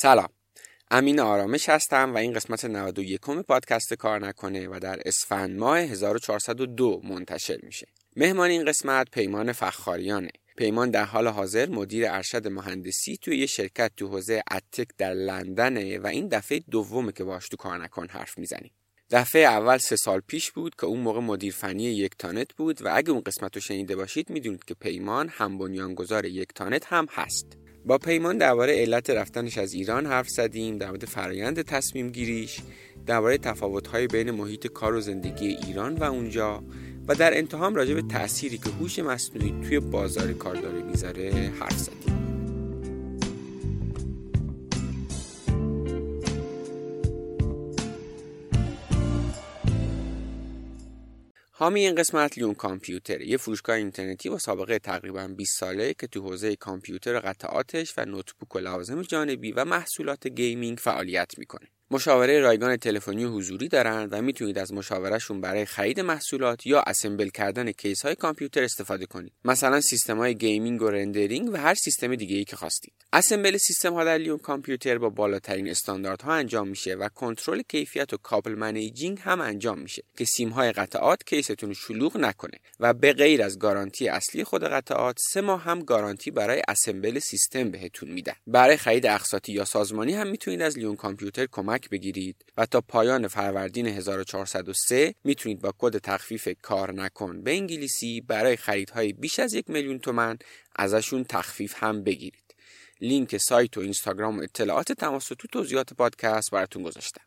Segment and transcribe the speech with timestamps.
[0.00, 0.28] سلام.
[0.90, 7.00] امین آرامش هستم و این قسمت 91 پادکست کار نکنه و در اسفند ماه 1402
[7.04, 7.86] منتشر میشه.
[8.16, 10.30] مهمان این قسمت پیمان فخاریانه.
[10.56, 15.98] پیمان در حال حاضر مدیر ارشد مهندسی توی یه شرکت تو حوزه اتک در لندنه
[15.98, 18.70] و این دفعه دومه که باش تو کار نکن حرف می‌زنیم.
[19.10, 22.88] دفعه اول سه سال پیش بود که اون موقع مدیر فنی یک تانت بود و
[22.92, 27.67] اگه اون قسمت رو شنیده باشید می‌دونید که پیمان هم بنیانگذار یک تانت هم هست.
[27.88, 32.60] با پیمان درباره علت رفتنش از ایران حرف زدیم در مورد فرایند تصمیم گیریش
[33.06, 36.62] درباره تفاوت‌های بین محیط کار و زندگی ایران و اونجا
[37.08, 41.78] و در انتهام راجع به تأثیری که هوش مصنوعی توی بازار کار داره می‌ذاره حرف
[41.78, 42.37] زدیم.
[51.60, 56.22] حامی این قسمت لیون کامپیوتر یه فروشگاه اینترنتی با سابقه تقریبا 20 ساله که تو
[56.22, 61.68] حوزه کامپیوتر و قطعاتش و notebook و لوازم جانبی و محصولات gaming فعالیت می‌کنه.
[61.90, 67.72] مشاوره رایگان تلفنی حضوری دارند و می‌تونید از مشاورهشون برای خرید محصولات یا assemble کردن
[67.72, 69.32] case های کامپیوتر استفاده کنید.
[69.44, 72.92] مثلا سیستم های gaming و rendering و هر سیستم دیگه ای که خواستید.
[73.12, 78.16] assemble سیستم ها در لیون کامپیوتر با بالاترین استانداردها انجام میشه و کنترل کیفیت و
[78.16, 83.12] cable managing هم انجام میشه که سیم های قطعات case تون شلوغ نکنه و به
[83.12, 88.34] غیر از گارانتی اصلی خود قطعات سه ماه هم گارانتی برای assemble سیستم بهتون میدن.
[88.46, 93.28] برای خرید اقساطی یا سازمانی هم می‌تونید از لیون کامپیوتر کمک بگیرید و تا پایان
[93.28, 97.42] فروردین 1403 می‌تونید با کد تخفیف کار نکن.
[97.42, 100.38] به انگلیسی برای خریدهای بیش از یک میلیون تومن
[100.76, 102.54] ازشون تخفیف هم بگیرید.
[103.00, 107.22] لینک سایت و اینستاگرام و اطلاعات تماس تو توضیحات پادکست براتون گذاشتم.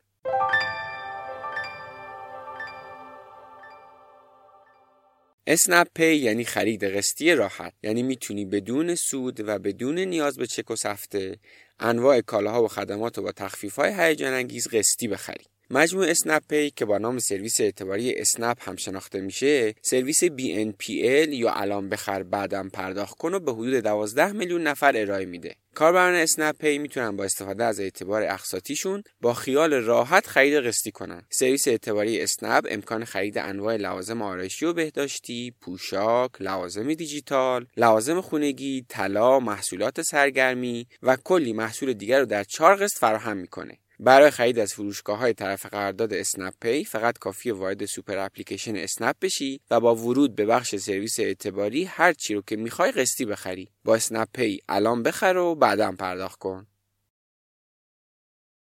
[5.47, 7.73] اسنپ پی یعنی خرید قسطی راحت.
[7.83, 11.39] یعنی می‌تونی بدون سود و بدون نیاز به چک و سفته
[11.82, 16.86] انواع کالاها و خدمات رو با تخفیف‌های هیجان انگیز قسطی بخری مجموع اسنپ پی که
[16.86, 23.18] با نام سرویس اعتباری اسنپ هم شناخته میشه سرویس BNPL یا الان بخر بعدم پرداخت
[23.18, 25.56] کن رو به حدود 12 میلیون نفر ارائه میده.
[25.75, 31.22] کاربران اسنپ پی می‌تونن با استفاده از اعتبار اقساطیشون با خیال راحت خرید قسطی کنن.
[31.29, 38.85] سرویس اعتباری اسنپ امکان خرید انواع لوازم آرایشی و بهداشتی پوشاک لوازم دیجیتال لوازم خونگی
[38.90, 43.78] طلا محصولات سرگرمی و کلی محصول دیگر رو در چهار قسط فراهم می‌کنه.
[44.03, 49.16] برای خرید از فروشگاه های طرف قرارداد اسنپ پی فقط کافیه وارد سوپر اپلیکیشن اسنپ
[49.22, 53.69] بشی و با ورود به بخش سرویس اعتباری هر چی رو که می‌خوای قسطی بخری.
[53.84, 56.67] با اسنپ پی الان بخر و بعدا پرداخت کن.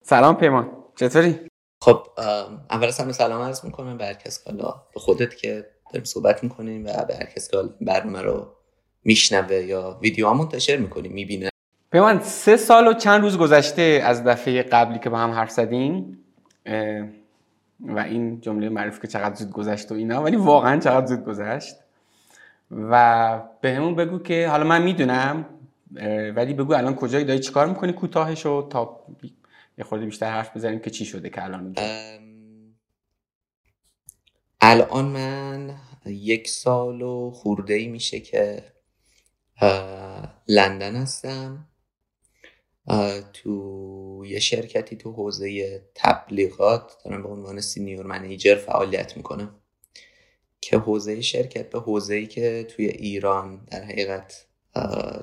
[0.03, 0.85] سلام پیمان.
[0.97, 1.39] چطوری؟
[1.81, 2.07] خب
[2.71, 6.87] اول از همه سلام عرض می‌کنم به هر کس به خودت که داریم صحبت می‌کنیم
[6.87, 8.57] و به هر کس که برنامه رو
[9.05, 11.51] میشنوه یا ویدیو منتشر می‌کنیم می‌بینه.
[11.93, 16.19] من سه سال و چند روز گذشته از دفعه قبلی که با هم حرف زدیم
[17.81, 21.77] و این جمله معروف که چقدر زود گذشت و اینا ولی واقعا چقدر زود گذشت.
[22.71, 25.47] و به همون بگو که حالا من می‌دونم
[26.37, 29.01] ولی بگو الان کجایی داری چیکار می‌کنی کوتاهش و تا
[29.79, 31.75] یه خورده بیشتر حرف بزنیم که چی شده که الان؟
[34.61, 35.75] الان من
[36.07, 38.63] یک سال و خورده ای میشه که
[40.49, 41.67] لندن هستم.
[43.33, 49.55] تو یه شرکتی تو حوزه تبلیغات دارم به عنوان سینیور منیجر فعالیت می‌کنم
[50.61, 54.47] که حوزه شرکت به حوزه‌ای که توی ایران در حقیقت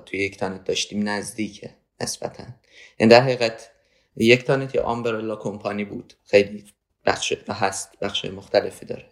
[0.06, 2.44] توی یک تانت داشتیم نزدیکه نسبتا.
[2.44, 2.54] این
[3.00, 3.72] یعنی در حقیقت
[4.16, 6.14] یک تانت یا آمبرلا کمپانی بود.
[6.24, 6.66] خیلی
[7.06, 9.06] بخش و هست بخش مختلفی داره.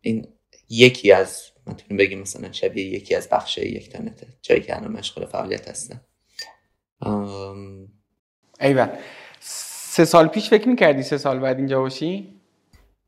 [0.00, 0.28] این
[0.68, 5.26] یکی از می‌تونیم بگیم مثلا شبیه یکی از بخش یک تانته جایی که الان مشغول
[5.26, 6.00] فعالیت هستم.
[8.60, 8.88] ایوه
[9.40, 12.40] سه سال پیش فکر می‌کردی سه سال بعد اینجا باشی؟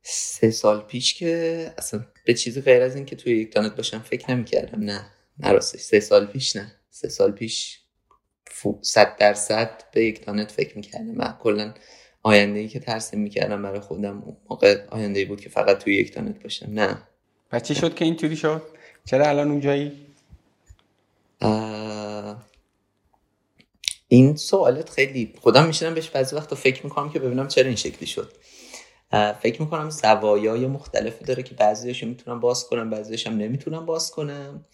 [0.02, 3.98] سه سال پیش که اصلا به چیزی غیر از این که توی یک تانت باشم
[3.98, 5.04] فکر نمی‌کردم نه
[5.38, 7.78] نه سه سال پیش نه سه سال پیش
[8.80, 11.74] صد درصد به یک تانت فکر می‌کردم من کلا
[12.22, 15.94] آینده ای که ترسیم می‌کردم برای خودم اون موقع آینده ای بود که فقط توی
[15.94, 16.98] یک تانت باشم نه
[17.52, 18.62] و چی شد که اینطوری شد؟
[19.04, 20.06] چرا الان اونجایی؟
[24.12, 28.06] این سوالت خیلی خودم میشنم بهش بعضی وقتا فکر می‌کنم که ببینم چرا این شکلی
[28.06, 28.32] شد.
[29.40, 34.64] فکر می‌کنم زوایای مختلفی داره که بعضیش می‌تونم باز کنم بعضیش هم نمی‌تونم باز کنم.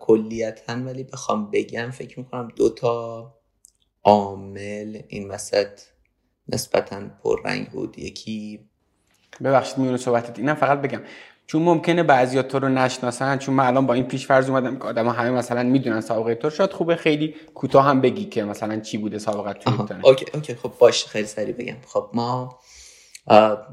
[0.00, 3.34] کلیتا ولی بخوام بگم فکر می‌کنم دو تا
[4.04, 5.80] عامل این وسط
[6.48, 7.98] نسبتا پررنگ بود.
[7.98, 8.68] یکی
[9.44, 10.38] ببخشید میونه صحبتت.
[10.38, 11.02] اینم فقط بگم.
[11.52, 14.84] چون ممکنه بعضیا تو رو نشناسن چون من الان با این پیش فرض اومدم که
[14.84, 18.98] آدم همه مثلا می‌دونن سابقه تو شاید خوبه خیلی کوتاه هم بگی که مثلا چی
[18.98, 21.76] بوده سابقه تو okay okay خب باش خیلی سریع بگم.
[21.86, 22.58] خب ما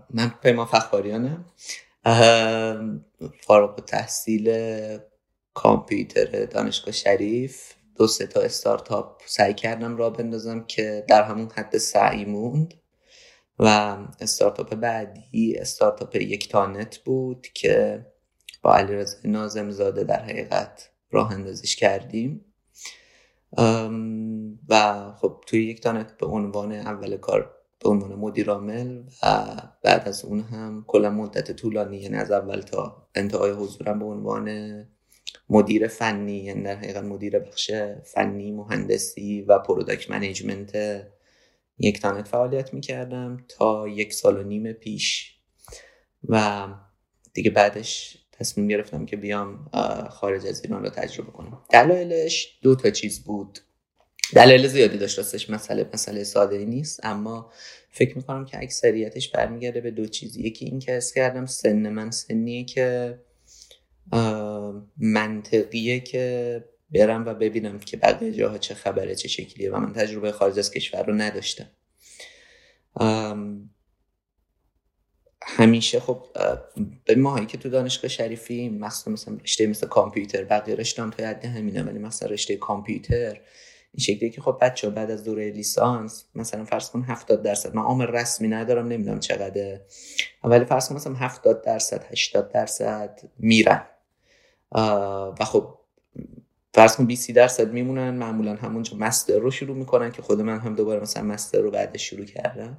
[0.09, 1.45] من پیمان فخاریانم
[3.41, 4.49] فارغ تحصیل
[5.53, 7.73] کامپیوتر دانشگاه شریف.
[7.97, 12.73] دو سه تا استارتاپ سعی کردم را بندازم که در همون حد سعی موند
[13.59, 18.05] و استارتاپ بعدی استارتاپ یک تانت بود که
[18.61, 22.45] با علیرضا نازم زاده در حقیقت راه اندازیش کردیم.
[24.69, 29.45] و خب توی یک تانت به عنوان اول کار به عنوان مدیر عامل و
[29.83, 34.87] بعد از اون هم کلا مدت طولانی یعنی از اول تا انتهای حضورم به عنوان
[35.49, 37.71] مدیر فنی یعنی در حقیقت مدیر بخش
[38.03, 41.03] فنی مهندسی و product management
[41.79, 45.35] یکتانت فعالیت می‌کردم تا یک سال و نیم پیش.
[46.29, 46.67] و
[47.33, 49.69] دیگه بعدش تصمیم گرفتم که بیام
[50.09, 51.61] خارج از ایران رو تجربه کنم.
[51.69, 53.59] دلایلش دو تا چیز بود.
[54.35, 56.99] دلایل زیادی داشت راستش مسئله مسئله ساده ای نیست.
[57.03, 57.51] اما
[57.89, 60.37] فکر می‌کنم که اکثریتش برمیگرده به دو چیز.
[60.37, 63.19] یکی این که اس کردم سن من سنیه که
[64.97, 70.31] منطقیه که برم و ببینم که بقیه جاها چه خبره چه شکلیه و من تجربه
[70.31, 71.69] خارج از کشور رو نداشتم.
[75.41, 76.25] همیشه خب
[77.05, 81.23] به ماهایی که تو دانشگاه شریفی مثلا مثلا رشته مثل کامپیوتر بقیه رشته هم تو
[81.23, 83.41] حد همینه ولی مثلا رشته کامپیوتر
[83.93, 87.81] این شکلی که خب بچه بعد از دوره لیسانس مثلا فرض کن 70 درصد من
[87.81, 89.79] عامل رسمی ندارم نمی‌دونم چقدر
[90.43, 93.85] ولی فرض کن مثلا 70 درصد 80 درصد میرن
[95.39, 95.78] و خب
[96.73, 100.75] فرض کن 20 درصد میمونن معمولا همونجا مستر رو شروع می‌کنن که خود من هم
[100.75, 102.77] دوباره مثلا مستر رو بعدش شروع کردم.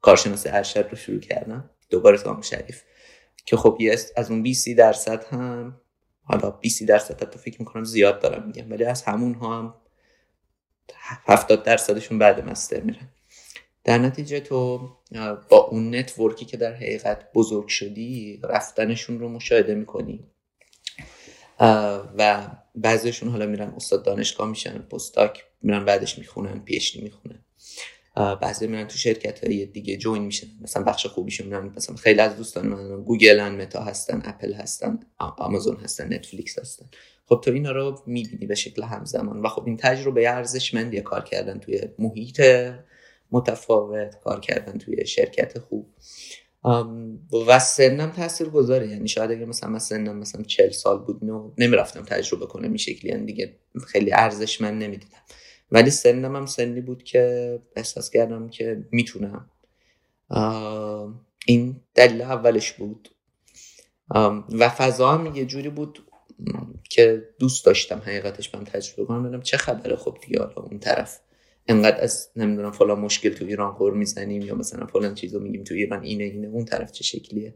[0.00, 1.70] کارشناس ارشد رو شروع کردم.
[1.90, 2.82] دوباره تام شریف.
[3.46, 5.80] که خب یه از اون 20 درصد هم
[6.22, 9.74] حالا 20 درصد تا فکر می‌کنم زیاد دارم میگم ولی از همون ها هم
[11.26, 13.08] 70 درصدشون بعد master میرن.
[13.84, 14.88] در نتیجه تو
[15.48, 20.26] با اون network ی که در حقیقت بزرگ شدی رفتنشون رو مشاهده می‌کنی.
[22.18, 27.44] و بعضیشون حالا میرن استاد دانشگاه میشن postdoc میرن بعدش می‌خونن پیشنی می‌خونن.
[28.16, 30.46] بعضی میرن تو شرکت های دیگه join میشن.
[30.60, 35.76] مثلا بخش خوبیشون میرن مثلا خیلی از دوستان من گوگل متا هستن اپل هستن آمازون
[35.76, 36.86] هستن نتفلیکس هستن
[37.26, 39.40] خب تو اینا رو می‌بینی به شکل همزمان.
[39.40, 42.42] و خب این تجربه ارزشمندی کار کردن توی محیط
[43.30, 45.94] متفاوت کار کردن توی شرکت خوب.
[47.48, 51.52] و سنم تاثیر گذاره یعنی شاید اگه مثلا من سنم مثلا 40 سال بود نو
[51.58, 53.10] نمی‌رفتم تجربه کنم این شکلی.
[53.10, 55.18] یعنی دیگه خیلی ارزش من نمی‌دیدم.
[55.70, 59.50] ولی سنم هم سنی بود که احساس کردم که می‌تونم.
[61.46, 63.08] این دلیل اولش بود.
[64.52, 65.98] و فضا هم یه جوری بود
[66.90, 69.22] که دوست داشتم حقیقتش من تجربه کنم.
[69.22, 69.96] ببینم چه خبره.
[69.96, 71.20] خب دیگه حالا اون طرف.
[71.68, 75.74] انقدر از نمی‌دونم فلان مشکل تو ایران خور می‌زنیم یا مثلا فلان چیزو میگیم تو
[75.74, 77.54] ایران اینه اینه اون طرف چه شکلیه؟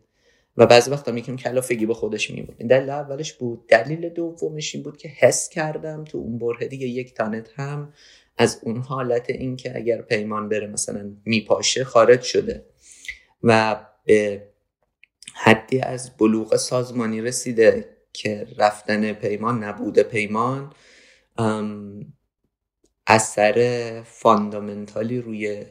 [0.56, 2.58] و بعضی وقتا میگیم کلافگی به خودش میمونه.
[2.58, 3.67] دلیل اولش بود.
[3.69, 7.93] دلیل دومش این بود که حس کردم تو اون بره دیگه یک تانت هم
[8.38, 12.64] از اون حالت این که اگر پیمان بره مثلا میپاشه خارج شده
[13.43, 14.49] و به
[15.35, 20.73] حدی از بلوغ سازمانی رسیده که رفتن پیمان نبودن پیمان
[23.06, 25.67] اثر fundamental ی روی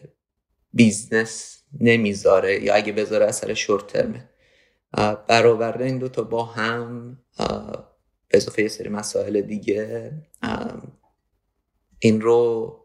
[0.73, 4.29] business نمی‌ذاره یا اگه بذاره اثر short term ه.
[5.27, 10.11] برآیند این دوتا با هم به اضافه یه سری مسائل دیگه.
[11.99, 12.75] این رو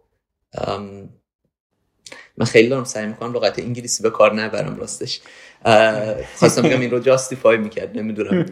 [2.41, 5.21] من خیلی دارم سعی می‌کنم لغت انگلیسی به کار نبرم راستش.
[6.37, 8.47] خواستم بگم این رو جاستیفای می‌کرد نمی‌دونم.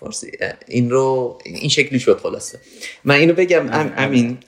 [0.00, 0.32] فارسی.
[0.66, 2.58] این رو این شکلی شد خلاصه.
[3.04, 4.38] من اینو بگم امین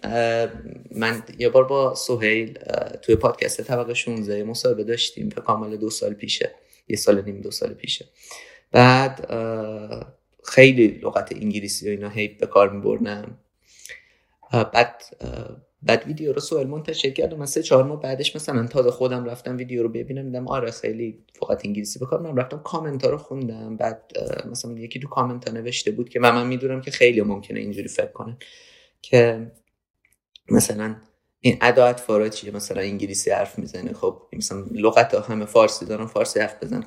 [0.91, 2.59] من یه بار با سهیل
[3.03, 5.29] توی پادکست طبقه 16 مصاحبه داشتیم.
[5.29, 6.51] به کامل دو سال پیشه.
[6.89, 8.05] یه سال نیم دو سال پیشه.
[8.73, 9.29] بعد
[10.45, 13.39] خیلی لغت انگلیسی و اینا هیپ به کار میبرنم
[14.53, 15.03] بعد
[15.87, 19.57] بعد ویدیو رو سوال منتشر کردم من سه چهار ماه بعدش مثلا تازه خودم رفتم
[19.57, 23.77] ویدیو رو ببینم دیدم آره خیلی فقط انگلیسی بکار من رفتم کامنت ها رو خوندم.
[23.77, 24.13] بعد
[24.51, 28.13] مثلا یکی تو کامنت ها نوشته بود که من می‌دونم که خیلی ممکنه اینجوری فکر
[28.13, 28.37] کنن
[29.03, 29.53] که
[30.51, 30.97] مثلا
[31.41, 33.93] این اداعت فارا چیه مثلا انگلیسی حرف می‌زنه.
[33.93, 36.85] خب مثلا لغت ها همه فارسی دارن فارسی حرف بزن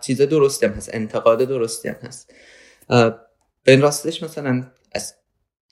[0.00, 2.34] چیز درستی هم هست انتقاد درستی هم هست.
[3.62, 5.14] به راستش مثلا از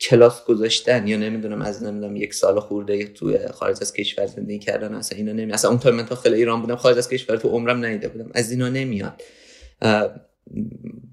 [0.00, 4.94] کلاس گذاشتن یا نمی‌دونم از نمی‌دونم یک سال خورده توی خارج از کشور زندگی کردن
[4.94, 7.84] اصلا اینا نمی اصلا اون تا من خیلی ایران بودم خارج از کشور تو عمرم
[7.84, 8.30] نیده بودم.
[8.34, 9.22] از اینا نمیاد.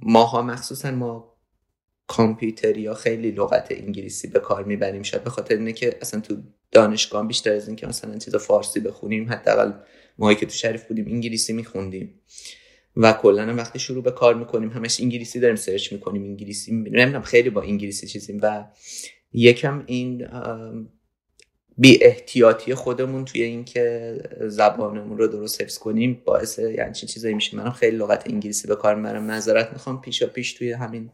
[0.02, 1.38] ماها مخصوصا ما
[2.08, 5.04] کامپیوتری ها خیلی لغت انگلیسی به کار می‌بریم.
[5.04, 6.38] شاید به خاطر اینه که اصلا تو
[6.72, 9.72] دانشگاه بیشتر از اینکه مثلا چیز فارسی بخونیم حداقل
[10.18, 12.22] ماهی که تو شریف بودیم انگلیسی میخوندیم.
[12.98, 17.50] و کلا وقتی شروع به کار می‌کنیم همش انگلیسی داریم سرچ می‌کنیم انگلیسی نمی‌دونم خیلی
[17.50, 18.66] با انگلیسی چیزیم و
[19.34, 20.28] یکم این
[21.78, 27.58] بی احتیاطی خودمون توی اینکه زبانمون رو درست حفظ کنیم باعث یعنی چی چیزایی میشه.
[27.58, 29.32] منم خیلی لغت انگلیسی به کار می‌برم.
[29.32, 31.12] نظرت می‌خوام پیشا پیش توی همین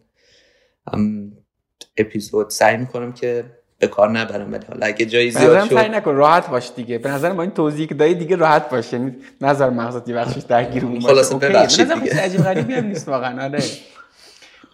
[1.97, 3.43] اپیزود سعی می‌کنم که
[3.79, 6.97] به کار نبرم ولی حالا اگه جایی زیاد شد نکن راحت باش دیگه.
[6.97, 8.97] به نظر ما این توضیحی که دایی دیگه راحت باشه.
[8.97, 11.07] یعنی نظر مغزت بخشش درگیرمون باشه.
[11.07, 12.21] خلاص ببخشید دیگه.
[12.21, 13.43] عجیب غریبی هم نیست واقعا.
[13.43, 13.63] آره.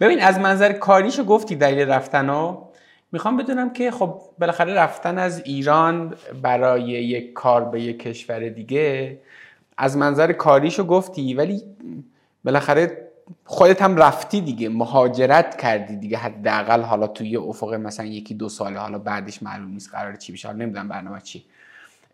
[0.00, 2.64] ببین از منظر کاریشو گفتی دلیل رفتنو.
[3.12, 9.18] می‌خوام بدونم که خب بالاخره رفتن از ایران برای یک کار به یک کشور دیگه
[9.76, 11.62] از منظر کاریشو گفتی ولی
[12.44, 13.03] بالاخره
[13.44, 16.18] خودت هم رفتی دیگه مهاجرت کردی دیگه.
[16.18, 20.52] حداقل حالا توی افق مثلا یکی دو ساله حالا بعدش معلوم نیست قرار چی بشه
[20.52, 21.44] نمی‌دونم برنامه چی.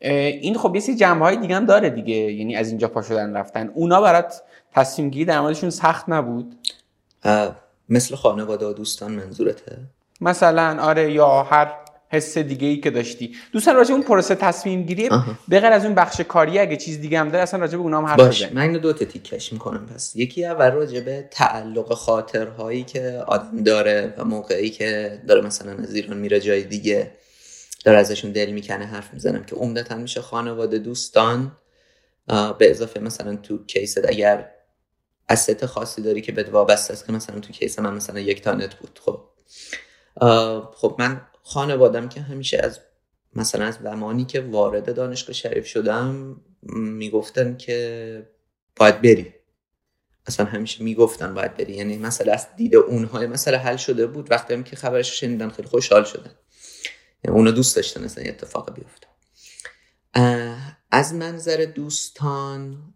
[0.01, 3.37] این خب یه سری جنبه های دیگه هم داره دیگه یعنی از اینجا پا شدن
[3.37, 3.71] رفتن.
[3.75, 6.69] اونا برات تصمیم گیری در موردشون سخت نبود؟
[7.89, 9.79] مثل خانواده و دوستان منظورته؟
[10.21, 11.73] مثلا آره یا هر
[12.13, 13.37] حس دیگه ای که داشتی.
[13.53, 15.09] دوستان راجع اون پروسه تصمیم گیری
[15.49, 18.01] به غیر از اون بخش کاری اگه چیز دیگه هم داره اصلا راجع به اونها
[18.01, 19.87] هم حرف باشه من اینو دو تا تیکش می‌کنم.
[19.87, 25.73] پس یکی اول راجع به تعلق خاطرهایی که آدم داره و موقعی که داره مثلا
[25.73, 27.11] از ایران میره جای دیگه
[27.85, 31.53] داره ازشون دل می‌کنه حرف می‌زنم که عمدتا میشه خانواده دوستان
[32.59, 34.51] به اضافه مثلا تو کیست اگر
[35.29, 38.75] اسست خاصی داری که به وابسته است که مثلا تو کیس من مثلا یک تانت
[38.75, 39.21] بود خب.
[40.75, 42.81] خب من خانوادم که همیشه از
[43.35, 46.41] مثلا از زمانی که وارد دانشگاه شریف شدم
[46.73, 48.29] می‌گفتن که
[48.77, 49.35] باید بری.
[50.27, 51.73] اصلا همیشه می‌گفتن باید بری.
[51.73, 54.31] یعنی مثلا از دید اونهای مثلا حل شده بود.
[54.31, 56.31] وقتی هم که خبرش شنیدن خیلی خوشحال شدن.
[57.25, 59.07] یعنی اونا دوست داشتن اصلا اتفاق بیفته.
[60.91, 62.95] از منظر دوستان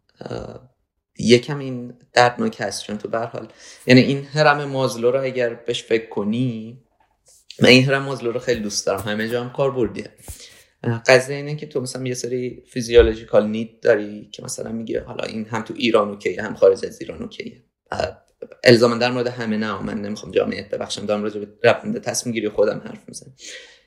[1.19, 3.49] یکم این دردناک هست چون تو حال
[3.87, 6.84] یعنی این هرم مازلو رو اگر بهش فکر کنی
[7.61, 9.01] من این هرم مازلو رو خیلی دوست دارم.
[9.01, 10.11] همه جا هم کار بردیه.
[11.07, 15.45] قضیه اینه که تو مثلا یه سری فیزیولوژیکال نید داری که مثلا میگه حالا این
[15.45, 17.63] هم تو ایران اوکیه هم خارج از ایران اوکیه.
[18.65, 22.83] الزاما در مورد همه نه من نمی‌خوام جامعیت ببخشم دارم راجع به تصمیم گیری خودم
[22.85, 23.33] حرف می‌زنم.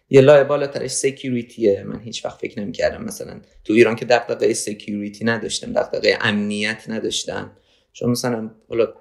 [0.10, 4.54] یه لایه بالاترش security ه من هیچ وقت فکر نمی‌کردم مثلا تو ایران که دغدغه
[4.54, 7.58] security نداشتم دغدغه امنیت نداشتم
[7.94, 8.94] چون مثلا حالا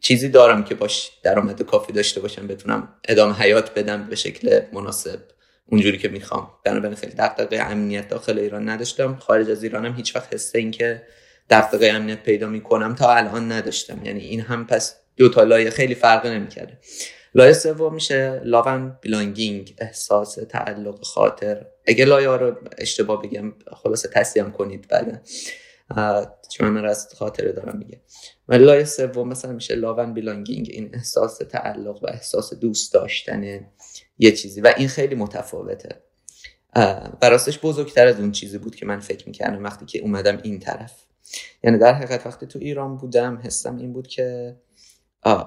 [0.00, 5.18] چیزی دارم که باش درآمد کافی داشته باشم بتونم ادامه حیات بدم به شکل مناسب.
[5.66, 6.50] اونجوری که می‌خوام.
[6.64, 9.16] بنابراین خیلی دغدغه امنیت داخل ایران نداشتم.
[9.16, 11.02] خارج از ایرانم هیچ وقت حس این که
[11.50, 14.04] دغدغه امنیت پیدا می‌کنم تا الان نداشتم.
[14.04, 16.78] یعنی این هم پس دو تا لایه خیلی فرق نمی‌کرده
[17.34, 21.66] لایه سوم میشه لاون بلانگینگ احساس تعلق خاطر.
[21.86, 23.52] اگه لایه رو اشتباه بگم
[23.82, 24.88] خلاصه تصدیم کنید.
[24.88, 25.22] بعد
[26.50, 28.00] چون من از خاطره دارم میگه.
[28.48, 33.66] و لایه سوم مثلا میشه لاون بیلانگینگ این احساس تعلق و احساس دوست داشتن
[34.18, 34.60] یه چیزی.
[34.60, 36.02] و این خیلی متفاوته.
[37.22, 40.58] و راستش بزرگتر از اون چیزی بود که من فکر می‌کردم وقتی که اومدم این
[40.58, 41.04] طرف.
[41.64, 44.56] یعنی در حقیقت وقتی تو ایران بودم حسم این بود که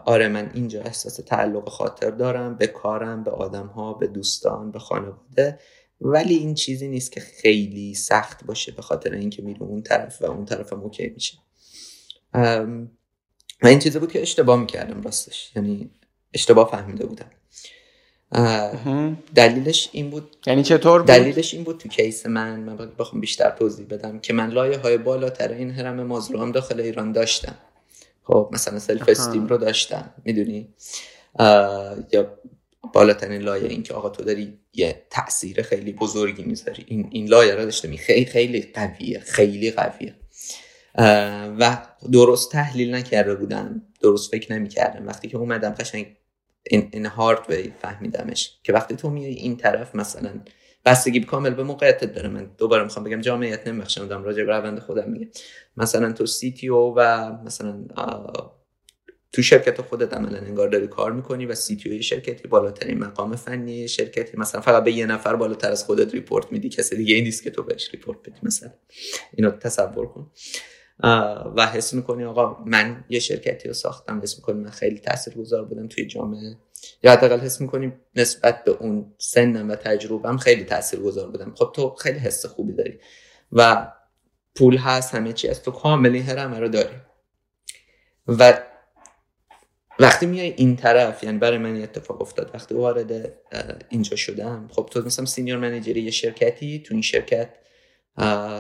[0.06, 4.80] آره من اینجا احساس تعلق خاطر دارم به کارم به آدم ها به دوستان به
[4.80, 5.60] خانواده.
[6.02, 10.26] ولی این چیزی نیست که خیلی سخت باشه به خاطر اینکه میره اون طرف و
[10.26, 11.38] اون طرف هم اوکی میشه.
[13.64, 15.90] و این چیزی بود که اشتباه می‌کردم راستش یعنی
[16.34, 17.32] اشتباه فهمیده بودم.
[19.36, 23.86] دلیلش این بود یعنی چطور دلیلش این بود تو کیس من من بخوام بیشتر توضیح
[23.86, 27.56] بدم که من لایه های بالاتر این هرم مازلو هم داخل ایران داشتم.
[28.24, 30.74] خب مثلا سلف استیم رو داشتم می‌دونی؟
[32.12, 32.40] یا
[32.94, 36.86] بالاترین لایه این که آقا تو داری یه تاثیر خیلی بزرگی می‌ذاری.
[36.88, 40.16] این این لایه رو داشته می خیلی خیلی قویه خیلی قویه.
[41.60, 41.78] و
[42.12, 43.82] درست تحلیل نکرده بودم.
[44.02, 45.08] درست فکر نمی‌کردم.
[45.08, 46.16] وقتی که اومدم قشنگ
[46.64, 50.42] این, این هارد وی فهمیدمش که وقتی تو میای این طرف مثلا
[50.86, 52.30] بستگی کامل به موقعیتت داره.
[52.30, 55.28] من دوباره می‌خوام بگم جامعیت نمیخشم دارم راجع به روند خودم میگم
[55.78, 57.86] مثلا تو CTO و مثلا
[59.34, 64.38] تو شرکت خودت عملا انگار داری کار می‌کنی و CTO شرکتی بالاترین مقام فنی شرکتی.
[64.38, 67.52] مثلا فقط به یه نفر بالاتر از خودت report میدی کسی دیگه این نیست که
[67.52, 68.72] تو بهش report بدی مثلا.
[69.34, 70.32] اینو تصور کن.
[71.56, 75.88] و حس می‌کنی آقا من یه شرکتی رو ساختم حس می‌کنی من خیلی تاثیرگذار بودم
[75.88, 76.58] توی جامعه.
[77.04, 81.54] یا حداقل حس می‌کنی نسبت به اون سنم و تجربم خیلی تاثیرگذار بودم.
[81.56, 83.00] خب تو خیلی حس خوبی داری
[83.52, 83.92] و
[84.56, 86.96] پول هست همه چی از تو کاملی هرم رو داری.
[88.28, 88.60] و
[90.02, 92.52] وقتی میای این طرف یعنی برای من اتفاق افتاد.
[92.54, 93.34] وقتی وارد
[93.90, 97.50] اینجا شدم خب تو مثلا senior manager ی یه شرکتی تو این شرکت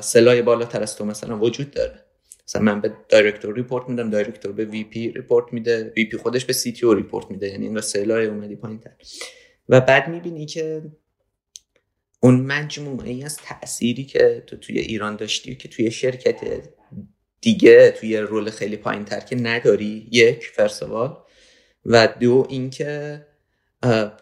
[0.01, 2.05] سه لایه بالاتر از تو مثلا وجود داره.
[2.47, 6.85] مثلا من به director report میدم director به VP report میده VP خودش به CTO
[6.85, 8.91] report میده یعنی این سه لایه اومدی پایین تر
[9.69, 10.81] و بعد می‌بینی که
[12.19, 16.41] اون مجموعه از تأثیری که تو توی ایران داشتی که توی شرکت
[17.41, 21.17] دیگه توی رول خیلی پایین تر که نداری یک فرسوال
[21.85, 23.21] و دو اینکه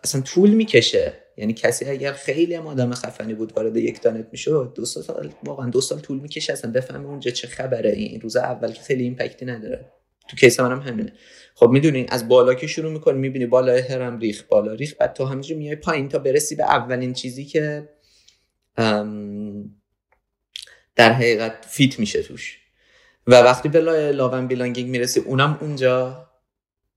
[0.03, 1.13] اصلا طول می‌کشه.
[1.37, 5.69] یعنی کسی اگر خیلی هم آدم خفنی بود وارد یک دانت می‌شد دو سال واقعا
[5.69, 7.91] دو سال طول می‌کشه اصلا بفهمه اونجا چه خبره.
[7.91, 9.91] این روز اول که خیلی ایمپکتی نداره.
[10.29, 11.13] تو کیس منم همینه.
[11.55, 15.25] خب می‌دونی از بالا که شروع می‌کنی می‌بینی بالا هرم ریخ بالا ریخ بعد تو
[15.25, 17.89] همینجا میای پایین تا برسی به اولین چیزی که
[20.95, 22.57] در حقیقت فیت میشه توش.
[23.27, 26.28] و وقتی به لاون بیلانگینگ می‌رسی اونم اونجا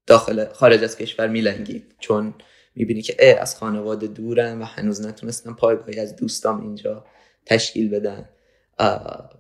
[0.06, 2.34] داخل خارج از کشور میلنگید چون
[2.74, 7.04] می‌بینی که اه از خانواده دورم و هنوز نتونستم پایگاهی از دوستام اینجا
[7.46, 8.28] تشکیل بدن.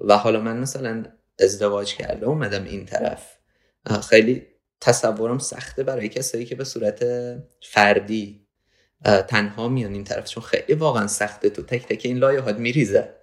[0.00, 1.04] و حالا من مثلا
[1.40, 3.36] ازدواج کرده اومدم این طرف.
[4.08, 4.46] خیلی
[4.80, 7.04] تصورم سخته برای کسایی که به صورت
[7.62, 8.46] فردی
[9.28, 13.14] تنها میان این طرف چون خیلی واقعا سخته تو تک تک این لایه هات میریزه.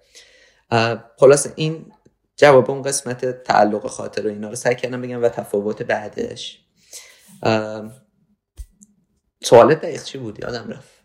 [1.16, 1.92] خلاص این
[2.36, 6.64] جواب اون قسمت تعلق خاطر و اینا رو سعی کردم بگم و تفاوت بعدش.
[9.42, 11.00] سوالت دقیق چی بود؟ یادم رفت.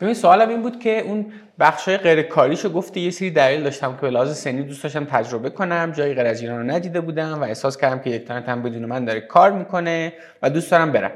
[0.00, 3.94] ببین سوالم این بود که اون بخش های غیر کاریشو گفتی یه سری دلیل داشتم
[3.94, 7.40] که به لحاظ سنی دوست داشتم تجربه کنم جایی غیر از ایران رو ندیده بودم
[7.40, 11.12] و احساس کردم که یک هم بدون من داره کار می‌کنه و دوست دارم برم.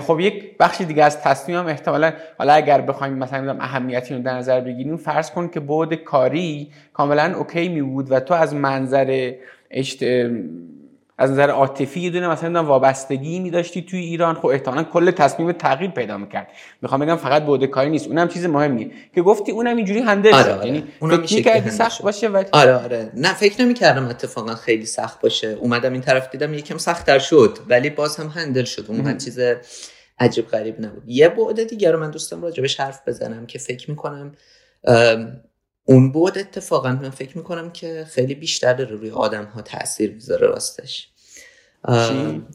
[0.00, 4.60] خب یک بخش دیگه از تصمیمم احتمالا حالا اگر بخوایم مثلا اهمیتی رو در نظر
[4.60, 9.32] بگیریم فرض کن که بعد کاری کاملا اوکی می بود و تو از منظر
[11.18, 14.34] از نظر عاطفی یه دونه مثلا وابستگی می داشتی توی ایران.
[14.34, 16.48] خب احتمالاً کل تصمیم تغییر پیدا می‌کرد.
[16.82, 18.06] می‌خوام بگم فقط بوده کاری نیست.
[18.06, 20.66] اونم چیز مهمیه که گفتی اونم اینجوری هندل آره آره.
[20.66, 23.10] یعنی فکر کردی سخت باشه ولی آره آره.
[23.14, 25.48] نه فکر نمی‌کردم اتفاقا خیلی سخت باشه.
[25.48, 28.84] اومدم این طرف دیدم یکم سختتر شد ولی باز هم هندل شد.
[28.88, 29.38] اون چیز
[30.18, 31.02] عجیب غریب نبود.
[31.06, 34.32] یه بعد دیگه رو من دوستم راجبش حرف بزنم که فکر می‌کنم
[35.84, 40.46] اون بود اتفاقا من فکر می‌کنم که خیلی بیشتر داره روی آدم ها تاثیر می‌ذاره
[40.46, 41.08] راستش.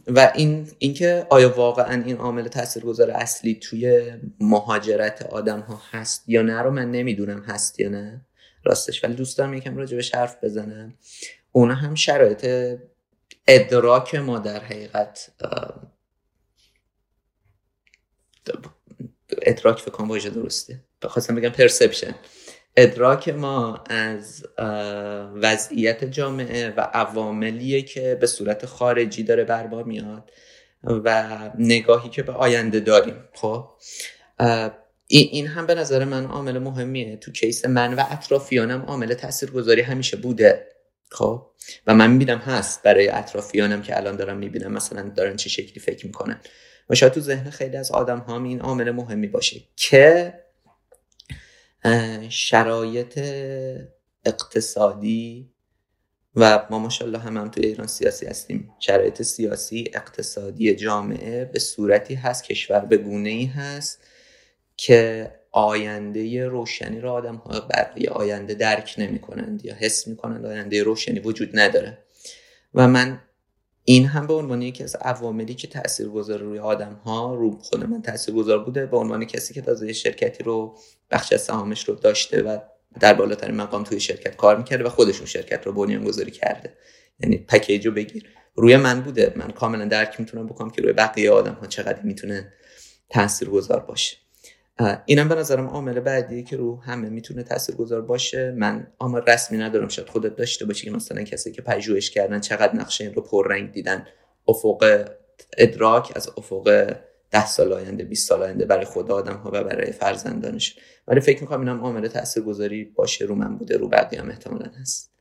[0.08, 6.42] و این اینکه آیا واقعا این عامل تاثیرگذار اصلی توی مهاجرت آدم ها هست یا
[6.42, 8.26] نه رو من نمی‌دونم هست یا نه.
[8.64, 10.94] راستش ولی دوست دارم یکم راجبش حرف بزنم.
[11.52, 12.80] اون هم شرایط
[13.48, 15.32] ادراک ما در حقیقت
[19.42, 20.84] ادراک فکر واژه درسته.
[21.02, 22.16] بخواستم بگم پرسپشن
[22.76, 24.46] ادراک ما از
[25.36, 30.32] وضعیت جامعه و عواملیه که به صورت خارجی داره بربا میاد
[30.84, 33.70] و نگاهی که به آینده داریم خب؟
[35.08, 37.18] این هم به نظر من عامل مهمیه.
[37.18, 40.68] تو کیس من و اطرافیانم عامل تاثیرگذاری همیشه بوده
[41.12, 41.48] خب؟
[41.88, 46.06] و من می‌بینم هست برای اطرافیانم که الان دارم می‌بینم مثلا دارن چه شکلی فکر
[46.06, 46.40] می‌کنن.
[46.90, 50.34] و شاید تو ذهن خیلی از آدم ها این عامل مهمی باشه که
[52.30, 53.20] شرایط
[54.26, 55.50] اقتصادی
[56.36, 58.70] و ما ماشاءالله هم, هم توی ایران سیاسی هستیم.
[58.80, 64.00] شرایط سیاسی اقتصادی جامعه به صورتی هست کشور به گونه ای هست
[64.78, 70.46] که آینده روشنی رو آدم ها برای آینده درک نمی کنند یا حس می کنند
[70.46, 71.98] آینده روشنی وجود نداره.
[72.74, 73.22] و من
[73.86, 77.84] این هم به عنوان یکی از عواملی که تاثیر گذاره روی آدم ها رو خود
[77.84, 80.78] من تاثیر گذار بوده به عنوان کسی که تازه شرکتی رو
[81.12, 82.58] بخش از سهامش رو داشته و
[83.00, 86.74] در بالاترین مقام توی شرکت کار می‌کرده و خودشون شرکت رو بنیان گذاری کرده.
[87.20, 88.30] یعنی پکیج رو بگیر.
[88.56, 89.34] روی من بوده.
[89.36, 92.54] من کاملا درک می‌تونم بکنم که روی بقیه آدم ها چقدر می‌تونه
[93.10, 94.18] تاثیر گذار باشه.
[95.06, 98.52] اینم به نظرم عامل بعدیه که رو همه می‌تونه تاثیرگذار باشه.
[98.58, 99.88] من آمار رسمی ندارم.
[99.88, 103.72] شاید خودت داشته باشی که مثلا کسی که پژوهش کردن چقدر نقشه این رو پررنگ
[103.72, 104.08] دیدن.
[104.48, 105.06] افق
[105.58, 106.94] ادراک از افق
[107.32, 110.78] ده سال آینده 20 سال آینده برای خود آدم ها و برای فرزندانش.
[111.08, 113.26] ولی فکر می‌کنم اینم عامل تاثیرگذاری باشه.
[113.26, 115.12] رو من بوده رو بقیه هم احتمالا هست.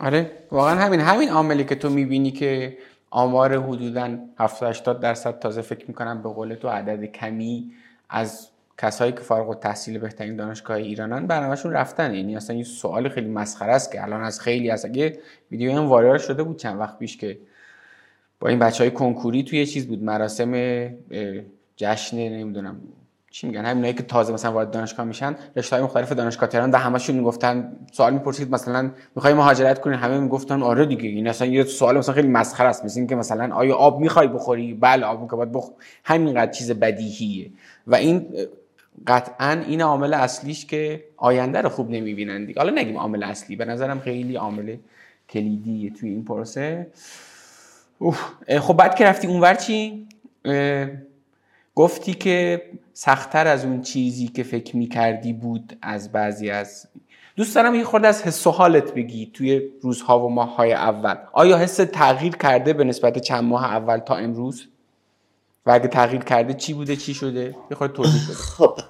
[0.00, 2.78] آره واقعا همین همین عاملی که تو می‌بینی که
[3.10, 7.72] آمار حدودا 70 80 درصد تازه فکر می‌کنم به قول تو عدد کمی
[8.10, 13.28] از کسایی که فارغ التحصیل بهترین دانشگاه ایرانن برنامهشون رفتن یعنی اصلا این سوال خیلی
[13.28, 15.18] مسخره است که الان از خیلی از اگه
[15.50, 17.38] ویدیو هم وایرال شده بود چند وقت پیش که
[18.40, 20.52] با این بچه های کنکوری توی چیز بود مراسم
[21.76, 22.80] جشن نمی‌دونم
[23.30, 26.78] چی میگن همینایی که تازه مثلا وارد دانشگاه میشن رشته های مختلف دانشگاه تهران ده
[26.78, 31.08] همشون می‌گفتن سوال می‌پرسید مثلا می‌خوای مهاجرت کنی؟ همه می‌گفتن آره دیگه.
[31.08, 32.84] این اصلا یه سوال مثلا خیلی مسخره است.
[32.84, 35.70] مثل اینکه مثلا آیا آب می‌خوای بخوری؟ بله آب که باید بخ...
[36.04, 37.50] همینقدر چیز بدیهیه.
[37.88, 38.26] و این
[39.06, 42.60] قطعا این عامل اصلیش که آینده رو خوب نمی‌بینن دیگه.
[42.60, 44.76] حالا نگیم عامل اصلی به نظرم خیلی عامل
[45.28, 46.86] کلیدیه توی این پروسه.
[48.60, 50.06] خب بعد که رفتی اونور چی؟
[51.74, 56.88] گفتی که سختتر از اون چیزی که فکر می‌کردی بود از بعضی از
[57.36, 61.14] دوست دارم یه خورده از حس و حالت بگی توی روزها و ماههای اول.
[61.32, 64.68] آیا حس تغییر کرده به نسبت چند ماه اول تا امروز؟
[65.66, 68.34] و اگه تغییر کرده چی بوده چی شده؟ خورده توضیح بده.
[68.34, 68.80] خب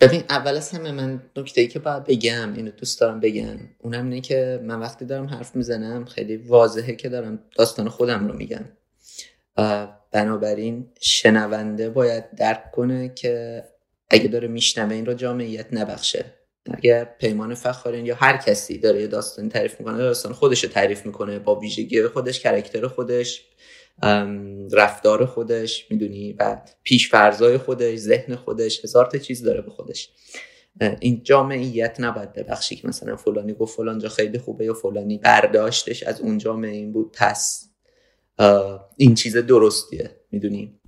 [0.00, 4.04] ببین اول از همه من نکته ای که باید بگم اینو دوست دارم بگم اونم
[4.04, 8.64] اینه که من وقتی دارم حرف می‌زنم خیلی واضحه که دارم داستان خودم رو میگم.
[10.12, 13.64] بنابراین شنونده باید درک کنه که
[14.10, 16.24] اگه داره میشنوه این رو جامعیت نبخشه.
[16.70, 21.06] اگر پیمان فخارین یا هر کسی داره یه داستان تعریف می‌کنه داستان خودش رو تعریف
[21.06, 23.44] می‌کنه با ویژگی خودش کرکتر خودش
[24.72, 30.10] رفتار خودش می‌دونی؟ و پیش فرزای خودش ذهن خودش هزار تا چیز داره به خودش.
[31.00, 36.02] این جامعیت نباید ببخشی که مثلا فلانی گفت فلان جا خیلی خوبه یا فلانی برداشتش
[36.02, 37.16] از اون جامعه این بود.
[37.18, 37.70] پس
[38.96, 40.80] این چیز درستیه می‌دونی؟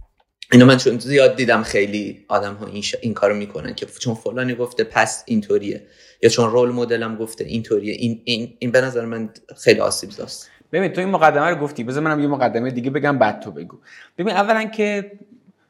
[0.53, 2.95] اینو من چون زیاد دیدم خیلی آدم ها این, ش...
[3.01, 5.87] این کارو می‌کنن که چون فلانی گفته پس اینطوریه
[6.23, 7.95] یا چون رول مدلم گفته اینطوریه.
[7.95, 11.85] این این این به نظر من خیلی آسیب زاست ببین تو این مقدمه رو گفتی.
[11.85, 13.79] بذار منم یه مقدمه دیگه بگم بعد تو بگو.
[14.19, 15.13] ببین اولا که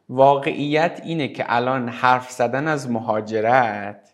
[0.08, 4.12] واقعیت اینه که الان حرف زدن از مهاجرت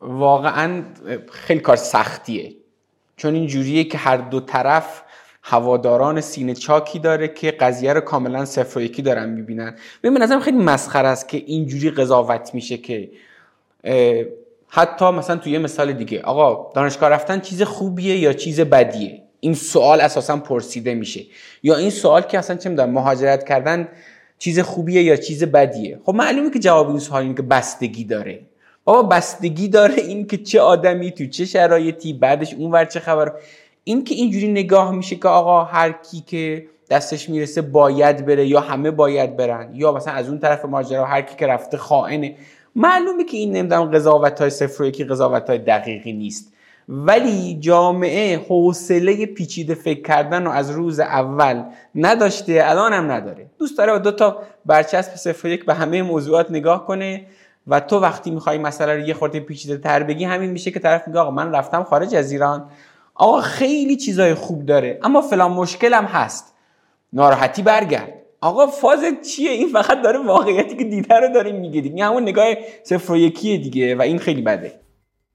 [0.00, 0.82] واقعا
[1.32, 2.54] خیلی کار سختیه.
[3.16, 5.02] چون این جوریه که هر دو طرف
[5.42, 9.74] هواداران سینه چاکی داره که قضیه رو کاملا صفر و یکی دارن می‌بینن.
[10.02, 13.10] به نظرم خیلی مسخره است که اینجوری قضاوت میشه که
[14.76, 19.54] حتی مثلا توی یه مثال دیگه آقا دانشگاه رفتن چیز خوبیه یا چیز بدیه؟ این
[19.54, 21.20] سوال اساسا پرسیده میشه.
[21.62, 23.88] یا این سوال که اصلا چه می‌دونم مهاجرت کردن
[24.38, 28.40] چیز خوبیه یا چیز بدیه؟ خب معلومه که جواب این سوال اینه که بستگی داره.
[28.84, 33.32] بابا بستگی داره این که چه آدمی تو چه شرایطی بعدش اونور چه خبر.
[33.84, 38.60] این که اینجوری نگاه میشه که آقا هر کی که دستش می‌رسه باید بره یا
[38.60, 42.36] همه باید برن یا مثلا از اون طرف ماجرا هر کی که رفته خائنه.
[42.76, 46.52] معلومه که این نمی‌دونم قضاوت های صفر و یکی قضاوت های دقیقی نیست.
[46.88, 51.62] ولی جامعه حوصله پیچیده فکر کردن رو از روز اول
[51.94, 53.46] نداشته الان هم نداره.
[53.58, 57.26] دوست داره با دو تا برچسب صفر و یک به همه موضوعات نگاه کنه
[57.66, 61.08] و تو وقتی می‌خوای مسئله رو یه خورده پیچیده تر بگی همین میشه که طرف
[61.08, 62.70] میگه آقا من رفتم خارج از ایران.
[63.14, 66.54] آقا خیلی چیزای خوب داره اما فلان مشکلم هست.
[67.12, 68.25] ناراحتی برگرد.
[68.40, 72.04] آقا فاز چیه؟ این فقط داره واقعیتی که دیده رو داره میگه دیگه.
[72.04, 72.46] همون نگاه
[72.84, 74.80] صفر و یکیه دیگه و این خیلی بده.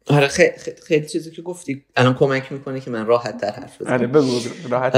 [0.07, 0.53] آره خیلی,
[0.87, 1.85] خیلی چیزی که گفتی.
[1.95, 3.93] الان کمک می‌کنه که من راحت تر حرف بزنم.
[3.93, 4.95] آره بگو راحت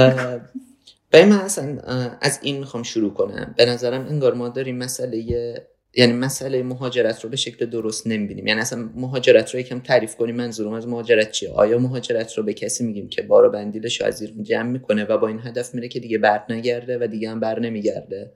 [1.14, 1.78] من اصلا
[2.20, 3.54] از این می‌خوام شروع کنم.
[3.56, 5.54] به نظرم انگار ما داریم مسئله
[5.96, 8.46] یعنی مسئله مهاجرت رو به شکل درست نمی‌بینیم.
[8.46, 12.54] یعنی اصلا مهاجرت رو یکم تعریف کنیم منظورم از مهاجرت چیه؟ آیا مهاجرت رو به
[12.54, 16.00] کسی میگیم که بارو بندیلش از ایران جمع می‌کنه و با این هدف میره که
[16.00, 18.32] دیگه بر نگرده و دیگه هم بر نمیگرده؟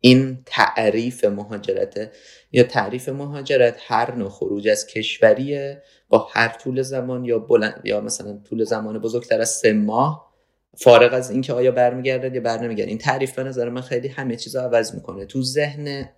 [0.00, 2.10] این تعریف مهاجرته
[2.52, 8.00] یا تعریف مهاجرت هر نوع خروج از کشوریه با هر طول زمان یا بلند یا
[8.00, 10.28] مثلا طول زمان بزرگتر از سه ماه
[10.76, 14.36] فارغ از اینکه آیا برمیگرده یا بر نمیگرده این تعریف به نظر من خیلی همه
[14.36, 15.24] چیز عوض می‌کنه.
[15.24, 16.08] تو ذهن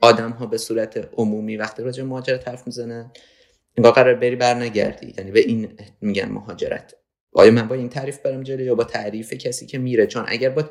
[0.00, 3.12] آدم ها به صورت عمومی وقتی راجع مهاجرت حرف می‌زنن
[3.76, 5.14] انگار قرار بری برنگردی.
[5.18, 6.94] یعنی به این میگن مهاجرت.
[7.32, 10.50] آیا من با این تعریف برم جلو یا با تعریف کسی که میره؟ چون اگر
[10.50, 10.64] با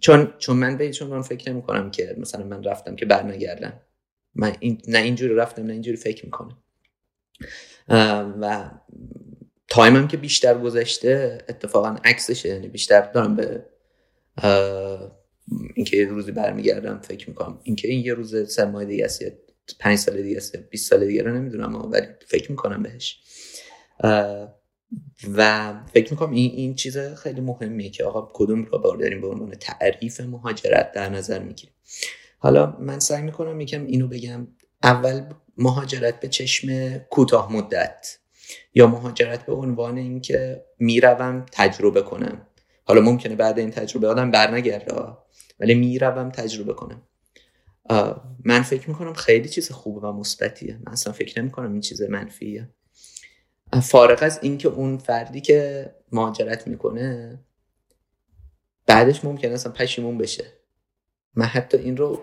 [0.00, 3.80] چون چون من به چون من فکر نمی کنم که مثلا من رفتم که برنگردم.
[4.34, 6.58] من این نه اینجوری رفتم نه اینجوری فکر می‌کنم.
[8.40, 8.70] و
[9.68, 12.48] تایمم که بیشتر گذشته اتفاقا عکسشه.
[12.48, 13.64] یعنی بیشتر دارم به
[15.74, 17.60] اینکه یه روزی برمیگردم فکر می‌کنم.
[17.62, 19.22] اینکه این یه روز سه ماه دیگه است
[19.78, 23.20] پنج سال دیگه است 20 سال دیگه رو نمی‌دونم ولی فکر می‌کنم بهش.
[25.36, 29.50] و فکر می‌کنم این این چیز خیلی مهمیه که آقا کدوم رو داریم به عنوان
[29.50, 31.74] تعریف مهاجرت در نظر می‌گیریم.
[32.38, 34.48] حالا من سعی می‌کنم یکم اینو بگم.
[34.82, 35.22] اول
[35.58, 38.18] مهاجرت به چشم کوتاه مدت
[38.74, 42.46] یا مهاجرت به عنوان اینکه می‌روم تجربه کنم.
[42.84, 44.94] حالا ممکنه بعد این تجربه آدم برنگرده.
[45.60, 47.02] ولی می‌روم تجربه کنم.
[48.44, 50.78] من فکر می‌کنم خیلی چیز خوبه و مثبتیه.
[50.86, 52.68] من اصلا فکر نمی‌کنم این چیز منفیه.
[53.82, 57.38] فارغ از اینکه اون فردی که مهاجرت می‌کنه
[58.86, 60.44] بعدش ممکنه اصلا پشیمون بشه.
[61.34, 62.22] من حتی این رو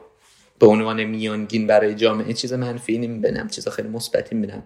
[0.59, 4.63] به عنوان میانگین برای جامعه چیز منفی نمی‌بینم چیز خیلی مثبتی می‌بینم.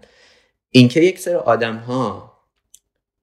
[0.69, 2.30] اینکه یک سری آدم ها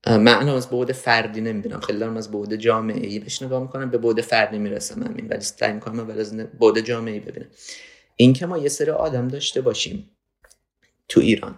[0.07, 3.99] من از بعد فردی نمی‌بینم خیلی دارم از بعد جامعه ای بهش نگاه می‌کنم به
[3.99, 7.49] بعد فردی می‌رسم همین ولی سعی می‌کنم ولی از بعد جامعه ای ببینم
[8.17, 10.11] اینکه ما یه سری آدم داشته باشیم
[11.09, 11.57] تو ایران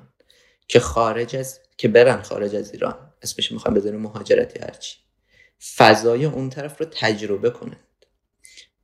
[0.68, 4.98] که خارج از که برن خارج از ایران اسمش می‌خوام بذاریم مهاجرتی هرچی
[5.76, 7.86] فضای اون طرف رو تجربه کنند.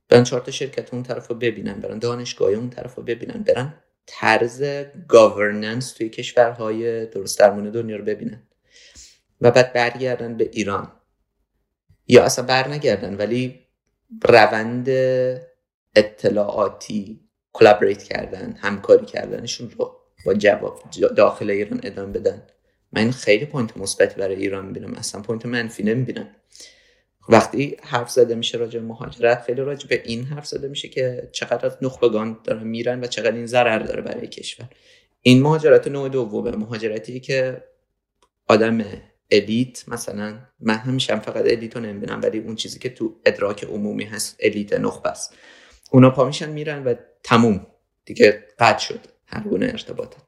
[0.09, 3.73] برن چهار تا شرکت اون طرف رو ببینن برن دانشگاه اون طرف رو ببینن برن
[4.05, 4.63] طرز
[5.07, 8.46] گاورننس توی کشورهای درست درمون دنیا رو ببینن.
[9.41, 10.91] و بعد برگردن به ایران.
[12.07, 13.59] یا اصلا برنگردن ولی
[14.23, 14.89] روند
[15.95, 17.19] اطلاعاتی
[17.53, 19.95] collaborate کردن همکاری کردنشون رو
[20.25, 20.83] با job
[21.17, 22.43] داخل ایران ادامه بدن.
[22.91, 24.93] من خیلی point مثبتی برای ایران می‌بینم.
[24.93, 26.35] اصلا point منفی نمی‌بینم.
[27.29, 31.77] وقتی حرف زده میشه راجع مهاجرت خیلی راجع به این حرف زده میشه که چقدر
[31.81, 34.69] نخبگان دارن میرن و چقدر این ضرر داره برای کشور.
[35.21, 36.51] این مهاجرت نوع دومه.
[36.51, 37.63] مهاجرتی که
[38.47, 38.81] آدم
[39.31, 44.03] elite مثلا من همیشه فقط elite رو نمی‌بینم ولی اون چیزی که تو ادراک عمومی
[44.03, 45.33] هست elite نخبه است
[45.91, 47.67] اونا پا میشن میرن و تموم.
[48.05, 48.99] دیگه قطع شد.
[49.25, 50.21] هر گونه ارتباطات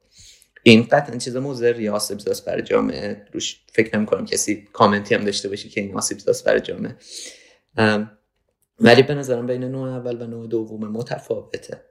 [0.63, 3.25] این قطعا چیز مضر یا آسیب زاست برای جامعه.
[3.33, 6.95] روش فکر نمی کنم کسی کامنتی هم داشته باشه که این آسیب زاست برای جامعه.
[8.79, 11.81] ولی به نظرم بین نوع اول و نوع دوم متفاوته.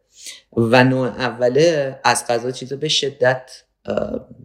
[0.56, 3.50] و نوع اوله از قضا چیز به شدت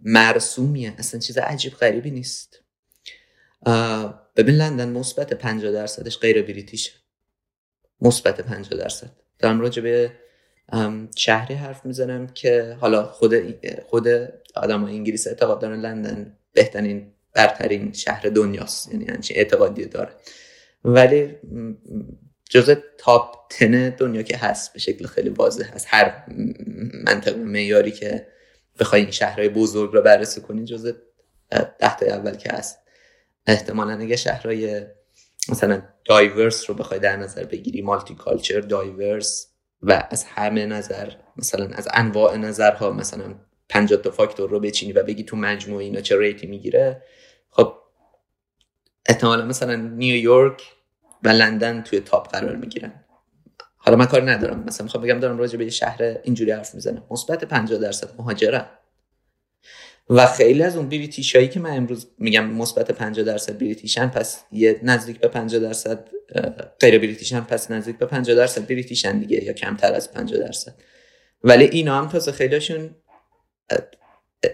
[0.04, 0.94] مرسومیه.
[0.98, 2.60] اصلا چیز عجیب غریبی نیست.
[4.36, 6.92] ببین لندن مثبت 50 درصدش غیر بریتیشه.
[8.02, 9.10] مثبت 50 درصد.
[9.40, 10.12] دارم راجع به
[11.16, 13.36] شهری حرف می‌زنم که حالا خود
[13.86, 14.08] خود
[14.56, 18.94] آدم انگلیس اعتقاد دارن لندن بهترین برترین شهر دنیاست.
[18.94, 20.12] یعنی همچین اعتقادی داره.
[20.84, 21.36] ولی
[22.50, 25.88] جزء تاپ تن دنیا که هست به شکل خیلی واضح هست.
[25.90, 26.24] هر
[27.04, 28.28] منطقه معیاری که
[28.80, 30.92] بخوای این شهرهای بزرگ رو بررسی کنی جزء
[31.80, 32.80] ده تا اول که هست.
[33.48, 34.86] احتمالا اگه شهرهای
[35.50, 39.48] مثلا diverse رو بخوای در نظر بگیری multi-culture diverse
[39.82, 43.36] و از همه نظر مثلا از انواع نظرها مثلا
[43.70, 47.02] 50 تا فاکتور رو بچینی و بگی تو مجموع اینا چه rate ی می‌گیره.
[47.50, 47.74] خب
[49.06, 50.62] احتمالا مثلا نیویورک
[51.24, 53.03] و لندن توی top قرار می‌گیرن.
[53.86, 54.64] حالا من کار ندارم.
[54.68, 57.04] مثلا می‌خوام بگم دارم راجع به یه شهر اینجوری حرف می‌زنم.
[57.12, 58.66] مثبت 50 درصد مهاجرن
[60.10, 64.08] و خیلی از اون British ایی که من امروز میگم مثبت 50 درصد British ن
[64.08, 66.08] پس یه نزدیک به 50 درصد
[66.80, 70.40] غیر British ن پس نزدیک به 50 درصد British ن دیگه یا کمتر از 50
[70.40, 70.76] درصد.
[71.44, 72.96] ولی اینا هم تازه خیلیشون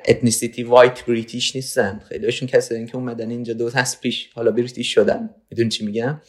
[0.05, 2.01] ethnicity white British نیستن.
[2.09, 5.29] خیلیشون کسایی که اومدن اینجا دو نسل پیش حالا British شدن.
[5.49, 6.21] میدونی چی میگم؟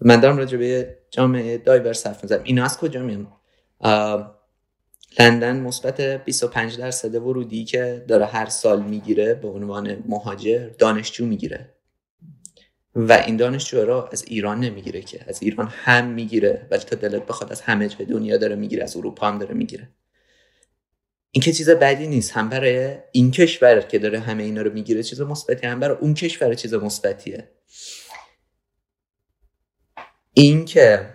[0.00, 2.40] من دارم راجع به جامعه diverse حرف می‌زنم.
[2.44, 3.26] اینا از کجا میان؟
[5.18, 11.74] لندن مثبت 25 درصد ورودی که داره هر سال می‌گیره به عنوان مهاجر دانشجو می‌گیره.
[12.94, 17.26] و این دانشجو را از ایران نمی‌گیره که از ایران هم می‌گیره ولی تا دلت
[17.26, 19.88] بخواد از همه جای دنیا داره می‌گیره از اروپا هم داره می‌گیره.
[21.30, 22.32] این که چیز بدی نیست.
[22.32, 26.14] هم برای این کشور که داره همه اینا رو می‌گیره چیز مثبتی هم برای اون
[26.14, 27.48] کشور چیز مثبتیه.
[30.40, 31.06] این که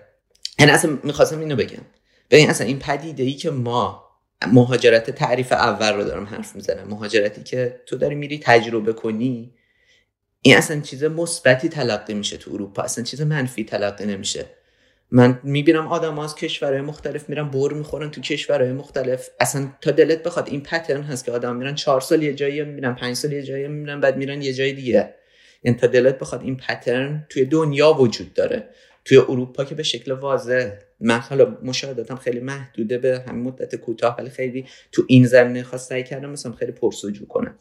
[0.59, 1.81] یعنی اصلا می‌خواستم اینو بگم.
[2.31, 4.05] ببین اصلا این پدیده ای که ما
[4.47, 9.53] مهاجرت تعریف اول رو دارم حرف می‌زنم مهاجرتی که تو داری میری تجربه کنی
[10.41, 14.45] این اصلا چیز مثبتی تلقی میشه تو اروپا اصلا چیز منفی تلقی نمیشه.
[15.11, 19.29] من می‌بینم آدم از کشورهای مختلف میرن بر می‌خورن تو کشورهای مختلف.
[19.39, 22.95] اصلا تا دلت بخواد این پترن هست که آدم میرن چهار سال یه جایی میرن
[22.95, 24.99] پنج سال یه جایی میرن بعد میرن یه جای دیگه.
[25.61, 28.69] این یعنی تا دلت بخواد این پترن توی دنیا وجود داره.
[29.05, 34.15] توی اروپا که به شکل واضح من حالا مشاهداتم خیلی محدوده به همین مدت کوتاه
[34.19, 37.55] ولی خیلی تو این زمینه خاص سعی کردم مثلا خیلی پرسجو کنم.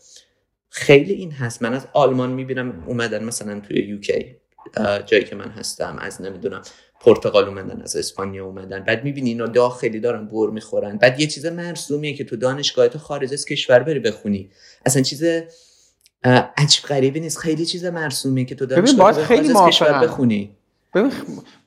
[0.71, 1.63] خیلی این هست.
[1.63, 4.37] من از آلمان می‌بینم اومدن مثلا توی یوکی
[5.07, 6.63] جایی که من هستم از نمی‌دونم
[7.01, 8.85] پرتغال اومدن از اسپانیا اومدن.
[8.85, 10.97] بعد می‌بینی اینا داخلی دارن بر می‌خورن.
[10.97, 14.51] بعد یه چیز مرسومیه که تو دانشگاه تو خارج از کشور بری بخونی.
[14.87, 15.25] اصلا چیز
[16.57, 17.39] عجیب غریبی نیست.
[17.39, 20.57] خیلی چیز مرسومیه که تو دانشگاه خیلی از کشور بخونی.
[20.95, 21.13] ببین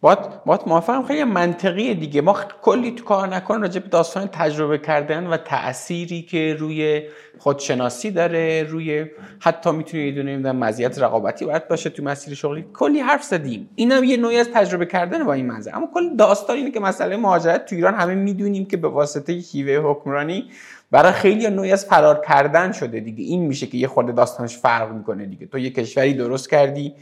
[0.02, 2.22] باید باید موافقم خیلی منطقیه دیگه.
[2.22, 7.04] ما کلی تو کار نکن راجع به داستان تجربه کردن و تأثیری که روی
[7.38, 9.06] خودشناسی داره روی
[9.40, 12.66] حتی می‌تونه یه دونه مزیت رقابتی باید باشه تو مسیر شغلی.
[12.74, 13.70] کلی حرف زدیم.
[13.76, 15.72] اینم یه نوعی از تجربه کردن با این منظر.
[15.74, 19.92] اما کل داستان اینه که مسئله مهاجرت تو ایران همه می‌دونیم که به واسطه هیوه
[19.92, 20.52] حکمرانی
[20.92, 23.24] برای خیلی نوعی از فرار کردن شده دیگه.
[23.24, 25.46] این میشه که یه خورده داستانش فرق می‌کنه دیگه.
[25.46, 26.94] تو یه کشوری درست کردی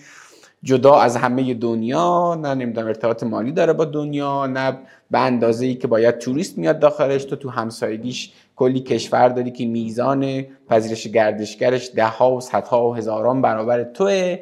[0.65, 4.77] جدا از همه دنیا نه نمی‌دونم ارتباط مالی داره با دنیا نه
[5.11, 7.25] به اندازه ای که باید توریست میاد داخلش.
[7.25, 12.95] تو تو همسایگیش کلی کشور داری که میزان پذیرش گردشگرش ده ها و صدها و
[12.95, 14.39] هزاران برابر توه.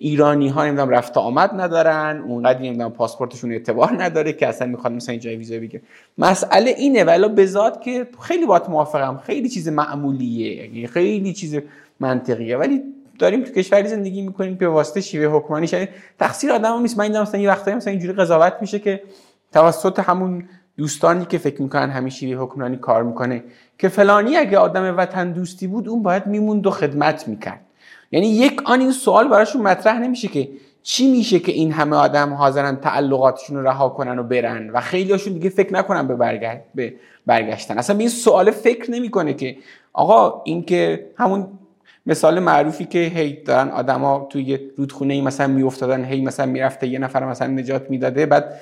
[0.00, 5.12] ایرانی ها نمی‌دونم رفت آمد ندارن اونقدر نمی‌دونم پاسپورتشون اعتبار نداره که اصلا می‌خواد مثلا
[5.12, 5.82] اینجا ویزا بگیره
[6.18, 9.16] مسئله اینه ولی بذات که خیلی باید موافقم.
[9.16, 11.58] خیلی چیز معمولیه یعنی خیلی چیز
[12.00, 12.56] منطقیه.
[12.56, 12.82] ولی
[13.22, 16.98] داریم تو کشوری زندگی می‌کنیم به واسطه شیوه حکمرانی شده تقصیر آدم نیست.
[16.98, 19.02] من مثلا یه وقتایی مثلا اینجوری قضاوت میشه که
[19.52, 23.44] توسط همون دوستانی که فکر می‌کنن همین شیوه حکمرانی کار می‌کنه
[23.78, 27.60] که فلانی اگه آدم وطن دوستی بود اون باید میموند و خدمت می‌کرد.
[28.12, 30.48] یعنی یک آن این سوال براشون مطرح نمیشه که
[30.82, 35.12] چی میشه که این همه آدم حاضرن تعلقاتشون رو رها کنن و برن و خیلی
[35.12, 36.94] هاشون دیگه فکر نکنن به, برگشت به
[37.26, 37.78] برگشتن.
[37.78, 39.56] اصلا به این سوال فکر نمی‌کنه که
[39.92, 41.48] آقا این که همون
[42.06, 46.98] مثال معروفی که هی دارن آدما توی رودخونه ای مثلا میافتادن هی مثلا می‌رفته یه
[46.98, 48.54] نفر مثلا نجات می‌داده بعد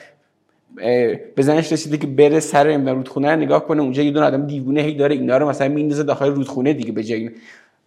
[1.37, 4.95] بزنش رسیده که بره سر رودخونه رو نگاه کنه اونجا یه دونه آدم دیوونه هی
[4.95, 7.31] داره اینا رو مثلا میندازه داخل رودخونه دیگه به جای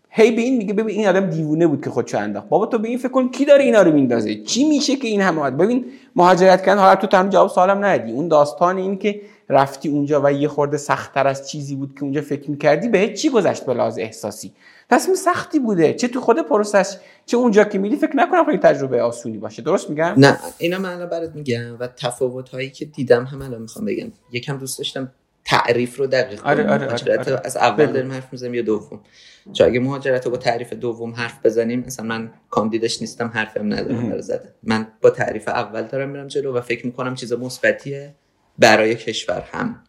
[0.09, 2.49] هی به این میگه ببین این آدم دیوونه بود که خودشو انداخت.
[2.49, 5.21] بابا تو به این فکر کن کی داره اینا رو میندازه؟ چی میشه که این
[5.21, 5.85] همه ببین
[6.15, 10.31] مهاجرت کردن حالا تو تنها جواب سوالم ندی اون داستان این که رفتی اونجا و
[10.31, 13.99] یه خورده سختتر از چیزی بود که اونجا فکر می‌کردی به چی گذشت به لحاظ
[13.99, 14.51] احساسی؟
[14.93, 15.93] تصمیم سختی بوده.
[15.93, 19.61] چه تو خود process چه اونجا که میری فکر نکنم خیلی تجربه آسونی باشه.
[19.61, 23.61] درست میگم؟ نه اینا من الان برات میگم و تفاوت هایی که دیدم هم الان
[23.61, 24.11] می‌خوام بگم.
[24.31, 25.11] یکم دوست داشتم
[25.45, 27.41] تعریف رو دقیق آره آره, آره, آره.
[27.43, 28.99] از اول داریم حرف می‌زنیم یا دوم؟
[29.53, 34.09] چون اگه مهاجرت رو با تعریف دوم حرف بزنیم مثلا من کاندیدش نیستم حرفم ندارم
[34.09, 34.53] برای زدن.
[34.63, 38.15] من با تعریف اول دارم میرم جلو و فکر می‌کنم چیز مثبتیه
[38.59, 39.83] برای کشور هم.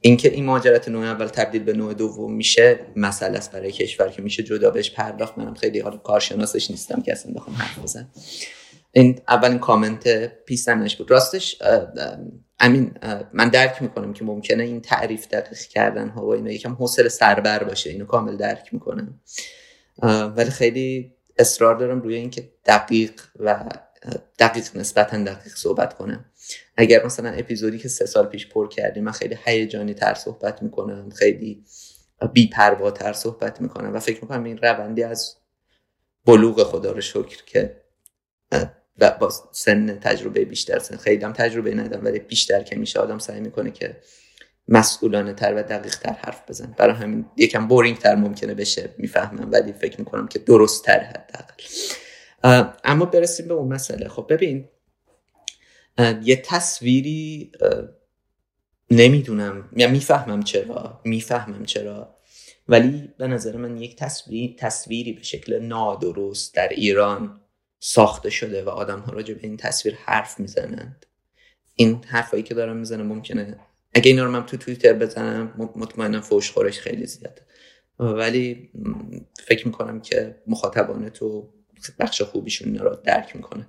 [0.00, 4.22] اینکه این مهاجرت نوع اول تبدیل به نوع دوم میشه مسئله است برای کشور که
[4.22, 5.38] میشه جدا بهش پرداخت.
[5.38, 8.10] منم خیلی حالا کارشناسش نیستم که اصلا بخوام حرف بزنم.
[8.92, 11.10] این اولین کامنت پیستنش بود.
[11.10, 11.62] راستش
[12.60, 12.94] امین
[13.32, 17.64] من درک می‌کنم که ممکنه این تعریف دقیق کردن ها و اینا یکم حوصله سربر
[17.64, 17.90] باشه.
[17.90, 19.20] اینو کامل درک می‌کنم.
[20.36, 23.64] ولی خیلی اصرار دارم روی اینکه دقیق و
[24.38, 26.24] دقیق نسبتا دقیق صحبت کنم.
[26.80, 31.10] اگر مثلا اپیزودی که سه سال پیش پر کردیم من خیلی هیجانی تر صحبت می‌کنم
[31.10, 31.64] خیلی
[32.32, 35.36] بیپرواتر صحبت می‌کنم و فکر می‌کنم این روندی از
[36.24, 37.82] بلوغ خدا رو شکر که
[39.20, 43.40] با سن تجربه بیشتر سن خیلی هم تجربه ندارم ولی بیشتر که میشه آدم سعی
[43.40, 43.96] می‌کنه که
[44.68, 49.52] مسئولانه تر و دقیق تر حرف بزن برای همین یکم بورینگ تر ممکنه بشه می‌فهمم
[49.52, 51.54] ولی فکر می‌کنم که درست تر حداقل
[52.84, 54.08] اما برسیم به اون مسئله.
[54.08, 54.68] خب ببین
[56.22, 57.52] یه تصویری
[58.90, 59.68] نمی‌دونم.
[59.76, 61.00] یا می‌فهمم چرا.
[61.04, 62.14] می‌فهمم چرا.
[62.68, 67.40] ولی به نظر من یک تصویر تصویری به شکل نادرست در ایران
[67.80, 71.06] ساخته شده و آدم ها راجع به این تصویر حرف می‌زنند.
[71.74, 73.58] این حرفایی که دارم می‌زنم ممکنه
[73.94, 77.42] اگه اینا رو من تو توییتر بزنم مطمئنا فوش خورش خیلی زیاده.
[77.98, 78.70] ولی
[79.46, 81.52] فکر می‌کنم که مخاطبان تو
[81.98, 83.66] بخش خوبیشون رو درک می‌کنه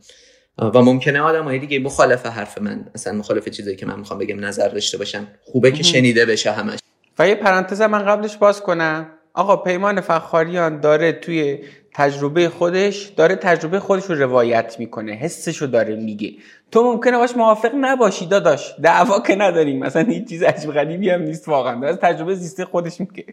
[0.62, 4.67] و ممکنه های دیگه مخالف حرف من مثلا مخالف چیزایی که من می‌خوام بگم نظر
[4.67, 5.28] داشته باشن.
[5.43, 6.80] خوبه که شنیده بشه همش.
[7.19, 9.10] و یه پرانتز من قبلش باز کنم.
[9.34, 11.60] آقا پیمان فخاریان داره توی
[11.93, 15.12] تجربه خودش داره تجربه خودش رو روایت می‌کنه.
[15.12, 16.34] حسش رو داره میگه.
[16.72, 18.76] تو ممکنه باش موافق نباشی داداش.
[18.84, 19.80] دعوا که نداریم.
[19.80, 21.88] مثلا هیچ چیز عجیب غریبی هم نیست واقعا.
[21.88, 23.26] از تجربه زیسته خودش میگه.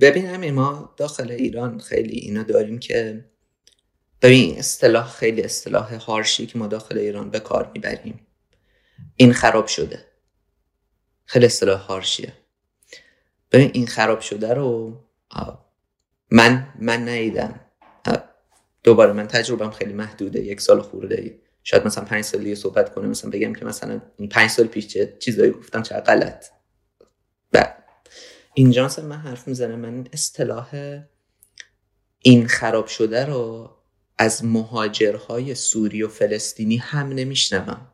[0.00, 3.24] ببینم ما داخل ایران خیلی اینا داریم که
[4.22, 8.26] ببین اصطلاح خیلی اصطلاح هارشی که ما داخل ایران به کار می‌بریم.
[9.16, 10.04] این خراب شده.
[11.24, 12.32] خیلی اصطلاح هارشیه
[13.52, 15.00] ببین این خراب شده رو
[16.30, 17.60] من من نیدم
[18.82, 20.40] دوباره من تجربهم خیلی محدوده.
[20.40, 21.20] یک سال خورده.
[21.20, 24.66] ای شاید مثلا پنج سال دیگه صحبت کنم مثلا بگم که مثلا این پنج سال
[24.66, 26.46] پیش چه چیزایی گفتم چه غلط.
[27.52, 27.74] و
[28.54, 31.00] اینجا من حرف می‌زنم من اصطلاح
[32.18, 33.70] این خراب شده رو
[34.18, 37.86] از مهاجرهای سوری و فلسطینی هم نمیشنوم.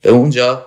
[0.00, 0.66] به اونجا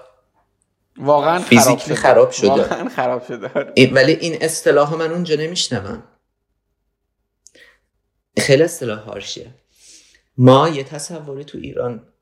[0.97, 2.47] واقعا فیزیکی خراب شده.
[2.47, 3.47] واقعا خراب شده.
[3.93, 6.03] ولی این اصطلاح من اونجا نمیشنوم.
[8.37, 9.53] خیلی اصطلاح هارشیه
[10.37, 12.13] ما یه تصوری تو ایران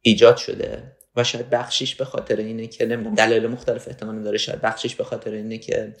[0.00, 4.60] ایجاد شده و شاید بخشیش به خاطر اینه که نمی‌دونم دلایل مختلف احتمال داره شاید
[4.60, 5.96] بخشیش به خاطر اینه که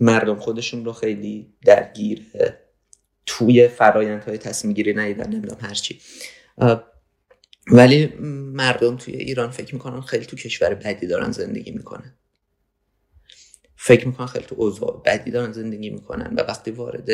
[0.00, 2.26] مردم خودشون رو خیلی درگیر
[3.26, 6.00] توی فرایندهای تصمیم گیری ندیدن نمی‌دونم هرچی
[7.72, 8.06] ولی
[8.52, 12.14] مردم توی ایران فکر می‌کنن خیلی تو کشور بدی دارن زندگی می‌کنن.
[13.76, 17.10] فکر می‌کنن خیلی تو اوضاع بدی دارن زندگی می‌کنن و وقتی وارد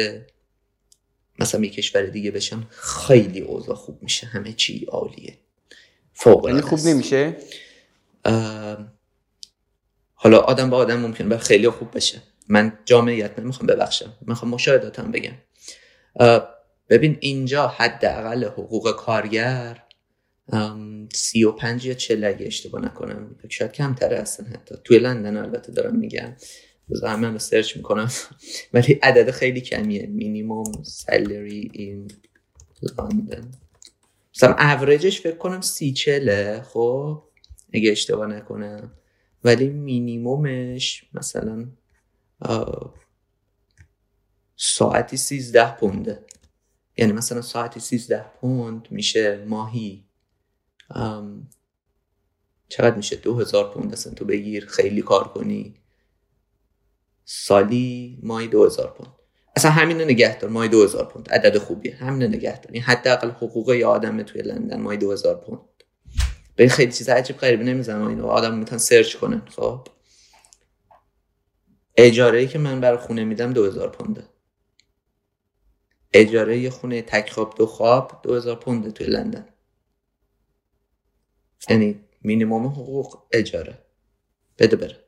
[1.38, 5.38] مثلا یه کشور دیگه بشن خیلی اوضاع خوب میشه همه چی عالیه.
[6.12, 7.36] فوق یعنی خوب نمیشه؟
[10.14, 12.22] حالا آدم با آدم ممکن به خیلی خوب بشه.
[12.48, 14.12] من جامعیت نمی‌خوام ببخشم.
[14.20, 15.34] می‌خوام مشاهداتم بگم.
[16.88, 19.84] ببین اینجا حداقل حقوق کارگر
[21.12, 24.74] سی و پنج یا چل اگه اشتباه نکنم شاید کمتره اصلا حتی.
[24.84, 26.36] توی لندن البته دارم میگم.
[26.90, 28.10] بذار همین search می‌کنم.
[28.74, 30.06] ولی عدد خیلی کمیه.
[30.06, 32.10] minimum salary این
[32.98, 33.50] لندن
[34.34, 37.22] مثلا اوریجش فکر کنم سی چله خب؟
[37.74, 38.92] اگه اشتباه نکنم.
[39.44, 41.66] ولی مینیمومش مثلا
[44.56, 46.24] ساعتی سیزده پونده.
[46.96, 50.08] یعنی مثلا ساعتی سیزده پوند میشه ماهی.
[52.68, 55.74] چقدر میشه؟ دو هزار پوند اصلا تو بگیر خیلی کار کنی.
[57.24, 59.12] سالی ماهی هزار پوند.
[59.56, 61.30] اصلا همین نگه دار ماهی هزار پوند.
[61.30, 61.96] عدد خوبیه.
[61.96, 62.72] همین نگه دار.
[62.72, 65.60] این حداقل حقوق یه آدم توی لندن ماهی هزار پوند.
[66.56, 68.26] به خیلی چیز عجیب غریبی نمی‌زنم اینو.
[68.26, 69.86] آدم می‌تونن سرچ کنن خب.
[71.96, 74.28] اجاره ای که من برای خونه میدم دو هزار پونده.
[76.12, 79.48] اجاره یه خونه تک خواب دو خواب دو هزار پونده توی لندن.
[81.68, 83.78] یعنی مینیموم حقوق اجاره.
[84.58, 85.04] بده بره.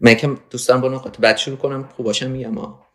[0.00, 2.86] من که دوستان با نقاط بعد شروع کنم خوب باشم میگم ها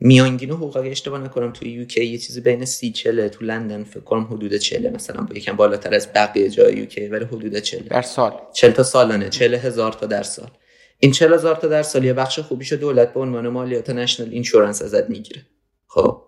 [0.00, 1.52] میانگین حقوق اگه اشتباه نکنم.
[1.52, 5.20] توی یوکی یه چیزی بین سی چله تو لندن فکر کنم حدود چله مثلا.
[5.20, 8.32] با یکم بالاتر از بقیه جای یوکی ولی حدود چله در سال.
[8.52, 9.28] چل تا سالانه.
[9.28, 10.50] چله هزار تا در سال.
[10.98, 14.82] این چل هزار تا در سال یه بخش خوبیشو دولت به عنوان مالیات نشنال اینشورنس
[14.82, 15.46] ازت می‌گیره.
[15.86, 16.22] خب.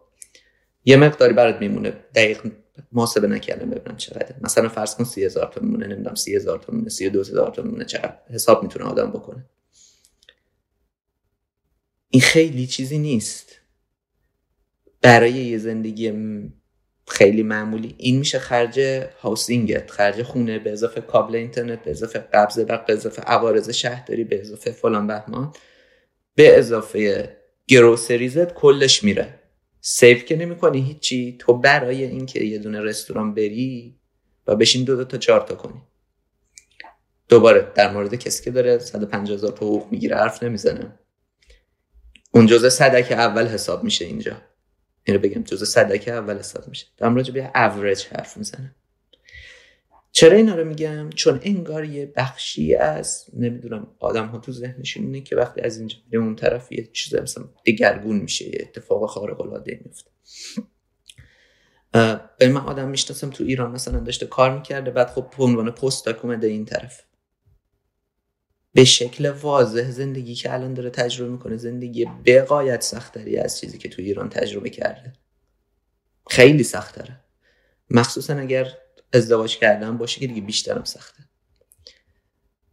[0.85, 1.91] یه مقداری برات میمونه.
[2.15, 2.53] دقیق
[2.93, 7.51] محاسبه نکردم ببینم چقدر مثلا فرض کن 30000 تا میمونه نمی‌دونم 30000 تا میمونه 32000
[7.51, 9.45] تا میمونه چقدر؟ حساب می‌تونه آدم بکنه.
[12.11, 13.62] این خیلی چیزی نیست.
[15.03, 16.13] برای یه زندگی
[17.09, 17.95] خیلی معمولی.
[17.99, 18.81] این میشه خرج
[19.21, 24.25] هاوسینگت خرج خونه به اضافه کابل اینترنت به اضافه قبض و به اضافه عوارض شهرداری
[24.25, 25.53] به اضافه فلان بهمان.
[26.35, 27.37] به اضافه
[27.69, 29.39] گروسریزت کلش میره.
[29.81, 31.37] سیف که نمی کنی هیچی.
[31.39, 33.99] تو برای اینکه یه دونه رستوران بری
[34.47, 35.83] و بشین دو, دو تا چهار تا کنی.
[37.29, 40.99] دوباره در مورد کسی که داره 150 هزار حقوق می‌گیره حرف نمی‌زنه.
[42.35, 44.37] اون جزء صدک اول حساب میشه اینجا.
[45.05, 46.87] اینو بگم جزء صدک اول حساب میشه.
[46.97, 48.75] در مورد به اوریج حرف می‌زنه
[50.13, 55.21] چرا اینا رو میگم؟ چون انگار یه بخشی از نمی‌دونم آدم ها تو ذهنشون اینه
[55.21, 59.41] که وقتی از اینجا میریم اون طرف یه چیز مثلا دگرگون میشه یه اتفاق خارق
[59.41, 60.11] العاده میفته
[62.39, 66.09] به من آدم می‌شناسم تو ایران مثلا داشته کار می‌کرده بعد خب به عنوان پست
[66.09, 67.01] اومده این طرف.
[68.75, 73.89] به شکل واضح زندگی که الان داره تجربه می‌کنه زندگی بقایت سختری از چیزی که
[73.89, 75.13] تو ایران تجربه کرده.
[76.31, 77.21] خیلی سختره.
[77.91, 78.73] مخصوصا اگر
[79.13, 81.25] ازدواج کردن باشه که دیگه بیشترم سخته.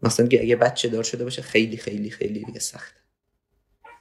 [0.01, 2.99] مثلا اگه بچه دار شده باشه خیلی خیلی خیلی دیگه سخته.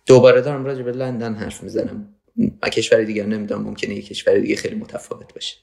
[0.06, 2.14] دوباره دارم راجع به لندن حرف می‌زنم.
[2.62, 5.56] و کشور دیگه نمی‌دونم ممکنه یه کشور دیگه خیلی متفاوت باشه.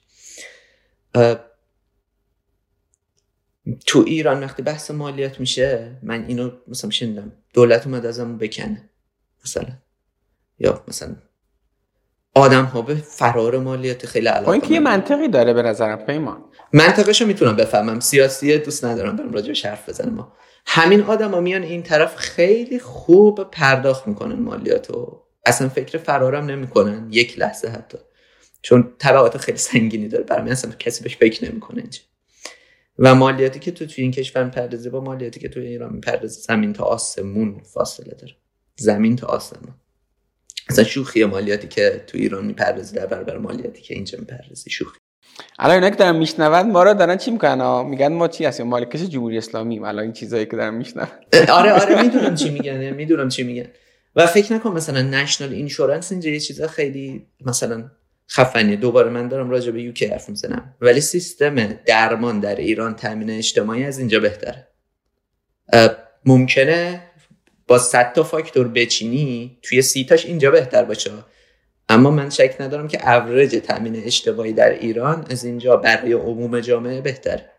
[3.86, 8.90] تو ایران وقتی بحث مالیات میشه من اینو مثلا شنیدم دولت اومد ازمون بکنه.
[9.46, 9.70] مثلا.
[10.60, 11.16] یا مثلا
[12.34, 16.44] آدم ها به فرار مالیات خیلی علاقه این که یه منطقی داره به نظرم پیمان.
[16.74, 18.00] منطقش رو می‌تونم بفهمم.
[18.00, 20.32] سیاسی دوست ندارم برم راجع حرف بزنم.
[20.66, 25.22] همین ها میان این طرف خیلی خوب پرداخت می‌کنن مالیاتو.
[25.46, 27.08] اصلا فکر فرارم نمی‌کنن.
[27.12, 27.98] یک لحظه حتی.
[28.62, 30.24] چون تبعات خیلی سنگینی داره.
[30.24, 32.00] برای اصلا کسی بهش فکر نمی‌کنه اینجا.
[33.00, 36.42] و مالیاتی که تو توی این کشور می‌پردازی با مالیاتی که توی ایران می‌پردازی.
[36.42, 38.34] زمین تا آسمون فاصله داره.
[38.76, 39.74] زمین تا آسمون.
[40.70, 44.70] اصلا شوخی مالیاتی که تو ایران می‌پردازی در برابر مالیاتی که اینجا می‌پردازی.
[44.70, 45.00] شوخی.
[45.60, 49.02] الان اینا که دارن میشنون ما رو دارن چی می‌کنن میگن ما چی هستیم؟ مالکش
[49.02, 51.08] جمهوری اسلامی؟ الان این چیزایی که دارن میشنون.
[51.50, 53.68] آره آره می‌دونم چی میگن می‌دونم چی میگن.
[54.16, 57.92] و فکر نکن مثلا national insurance اینجا یه چیزا خیلی مثلا
[58.32, 58.76] خفنی.
[58.76, 60.76] دوباره من دارم راجع به UK حرف می‌زنم.
[60.82, 64.68] ولی سیستم درمان در ایران تامین اجتماعی از اینجا بهتره.
[66.26, 67.02] ممکنه
[67.68, 71.12] با 100 تا فاکتور بچینی توی سی تاش اینجا بهتر باشه.
[71.90, 77.02] اما من شک ندارم که اوریج تامین اجتماعی در ایران از اینجا برای عموم جامعه
[77.02, 77.50] بهتره.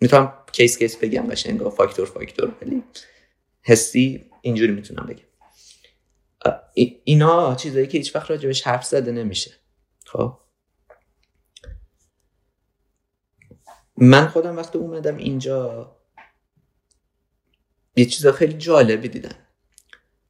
[0.00, 2.82] می‌تونم case case بگم باشه انگار فاکتور فاکتور ولی
[3.62, 5.29] حسی اینجوری می‌تونم بگم.
[7.04, 9.50] اینا چیزایی که هیچ وقت راجبش حرف زده نمیشه.
[10.06, 10.38] خب؟
[13.96, 15.90] من خودم وقتی اومدم اینجا
[17.96, 19.34] یه چیز خیلی جالبی دیدن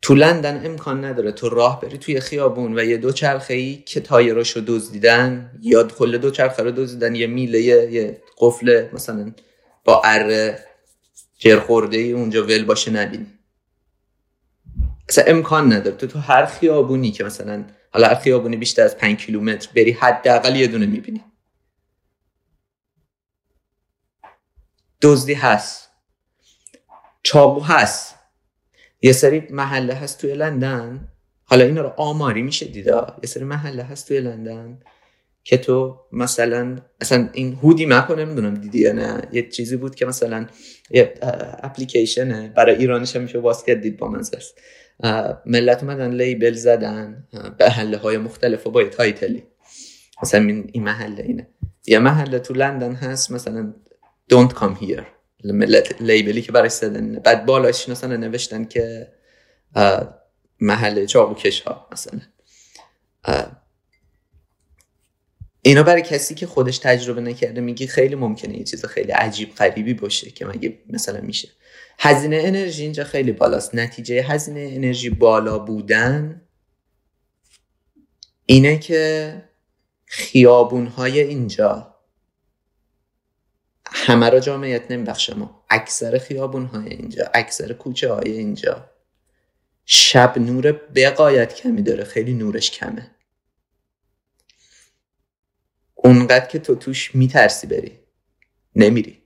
[0.03, 4.01] تو لندن امکان نداره تو راه بری توی خیابون و یه دو چرخه ای که
[4.01, 9.33] تایرش رو دزدیدن یا کل دو چرخه رو دزدیدن یه میله یه قفل مثلا
[9.85, 10.65] با اره
[11.39, 13.27] جرخورده ای اونجا ول باشه نبینی.
[15.11, 15.97] اصلا امکان نداره.
[15.97, 20.57] تو تو هر خیابونی که مثلا حالا هر خیابونی بیشتر از پنج کیلومتر بری حداقل
[20.57, 21.25] یه دونه می‌بینی.
[25.03, 25.91] دزدی هست.
[27.23, 28.15] چاقو هست.
[29.03, 31.09] یه سری محله هست توی لندن.
[31.45, 34.81] حالا اینا رو آماری میشه دیدا یه سری محله هست توی لندن
[35.45, 39.23] که تو مثلا اصلا این هودی مپ نمی‌دونم دیدی یا نه.
[39.33, 40.47] یه چیزی بود که مثلا
[40.91, 41.15] یه
[41.63, 42.49] اپلیکیشنه.
[42.49, 44.53] برای ایرانش هم میشه باز دید با منزرس
[45.47, 47.29] ملت اومدن لیبل زدن
[47.59, 49.43] به محله های مختلف و با تایتلی.
[50.23, 50.41] مثلا
[50.73, 51.49] این محله اینه.
[51.87, 53.75] یه محله تو لندن هست مثلا
[54.33, 55.03] don't come here.
[56.01, 59.13] لیبلی که برای زدن بعد بالاش مثلا نوشتن که
[60.61, 62.21] محله چاقوکش ها مثلا
[65.63, 69.95] اینا برای کسی که خودش تجربه نکرده میگی خیلی ممکنه یه چیز خیلی عجیب غریبی
[69.95, 71.49] باشه که مگه مثلا میشه.
[72.03, 73.75] هزینه انرژی اینجا خیلی بالاست.
[73.75, 76.43] نتیجه هزینه انرژی بالا بودن
[78.47, 79.35] اینه که
[80.07, 81.95] خیابون های اینجا
[83.87, 85.35] همه را جامعیت نمیبخشه.
[85.35, 88.91] ما اکثر خیابون های اینجا اکثر کوچه های اینجا.
[89.85, 92.05] شب نور بقایت کمی داره.
[92.05, 93.11] خیلی نورش کمه.
[95.95, 97.99] اونقدر که تو توش میترسی بری.
[98.77, 99.20] نمیری.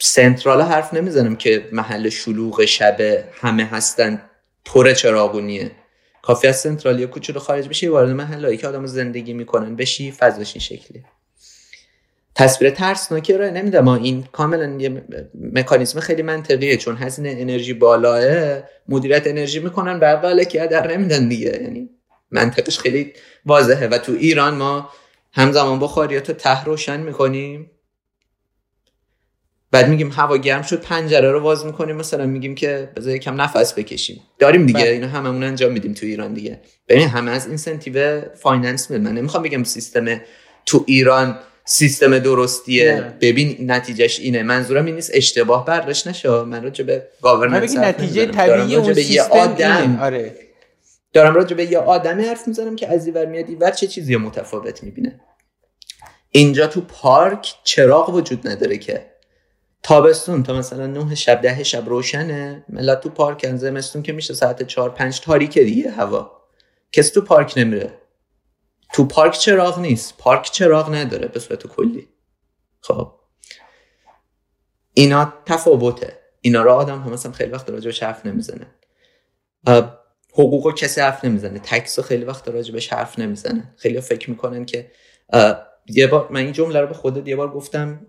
[0.00, 2.96] سنترال حرف نمی‌زنم که محل شلوغ شب
[3.40, 4.22] همه هستن
[4.64, 5.70] پر چراغونیه.
[6.22, 10.60] کافی از سنترالی کوچولو خارج بشی وارد محلهایی که آدم زندگی می‌کنن بشی فضاش این
[10.60, 11.04] شکلی
[12.34, 18.22] تصویر ترسناکی رو نمیدم ما این کاملا یه مکانیزم خیلی منطقیه چون هزینه انرژی بالاه
[18.88, 21.58] مدیریت انرژی می‌کنن برق هدر نمیدن دیگه.
[21.62, 21.90] یعنی
[22.30, 23.12] منطقش خیلی
[23.46, 23.88] واضحه.
[23.88, 24.90] و تو ایران ما
[25.32, 27.70] همزمان بخاری تا ته روشن می‌کنیم.
[29.70, 31.96] بعد میگیم هوا گرم شد پنجره رو باز می‌کنیم.
[31.96, 34.20] مثلا میگیم که بذار یکم نفس بکشیم.
[34.38, 34.90] داریم دیگه بله.
[34.90, 36.60] اینو هممون انجام میدیم تو ایران دیگه.
[36.88, 40.20] ببین همه از incentive finance من نمی‌خوام بگم سیستم
[40.66, 43.14] تو ایران سیستم درستیه.
[43.20, 44.42] ببین نتیجهش اینه.
[44.42, 46.30] منظورم این نیست اشتباه برداشت نشه.
[46.30, 49.98] من راجع به گاورننس نتیجه طبیعی اون سیستم آدم.
[50.02, 50.34] آره.
[51.12, 54.82] دارم راجع به یه آدمی حرف می‌زنم که از اینور میاد و چه چیزی متفاوت
[54.82, 55.20] می‌بینه؟
[56.30, 59.07] اینجا تو پارک چراغ وجود نداره که
[59.88, 62.64] تابستون تا مثلا نه شب ده شب روشنه.
[62.68, 66.30] ملت تو پارک زمستون که میشه ساعت چهار پنج تاریکه دیگه هوا.
[66.92, 67.98] کسی تو پارک نمیره.
[68.92, 70.18] تو پارک چراغ نیست.
[70.18, 72.08] پارک چراغ نداره به صورت کلی.
[72.80, 73.12] خب.
[74.94, 76.18] اینا تفاوته.
[76.40, 78.66] اینا رو آدم هم مثلا خیلی وقت راجع حرف نمی‌زنه.
[80.32, 81.58] حقوق رو کسی حرف نمی‌زنه.
[81.58, 83.74] tax خیلی وقت راجع حرف نمی‌زنه.
[83.76, 84.90] خیلی فکر می‌کنن که
[85.86, 88.06] یه بار من این جمله رو به خودت یه بار گفتم.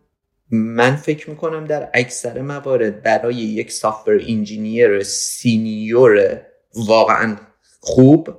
[0.52, 6.42] من فکر می‌کنم در اکثر موارد برای یک software engineer senior
[6.76, 7.38] واقعا
[7.80, 8.30] خوب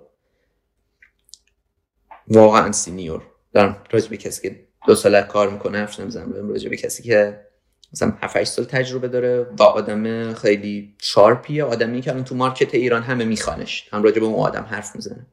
[2.29, 3.23] واقعا senior
[3.53, 7.47] دارم راجع به کسی که دو سال کار می‌کنه حرف نمی‌زنم راجع به کسی که
[7.93, 12.75] مثلا 7 سال تجربه داره و آدم خیلی sharp یه آدمی که الان تو market
[12.75, 13.89] ایران همه میخوانش.
[13.93, 15.27] هم راجع به اون آدم حرف می‌زنه.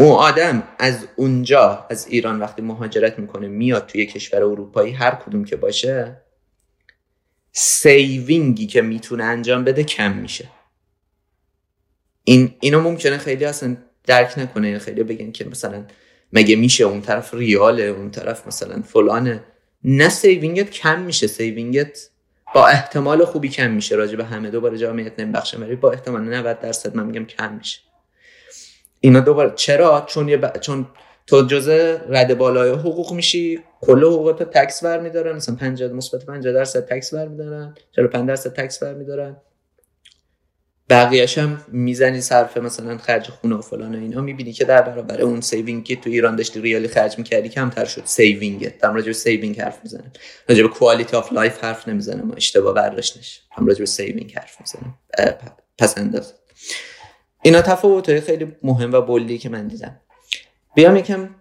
[0.00, 5.44] اون آدم از اونجا از ایران وقتی مهاجرت می‌کنه میاد توی کشور اروپایی هر کدوم
[5.44, 6.16] که باشه
[7.52, 10.48] saving ی که می‌تونه انجام بده کم میشه.
[12.24, 15.84] این اینو ممکنه خیلی اصلا درک نکنه خیلی بگن که مثلا
[16.32, 19.44] مگه میشه اون طرف ریاله اون طرف مثلا فلانه.
[19.84, 22.10] نه saving ت کم میشه saving ت
[22.54, 23.96] با احتمال خوبی کم میشه.
[23.96, 27.89] راجع به همه دوباره جامعیت نمیبخشه ولی با احتمال 90 درصد من میگم کم میشه.
[29.00, 30.86] اینا دوباره چرا؟ چون یه چون
[31.26, 36.86] تو جزء رده بالای حقوق میشی کل حقوقات tax برمیدارن مثلا 50 مثبت 50 درصد
[36.86, 39.36] tax برمیدارن 45 درصد tax برمیدارن.
[40.90, 44.20] بقیهش هم می‌زنی صرف مثلا خرج خونه و فلان و اینا.
[44.20, 48.02] می‌بینی که در برابر اون saving که تو ایران داشتی ریالی خرج می‌کردی کمتر شد.
[48.04, 50.12] saving در راجع به saving حرف می‌زنم.
[50.48, 52.32] راجع به quality of life حرف نمی‌زنم.
[52.36, 54.94] اشتباه برداشت نشه هم راجع به saving حرف می‌زنم.
[55.78, 55.98] پس
[57.42, 60.00] اینا تفاوت خیلی مهم و bold ی که من دیدم.
[60.74, 61.34] بیام یکم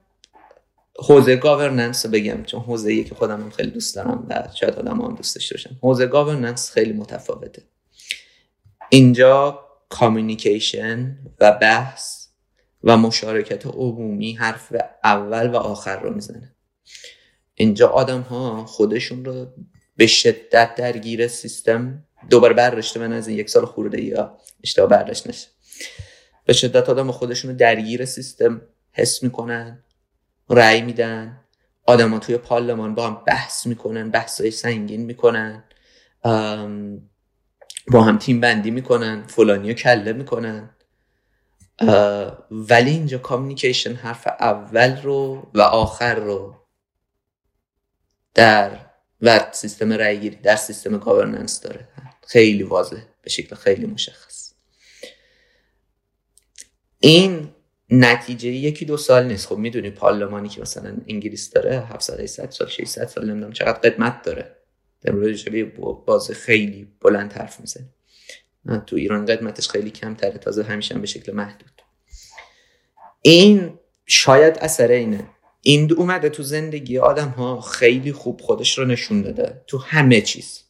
[0.99, 5.35] حوزه governance بگم چون حوزه که خودم خیلی دوست دارم و شاید آدم هم دوست
[5.35, 7.61] داشته حوزه governance خیلی متفاوته.
[8.89, 12.27] اینجا کامیونیکیشن و بحث
[12.83, 16.55] و مشارکت عمومی حرف اول و آخر رو می‌زنه.
[17.55, 19.47] اینجا آدم ها خودشون رو
[19.97, 25.27] به شدت درگیر سیستم دوباره برداشته من از این یک سال خورده یا اشتباه برداشت
[25.27, 25.47] نشه.
[26.45, 28.61] به شدت آدم خودشون درگیر سیستم
[28.91, 29.83] حس می‌کنن
[30.49, 31.45] رأی میدن.
[31.85, 35.63] آدما توی پارلمان با هم بحث می‌کنن بحثای سنگین می‌کنن.
[37.87, 40.69] با هم تیم بندی می‌کنن فلانی رو کله می‌کنن.
[42.51, 46.55] ولی اینجا کامیکیشن حرف اول رو و آخر رو
[48.33, 48.79] در
[49.21, 51.87] و سیستم رأیگیری در سیستم گاورننس داره.
[52.27, 54.48] خیلی واضح به شکل خیلی مشخص.
[56.99, 57.49] این
[57.89, 59.47] نتیجه یکی دو سال نیست.
[59.47, 64.21] خب می‌دونی پارلمانی که مثلا انگلیس داره 700 800 سال 600 سال نمی‌دونم چقدر قدمت
[64.21, 64.55] داره.
[65.01, 65.75] در مورد
[66.05, 67.89] باز خیلی بلند حرف می‌زنه.
[68.85, 70.37] تو ایران قدمتش خیلی کمتره.
[70.37, 71.81] تازه همیشه هم به شکل محدود.
[73.21, 75.29] این شاید اثر اینه.
[75.61, 79.61] این اومده تو زندگی آدم ها خیلی خوب خودش رو نشون داده.
[79.67, 80.63] تو همه چیز.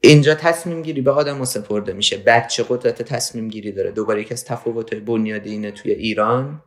[0.00, 2.16] اینجا تصمیم گیری به آدم سپرده میشه.
[2.16, 3.90] بچه قدرت تصمیم گیری داره.
[3.90, 6.62] دوباره یکی از تفاوت بنیادی اینه توی ایران.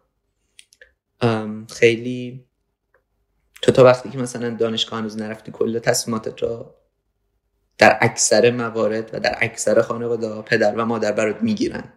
[1.70, 2.46] خیلی
[3.62, 6.76] تو تا وقتی که مثلا دانشگاه هنوز نرفتی کل تصمیماتت رو
[7.78, 11.94] در اکثر موارد و در اکثر خانواده پدر و مادر برات می‌گیرن.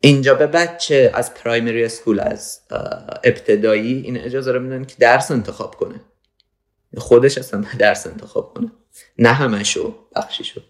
[0.00, 2.60] اینجا به بچه از پرایمری اسکول از
[3.24, 6.00] ابتدایی این اجازه رو میدن که درس انتخاب کنه.
[6.96, 8.72] خودش اصلا درس انتخاب کنه.
[9.18, 10.60] نه همشو بخشیشو.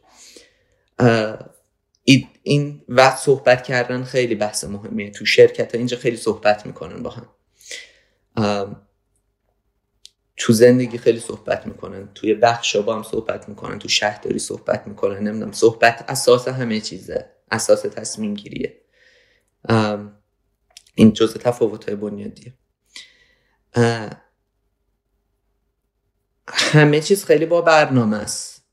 [2.43, 5.11] این وقت صحبت کردن خیلی بحث مهمیه.
[5.11, 7.27] تو شرکت ها اینجا خیلی صحبت می‌کنن با هم.
[10.37, 12.09] تو زندگی خیلی صحبت می‌کنن.
[12.15, 13.79] توی بخش با هم صحبت می‌کنن.
[13.79, 15.19] تو شهرداری صحبت می‌کنن.
[15.19, 17.31] نمی‌دونم صحبت اساس همه چیزه.
[17.51, 18.81] اساس تصمیم گیریه.
[20.95, 22.55] این جزء تفاوت های بنیادیه
[26.53, 28.65] همه چیز خیلی با برنامه است.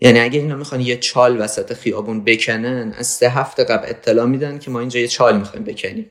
[0.00, 4.58] یعنی اگه اینا می‌خوان یه چال وسط خیابون بکنن از سه هفته قبل اطلاع میدن
[4.58, 6.10] که ما اینجا یه چال می‌خوایم بکنیم.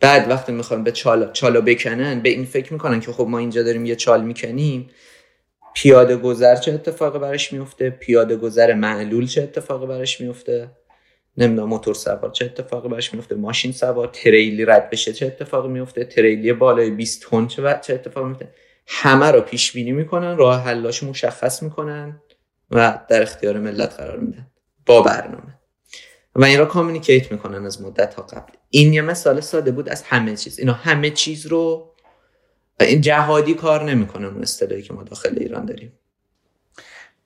[0.00, 3.62] بعد وقتی می‌خوان به چالا, چالا بکنن به این فکر می‌کنن که خب ما اینجا
[3.62, 4.90] داریم یه چال می‌کنیم.
[5.74, 10.70] پیاده گذر چه اتفاقی براش میفته پیاده گذر معلول چه اتفاقی براش میفته
[11.36, 16.04] نمی‌دونم موتور سوار چه اتفاقی براش میفته ماشین سوار تریلی رد بشه چه اتفاقی میفته
[16.04, 18.48] تریلی بالای 20 تن چه چه اتفاقی میفته
[18.86, 22.20] همه رو پیش بینی می‌کنن راه حلاش مشخص می‌کنن
[22.70, 24.46] و در اختیار ملت قرار میدن.
[24.86, 25.58] با برنامه.
[26.34, 28.52] و این را کامیکیت می‌کنن از مدت ها قبل.
[28.70, 30.58] این یه مثال ساده بود از همه چیز.
[30.58, 31.92] اینا همه چیز رو
[32.80, 35.92] این جهادی کار نمی‌کنن اون اصطلاحی که ما داخل ایران داریم.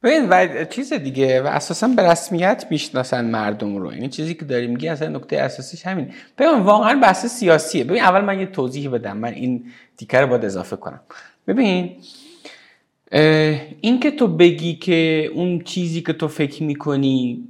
[0.02, 3.88] ببین و چیز دیگه و اساسا به رسمیت می‌شناسن مردم رو.
[3.88, 6.14] این چیزی که داریم میگی اصلا نکته اساسیش همین.
[6.38, 7.84] ببین واقعا بحث سیاسیه.
[7.84, 9.16] ببین اول من یه توضیح بدم.
[9.16, 11.00] من این دیکه رو باید اضافه کنم.
[11.50, 11.96] ببین
[13.80, 17.48] این که تو بگی که اون چیزی که تو فکر می‌کنی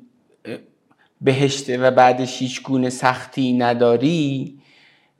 [1.20, 4.55] بهشته و بعدش هیچ گونه سختی نداری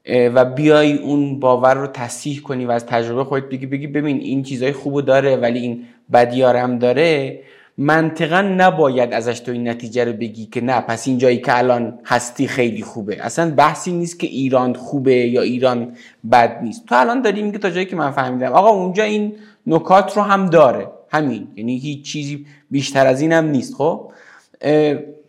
[0.09, 4.43] و بیای اون باور رو تصحیح کنی و از تجربه خودت بگی بگی ببین این
[4.43, 7.41] چیزای خوبو داره ولی این بدیارم داره.
[7.83, 11.99] منطقا نباید ازش تو این نتیجه رو بگی که نه پس این جایی که الان
[12.05, 13.25] هستی خیلی خوبه.
[13.25, 15.97] اصلا بحثی نیست که ایران خوبه یا ایران
[16.33, 16.87] بد نیست.
[16.87, 18.53] تو الان داری میگه تا جایی که من فهمیدم.
[18.53, 19.33] آقا اونجا این
[19.67, 20.89] نکات رو هم داره.
[21.09, 21.49] همین.
[21.57, 23.75] یعنی هیچ چیزی بیشتر از این هم نیست.
[23.75, 24.13] خب؟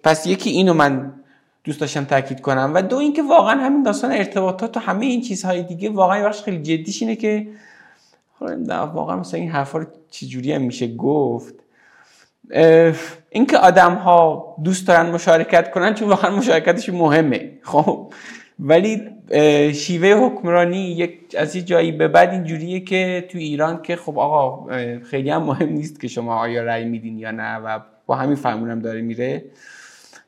[0.03, 1.13] پس یکی اینو من
[1.63, 5.63] دوست داشتم تاکید کنم و دو اینکه واقعا همین داستان ارتباطات و همه این چیزهای
[5.63, 7.47] دیگه واقعا بخش خیلی جدیش اینه که
[8.93, 11.60] واقعا مثلا این حرفا رو چجوری هم میشه گفت؟
[13.29, 17.51] اینکه آدم ها دوست دارن مشارکت کنن چون واقعا مشارکتش مهمه.
[17.61, 18.13] خب
[18.59, 19.01] ولی
[19.73, 24.67] شیوه حکمرانی یک از یه جایی به بعد اینجوریه که تو ایران که خب آقا
[25.03, 28.79] خیلی هم مهم نیست که شما آیا رأی میدین یا نه و با همین فرمونم
[28.79, 29.45] داره میره.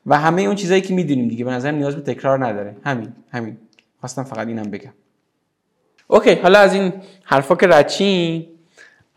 [0.06, 2.76] و همه اون چیزایی که می‌دونیم دیگه به نظر نیاز به تکرار نداره.
[2.84, 3.56] همین همین.
[4.00, 4.92] خواستم فقط اینم بگم.
[6.08, 6.92] اوکی حالا از این
[7.24, 8.46] حرفا که رچین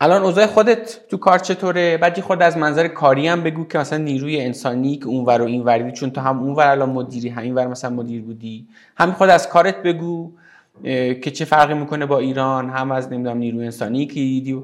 [0.00, 3.98] الان اوضاع خودت تو کار چطوره؟ بعد خود از منظر کاری هم بگو که مثلا
[3.98, 7.66] نیروی انسانی که اونور و این وردی چون تو هم اونور الان مدیری همین ور
[7.66, 8.68] مثلا مدیر بودی.
[8.96, 10.32] هم خود از کارت بگو
[11.22, 14.62] که چه فرقی می‌کنه با ایران هم از نمی‌دونم نیروی انسانی که دیدی و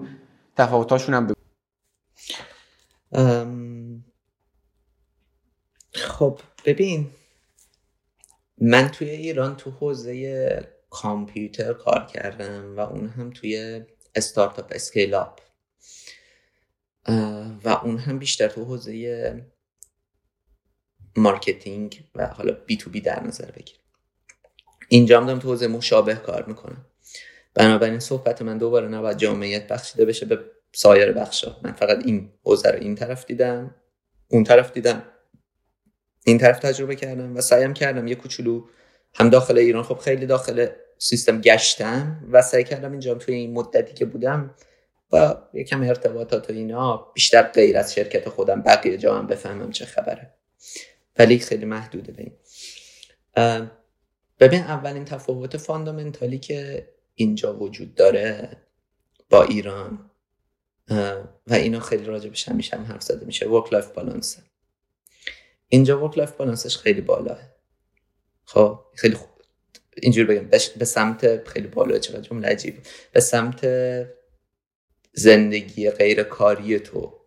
[0.57, 1.35] تفاوتاشون هم بگو.
[5.93, 7.07] خب ببین
[8.61, 13.83] من توی ایران تو حوزه کامپیوتر کار کردم و اون هم توی
[14.15, 15.41] استارتاپ اسکیل اپ
[17.65, 19.45] و اون هم بیشتر تو حوزه
[21.17, 23.77] marketing و حالا B2B در نظر بگیر.
[24.89, 26.87] اینجا هم دارم تو حوزه مشابه کار می‌کنم.
[27.55, 32.71] بنابراین صحبت من دوباره نباید جامعیت بخشیده بشه به سایر بخشا من فقط این حوزه
[32.71, 33.75] رو این طرف دیدم
[34.29, 35.03] اون طرف دیدم.
[36.25, 38.69] این طرف تجربه کردم و سعیم کردم یه کوچولو
[39.15, 39.83] هم داخل ایران.
[39.83, 40.67] خب خیلی داخل
[40.99, 44.55] سیستم گشتم و سعی کردم اینجا توی این مدتی که بودم
[45.13, 49.85] و یکم ارتباطات و اینا بیشتر غیر از شرکت خودم بقیه جا هم بفهمم چه
[49.85, 50.35] خبره.
[51.19, 52.33] ولی خیلی محدوده به این.
[54.41, 58.57] ببین اولین تفاوت fundamental ی که اینجا وجود داره
[59.31, 60.11] با ایران
[61.47, 64.39] و اینا خیلی راجع همیشه هم حرف زده میشه work life balance
[65.69, 67.39] اینجا work life balance ش خیلی بالاه
[68.45, 69.34] خب خیلی خوب.
[70.03, 72.79] اینجور بگم به سمت خیلی بالا چقدر جمله عجیب.
[73.13, 73.67] به سمت
[75.13, 77.21] زندگی غیر کاری تو.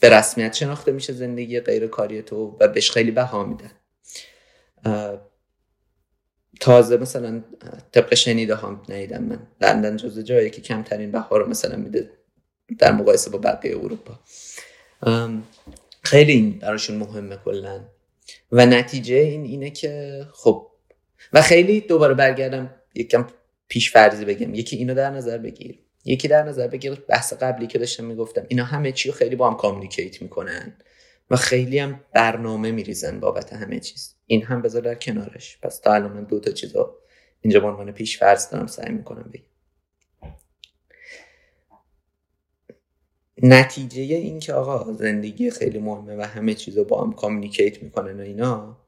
[0.00, 3.70] به رسمیت شناخته میشه زندگی غیر کاری تو و بهش خیلی بها میدن.
[6.60, 7.44] تازه مثلا
[7.92, 9.46] طبق شنیده هم نیدم من.
[9.60, 12.10] لندن جزو جایی که کمترین بها رو مثلا میده
[12.78, 14.18] در مقایسه با بقیه اروپا.
[16.02, 17.80] خیلی این براشون مهمه کلا.
[18.52, 20.70] و نتیجه این اینه که خب
[21.32, 23.26] و خیلی دوباره برگردم یکم
[23.68, 24.54] پیش فرضی بگم.
[24.54, 25.78] یکی اینو در نظر بگیر.
[26.04, 26.94] یکی در نظر بگیر.
[26.94, 28.46] بحث قبلی که داشتم می‌گفتم.
[28.48, 30.76] اینا همه چی خیلی با هم communicate می‌کنن
[31.30, 34.14] و خیلی هم برنامه میریزن بابت همه چیز.
[34.26, 35.58] این هم بذار در کنارش.
[35.62, 36.96] پس تا الان من دو تا چیزا
[37.40, 39.44] اینجا به عنوان پیش فرض دارم سعی می‌کنم بگم.
[43.42, 48.20] نتیجه این که آقا زندگی خیلی مهمه و همه چیز رو با هم communicate می‌کنن
[48.20, 48.85] و اینا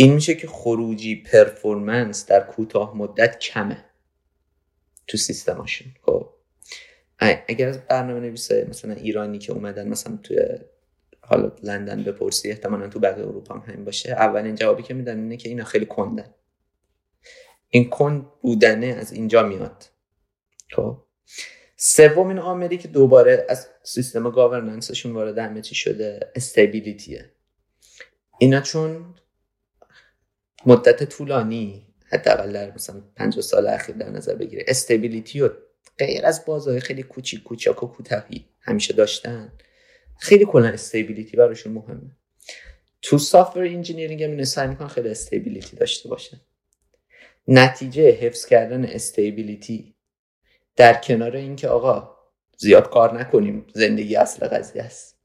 [0.00, 3.84] این میشه که خروجی performance در کوتاه مدت کمه
[5.06, 5.88] تو سیستماشون.
[6.02, 6.30] خب.
[7.48, 10.38] اگر از برنامه نویسه مثلا ایرانی که اومدن مثلا توی
[11.20, 15.36] حالا لندن بپرسی احتمالا تو بقیه اروپا هم همین باشه اولین جوابی که میدن اینه
[15.36, 16.34] که اینا خیلی کندن.
[17.68, 19.84] این کند بودنه از اینجا میاد.
[20.70, 20.96] خب.
[21.76, 27.30] سومین عاملی که دوباره از سیستم گاورننسشون وارد همه چی شده استیبیلیتیه
[28.38, 29.14] اینا چون
[30.66, 34.64] مدت طولانی حداقل در مثلا 50 سال اخیر در نظر بگیره.
[34.68, 35.50] stability و
[35.98, 39.52] غیر از بازهای خیلی کوچیک کوچاک و کوتاهی همیشه داشتن.
[40.18, 42.16] خیلی کلا stability براشون مهمه.
[43.02, 46.40] تو software engineering هم سعی می‌کنن خیلی stability داشته باشه
[47.48, 49.94] نتیجه حفظ کردن stability
[50.76, 52.16] در کنار اینکه آقا
[52.56, 55.17] زیاد کار نکنیم زندگی اصل قضیه است.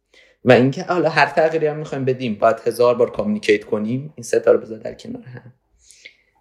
[0.46, 4.40] و اینکه حالا هر تغییری هم می‌خوایم بدیم باید هزار بار کامیکیت کنیم این سه
[4.40, 5.54] رو بذار در کنار هم.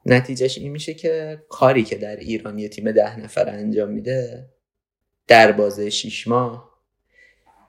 [0.06, 4.48] نتیجهش این میشه که کاری که در ایران یه تیم ده نفر انجام میده
[5.26, 6.72] در بازه شیش ماه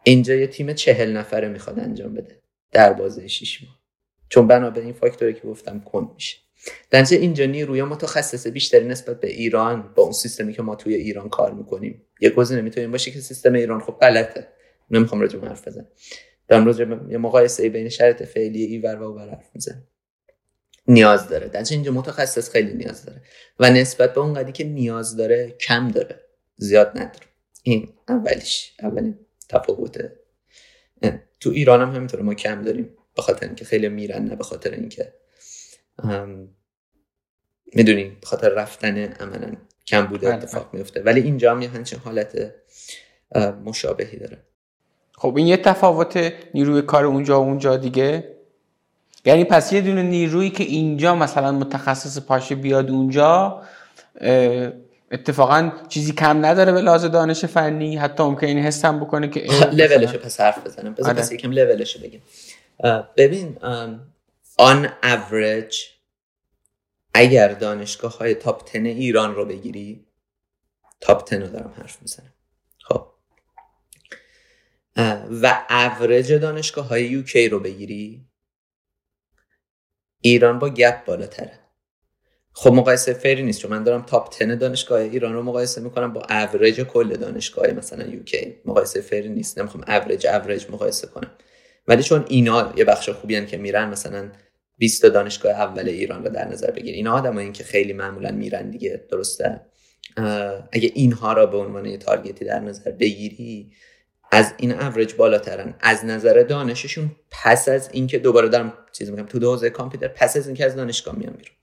[0.03, 2.39] اینجا یه تیم چهل نفره می‌خواد انجام بده.
[2.71, 3.79] در بازه شیش ماه.
[4.29, 6.37] چون بنابراین این فاکتوری که گفتم کند میشه.
[6.89, 11.29] در اینجا نیروی متخصص بیشتری نسبت به ایران با اون سیستمی که ما توی ایران
[11.29, 12.01] کار می‌کنیم.
[12.21, 14.47] یه گزینه می‌تونیم باشه که سیستم ایران خب غلطه.
[14.91, 15.87] نمی‌خوام راجع به حرف بزنم.
[16.47, 19.87] دارم راجع یه مقایسه بین شرط فعلی ایور و اوور حرف می‌زنم.
[20.87, 21.47] نیاز داره.
[21.47, 23.21] در اینجا متخصص خیلی نیاز داره.
[23.59, 26.19] و نسبت به اون قدی که نیاز داره کم داره.
[26.55, 27.25] زیاد نداره.
[27.63, 28.73] این اولیش.
[28.79, 29.19] اولین
[29.49, 30.19] تفاوته.
[31.39, 32.23] تو ایران هم همینطوره.
[32.23, 32.97] ما کم داریم.
[33.15, 35.13] به خاطر اینکه خیلی میرن نه به خاطر اینکه
[37.73, 39.55] می‌دونیم به خاطر رفتن عملا.
[39.87, 40.79] کم بوده بله، اتفاق بله.
[40.79, 42.53] میفته ولی اینجا هم یه همچین حالت
[43.65, 44.37] مشابهی داره.
[45.17, 48.35] خب این یه تفاوت نیروی کار اونجا و اونجا دیگه.
[49.25, 53.61] یعنی پس یه دونه نیرویی که اینجا مثلا متخصص پاشه بیاد اونجا
[55.11, 57.97] اتفاقا چیزی کم نداره به لحاظ دانش فنی.
[57.97, 59.39] حتی ممکن این حس هم بکنه که
[59.79, 61.21] لولشو پس حرف بزنم بذار آره.
[61.21, 62.21] پس یکم لولشو بگیم.
[63.17, 63.57] ببین
[64.57, 65.75] آن اوریج
[67.13, 70.05] اگر دانشگاه های تاپ 10 ایران رو بگیری
[71.01, 72.32] top 10 رو دارم حرف می‌زنم.
[75.41, 78.27] و اوریج دانشگاه های UK رو بگیری؟
[80.21, 81.59] ایران با gap بالاتره.
[82.53, 86.13] خب مقایسه fair ی نیست چون من دارم top 10 دانشگاه ایران رو مقایسه می‌کنم
[86.13, 91.31] با اوریج کل دانشگاه مثلا UK مقایسه fair ی نیست نمی‌خوام اوریج اوریج مقایسه کنم.
[91.87, 94.31] ولی چون اینا یه بخش خوبی که میرن مثلا
[94.77, 99.05] 20 دانشگاه اول ایران رو در نظر بگیر اینا آدمایی که خیلی معمولا میرن دیگه
[99.11, 99.61] درسته؟
[100.71, 103.71] اگه اینها را به عنوان یه target ی در نظر بگیری
[104.33, 105.73] از این اوریج بالاترن.
[105.79, 110.47] از نظر دانششون پس از اینکه دوباره دارم چیز میگم تو حوزه کامپیوتر پس از
[110.47, 111.55] اینکه از دانشگاه میام بیرون.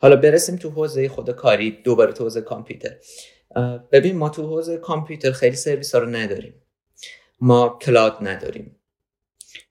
[0.00, 2.96] حالا برسیم تو حوزه خود کاری دوباره تو حوزه کامپیوتر.
[3.92, 6.54] ببین ما تو حوزه کامپیوتر خیلی سرویس ها رو نداریم.
[7.40, 8.76] ما cloud نداریم.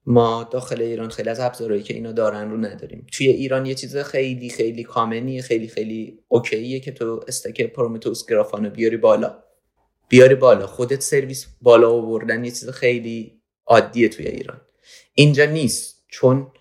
[0.05, 3.07] ما داخل ایران خیلی از ابزارهایی که اینا دارن رو نداریم.
[3.11, 7.61] توی ایران یه چیز خیلی خیلی common یه خیلی خیلی okay ه که تو stack
[7.61, 9.46] Prometheus Grafana رو بیاری بالا.
[10.09, 14.61] بیاری بالا خودت سرویس بالا آوردن یه چیز خیلی عادیه توی ایران.
[15.13, 16.51] اینجا نیست چون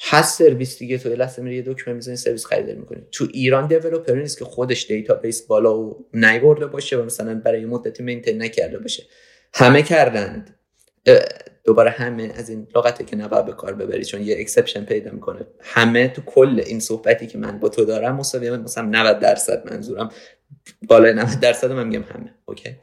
[0.00, 3.02] هست سرویس دیگه تو لحظه میری یه دکمه می‌زنی سرویس خریداری می‌کنی.
[3.12, 8.02] تو ایران developer نیست که خودش database بالا و نیورده باشه و مثلا برای مدتی
[8.02, 9.02] maintain نکرده باشه.
[9.54, 10.58] همه کردند.
[11.64, 15.46] دوباره همه از این لغته که نباید به کار ببری چون یه exception پیدا می‌کنه.
[15.60, 20.10] همه تو کل این صحبتی که من با تو دارم مساوی مثلا 90 درصد منظورم.
[20.88, 22.76] بالای 90 درصد من میگم همه okay؟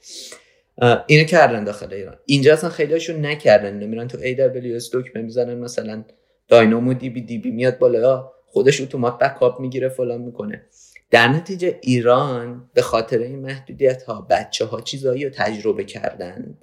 [1.08, 2.18] اینو کردن داخل ایران.
[2.26, 3.74] اینجا اصلا خیلیشون نکردن.
[3.74, 6.04] نمیرن تو AWS دکمه می‌زنن مثلا
[6.48, 8.32] DynamoDB DB میاد بالا.
[8.48, 10.66] خودش اتومات backup می‌گیره فلان می‌کنه.
[11.12, 16.58] در نتیجه ایران به خاطر این محدودیت ها بچه ها چیزایی رو تجربه کردن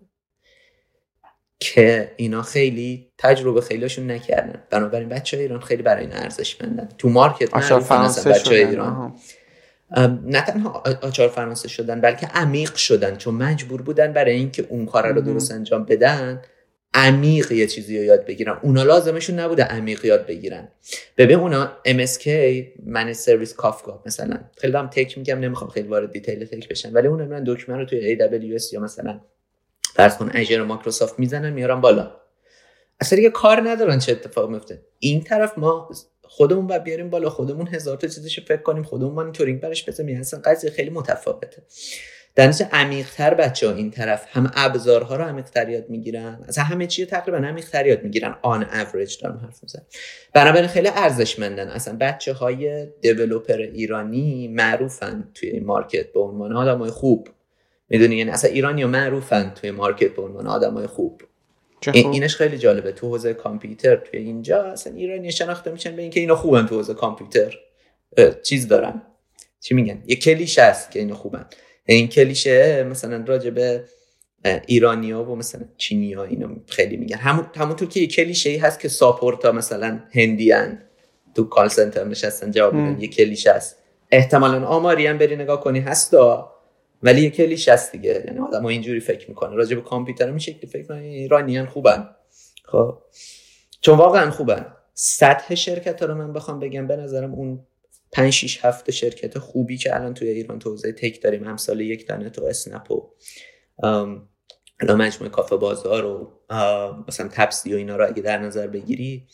[1.61, 4.63] که اینا خیلی تجربه خیلیشون نکردن.
[4.71, 6.89] بنابراین بچه های ایران خیلی برای این ارزشمندن.
[6.99, 9.17] تو market فرانسه بچه ایران.
[10.27, 13.17] نه تنها آچار فرانسه شدن بلکه عمیق شدن.
[13.17, 16.43] چون مجبور بودن برای اینکه اون کار رو درست انجام بدن
[16.95, 18.59] عمیق یه چیزی رو یاد بگیرن.
[18.63, 20.69] اونا لازمشون نبوده عمیق یاد بگیرن.
[21.17, 22.29] ببین اونا MSK
[22.87, 24.41] managed service Kafka مثلا.
[24.57, 27.85] خیلی هم tech میگم نمی‌خوام خیلی وارد detail tech بشن ولی اونا من دکمه رو
[27.85, 29.21] توی AWS یا مثلا
[29.95, 32.11] فرض کن Azure مایکروسافت می‌زنن میارن بالا.
[33.01, 35.91] اصلا دیگه کار ندارن چه اتفاق میفته این طرف ما
[36.29, 40.21] خودمون باید بیاریم بالا خودمون هزار تا چیزش فکر کنیم خودمون مانیتورینگ برش بزنیم.
[40.21, 41.63] اصلا قضیه خیلی متفاوته.
[42.39, 46.45] نتیجه عمیق‌تر بچه این طرف هم ابزارها رو عمیق‌تر یاد می‌گیرن.
[46.49, 48.37] از همه چی تقریبا عمیق‌تر یاد می‌گیرن.
[48.43, 49.87] on average دارم حرف می‌زنم.
[50.35, 51.69] بنابراین خیلی ارزشمندن.
[51.69, 57.29] اصلا بچه های developer ایرانی معروفن توی این market به عنوان آدمای خوب.
[57.89, 61.23] می‌دونی؟ یعنی اصلا ایرانی معروفن توی market به عنوان آدمای خوب.
[61.87, 62.93] اینش خیلی جالبه.
[62.93, 66.95] تو حوزه کامپیوتر توی اینجا اصلا ایرانی شناخته میشن به اینکه اینا خوبن تو حوزه
[66.95, 67.59] کامپیوتر.
[68.43, 69.03] چیز دارن.
[69.61, 71.47] چی میگن؟ یه کلیش هست که اینا خوبن.
[71.85, 73.85] این کلیشه مثلا راجع به
[74.67, 77.17] ایرانیا و مثلا چینیا اینو خیلی میگن.
[77.17, 80.83] همون همونطور که یه کلیشه ای هست که ساپورتا مثلا هندیان
[81.35, 83.01] تو کال سنتر نشستن جواب میدن.
[83.01, 83.77] یه کلیشه هست.
[84.11, 85.81] احتمالا آماری هم بری نگاه کنی.
[85.81, 86.55] هستا.
[87.03, 88.25] ولی یه کلیش هست دیگه.
[88.27, 92.11] یعنی آدم ها اینجوری فکر می‌کنه راجع به کامپیوتر این شکلی فکر کنه ایرانیان خوبن.
[92.65, 92.99] خب.
[93.81, 94.67] چون واقعا خوبن.
[94.95, 97.67] سطح شرکت ها رو من بخوام بگم به نظرم اون
[98.13, 101.49] 5 6 7 شرکت خوبی که الان توی ایران تو حوزه تک داریم.
[101.49, 103.11] امثال یک دانه تو اسنپ و
[104.81, 106.33] الان مجموعه کافه بازار و
[107.09, 109.27] مثلا تپسی و اینا رو اگه در نظر بگیری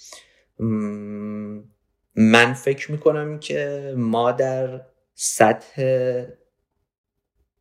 [2.17, 4.81] من فکر می‌کنم که ما در
[5.15, 5.83] سطح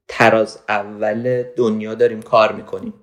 [0.07, 2.93] تراز اول دنیا داریم کار می‌کنیم.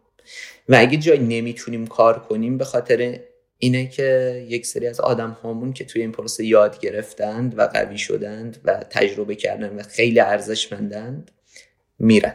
[0.69, 3.21] و اگه جایی نمی‌تونیم کار کنیم به خاطر
[3.59, 7.99] اینه که یک سری از آدم هامون که توی این پروسه یاد گرفتند و قوی
[7.99, 11.31] شدند و تجربه کردن و خیلی ارزشمندند
[11.99, 12.35] میرن.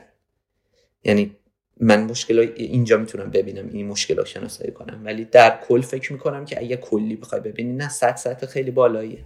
[1.03, 1.35] یعنی
[1.79, 5.01] من مشکل اینجا می‌تونم ببینم این مشکل شناسایی کنم.
[5.05, 9.19] ولی در کل فکر می‌کنم که اگه کلی بخوای ببینی نه صد سطح خیلی بالاییه.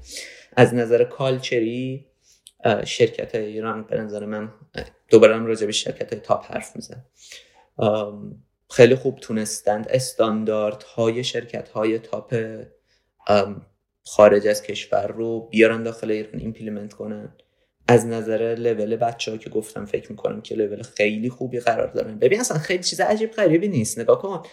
[0.56, 2.06] از نظر culture ی
[2.86, 4.50] شرکت ایران به نظر من
[5.10, 7.06] دوباره هم راجع به شرکت های top حرف میزن
[8.70, 12.36] خیلی خوب تونستند استانداردهای شرکت های top
[14.06, 17.34] خارج از کشور رو بیارن داخل ایران implement کنن.
[17.88, 22.20] از نظر لول بچه ها که گفتم فکر می‌کنم که لول خیلی خوبی قرار دارن.
[22.20, 24.00] ببین اصلا خیلی چیز عجیب غریبی نیست.
[24.00, 24.44] نگاه کن.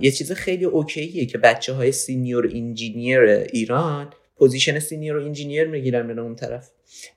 [0.00, 6.14] یه چیز خیلی OK ه که بچه های senior engineer ایران position senior engineer می‌گیرن
[6.14, 6.70] به اون طرف.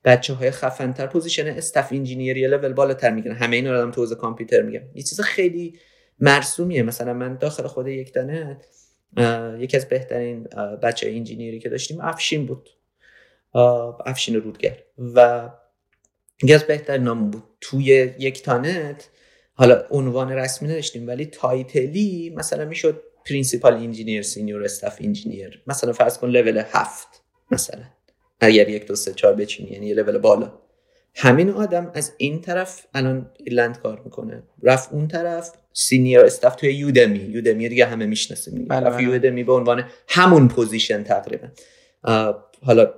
[0.05, 3.35] بچه های خفن تر position staff engineer یه لول بالاتر می‌گیرن.
[3.35, 4.81] همه اینا رو تو کامپیوتر میگم.
[4.95, 5.79] یه چیز خیلی
[6.19, 6.83] مرسومیه.
[6.83, 8.57] مثلا من داخل خود یکتانت
[9.59, 10.43] یکی از بهترین
[10.83, 12.69] بچه engineer ی که داشتیم افشین بود.
[14.05, 14.77] افشین رودگر.
[14.97, 15.49] و
[16.43, 17.43] یکی از بهترین نام بود.
[17.61, 19.09] توی یکتانت
[19.53, 25.93] حالا عنوان رسمی نداشتیم ولی title ی مثلا می‌شد principal engineer senior staff engineer مثلا
[25.93, 27.07] فرض کن لول هفت
[27.51, 27.83] مثلا.
[28.39, 30.53] اگر یک دو سه چهار بچینی یعنی یه لول بالا.
[31.15, 34.43] همین آدم از این طرف الان ایرلند کار می‌کنه.
[34.63, 39.03] رفت اون طرف senior staff توی Udemy Udemy دیگه همه می‌شناسیم بله رفت بله.
[39.03, 41.47] Udemy به عنوان همون position تقریبا.
[42.61, 42.93] حالا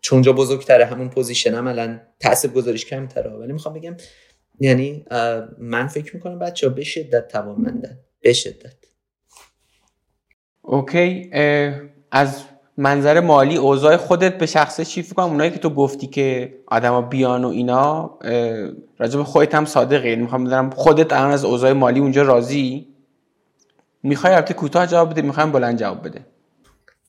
[0.00, 3.30] چون جا بزرگتره همون position هم الان تاثیر گذاریش کمتره.
[3.30, 3.96] ولی می‌خوام بگم
[4.60, 5.04] یعنی
[5.58, 7.98] من فکر می‌کنم بچه ها به شدت توانمندن.
[8.20, 8.74] به شدت.
[10.66, 11.30] اوکی
[12.10, 12.44] از
[12.76, 17.02] منظر مالی اوضاع خودت به شخصه چی فکر کنم؟ اونایی که تو گفتی که آدما
[17.02, 18.18] بیان و اینا
[18.98, 20.08] راجع به خودت هم صادقی.
[20.08, 22.94] یعنی می‌خوام بدونم خودت الان از اوضاع مالی اونجا راضی؟
[24.02, 26.26] می‌خوای البته کوتاه جواب بده می‌خوایم بلند جواب بده.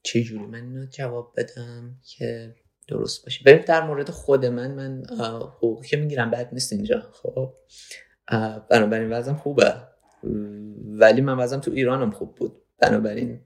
[0.03, 2.55] چه جوری من جواب بدم که
[2.87, 4.71] درست باشه؟ بریم در مورد خود من.
[4.71, 5.03] من
[5.57, 7.53] حقوقی که می‌گیرم بد نیست اینجا خب؟
[8.69, 9.73] بنابراین وزم خوبه.
[10.85, 12.61] ولی من وزم تو ایرانم خوب بود.
[12.79, 13.39] بنابراین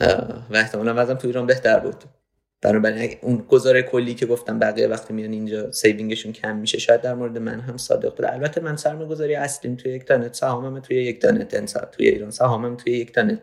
[0.00, 2.04] و احتمالا وزم تو ایران بهتر بود.
[2.62, 7.14] بنابراین اون گزاره کلی که گفتم بقیه وقتی میان اینجا سیوینگشون کم میشه شاید در
[7.14, 8.24] مورد من هم صادق بود.
[8.24, 12.76] البته من سرمایه گذاری اصلیم توی یک تانت سهامم توی یک تانت توی ایران سهامم
[12.76, 13.40] توی یک تانت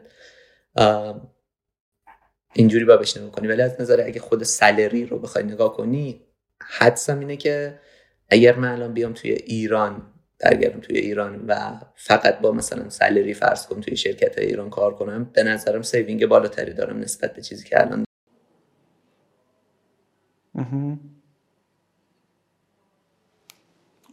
[2.53, 3.47] اینجوری با بهش نگاه کنی.
[3.47, 6.21] ولی از نظر اگه خود سلری رو بخوای نگاه کنی
[6.61, 7.79] حدسم اینه که
[8.29, 10.10] اگر من الان بیام توی ایران
[10.43, 15.23] برگردم توی ایران و فقط با مثلا salary فرض کنم توی شرکت ایران کار کنم
[15.33, 18.05] به نظرم saving بالاتری دارم نسبت به چیزی که الان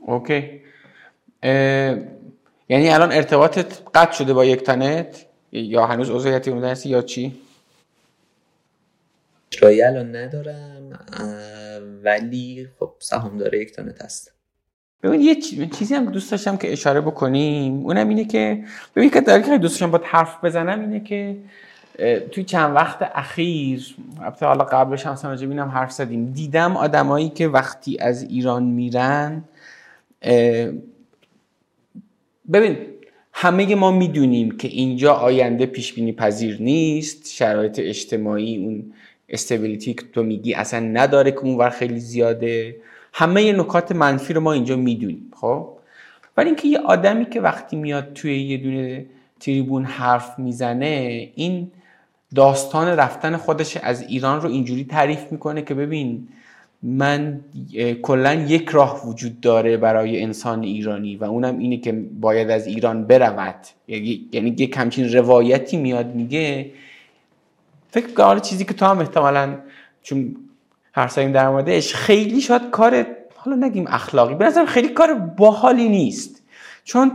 [0.07, 0.63] OK.
[2.69, 7.41] یعنی الان ارتباطت قطع شده با یکتانت؟ یا هنوز عضویتی اون هستی یا چی؟
[9.53, 11.07] اجرایی الان ندارم
[12.05, 14.38] ولی خب سهام داره یک تانت هست.
[15.03, 15.35] ببین یه
[15.79, 17.87] چیزی هم دوست داشتم که اشاره بکنیم.
[17.87, 18.65] اونم اینه که
[18.97, 21.37] ببین که در دوست داشتم با حرف بزنم اینه که
[22.31, 27.49] توی چند وقت اخیر البته حالا قبلش هم سمجه بینم حرف زدیم دیدم آدمایی که
[27.49, 29.45] وقتی از ایران میرن
[32.53, 32.77] ببین
[33.33, 38.93] همه ما می‌دونیم که اینجا آینده پیش بینی پذیر نیست شرایط اجتماعی اون
[39.29, 42.77] استبیلیتی که تو میگی اصلا نداره که اونور خیلی زیاده.
[43.13, 45.69] همه نکات منفی رو ما اینجا می‌دونیم خب؟
[46.37, 49.07] ولی اینکه یه آدمی که وقتی میاد توی یه دونه
[49.41, 51.71] تریبون حرف می‌زنه این
[52.35, 56.29] داستان رفتن خودش از ایران رو اینجوری تعریف می‌کنه که ببین
[56.83, 57.41] من
[58.03, 63.05] کلا یک راه وجود داره برای انسان ایرانی و اونم اینه که باید از ایران
[63.05, 63.55] برود.
[63.89, 66.71] یعنی یک کمچین روایتی میاد میگه
[67.91, 69.59] فکر کنم چیزی که تو هم احتمالا
[70.03, 70.37] چون
[70.95, 75.89] هر ساییم در موردش خیلی شاید کار حالا نگیم اخلاقی به نظر خیلی کار باحالی
[75.89, 76.43] نیست.
[76.85, 77.13] چون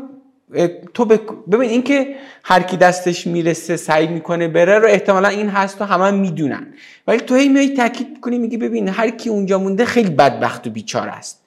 [0.94, 5.86] تو ببین اینکه هر کی دستش می‌رسه سعی می‌کنه بره رو احتمالا این هست و
[5.86, 6.68] همه می‌دونن.
[7.08, 10.70] ولی تو هی میای تاکید می‌کنی میگی ببین هر کی اونجا مونده خیلی بدبخت و
[10.70, 11.43] بیچاره است.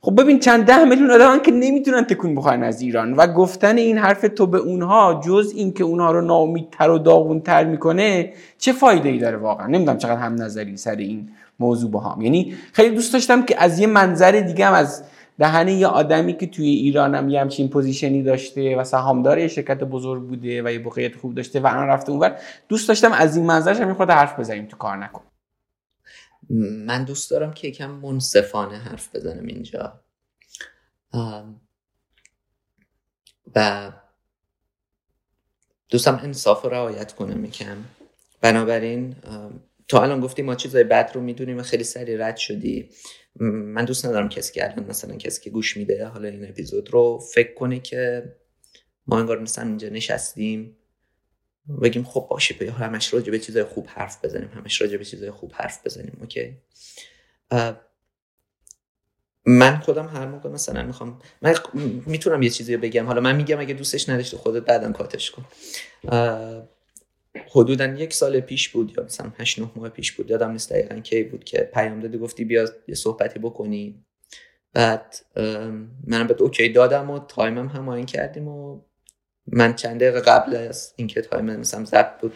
[0.00, 3.98] خب ببین چند ده میلیون آدم که نمی‌تونن تکون بخورن از ایران و گفتن این
[3.98, 9.18] حرف تو به اونها جز اینکه اونها رو ناامیدتر و داغونتر می‌کنه چه فایده ای
[9.18, 11.28] داره واقعا؟ نمی‌دونم چقدر هم نظری سر این
[11.60, 12.20] موضوع با هم.
[12.20, 15.02] یعنی خیلی دوست داشتم که از یه منظر دیگه هم از
[15.38, 19.84] دهنه یه آدمی که توی ایران هم یه همچین پوزیشنی داشته و سهامدار یه شرکت
[19.84, 22.36] بزرگ بوده و یه بقیت خوب داشته و الان رفته اونور
[22.68, 25.20] دوست داشتم از این منظرش هم خود حرف بزنیم تو کار نکن.
[26.50, 30.00] من دوست دارم که یکم منصفانه حرف بزنم اینجا.
[33.54, 33.92] و
[35.88, 37.76] دوستم انصاف رو رعایت کنم یکم.
[38.40, 39.16] بنابراین
[39.88, 42.90] تا الان گفتی ما چیزای بد رو می‌دونیم و خیلی سریع رد شدی.
[43.40, 47.18] من دوست ندارم کسی که الان مثلا کسی که گوش میده حالا این اپیزود رو
[47.34, 48.32] فکر کنه که
[49.06, 50.77] ما انگار مثلا اینجا نشستیم.
[51.82, 55.30] بگیم خب باشه بیا همش راجع به چیزای خوب حرف بزنیم همش راجع به چیزای
[55.30, 56.56] خوب حرف بزنیم اوکی؟
[59.46, 61.54] من خودم هر موقع مثلا می‌خوام من
[62.06, 63.06] می‌تونم یه چیزی بگم.
[63.06, 65.44] حالا من میگم اگه دوستش نداشته خودت بعدم کاتش کن.
[67.50, 71.00] حدودا یک سال پیش بود یا مثلا 8 9 ماه پیش بود یادم نیست دقیقا
[71.00, 74.04] کی بود که پیام دادی گفتی بیا یه صحبتی بکنی.
[74.72, 75.16] بعد
[76.06, 78.80] منم بهت اوکی دادم و تایمم هم آین کردیم و
[79.52, 82.32] من چند دقیقه قبل از اینکه تایم مثلا ضبط بود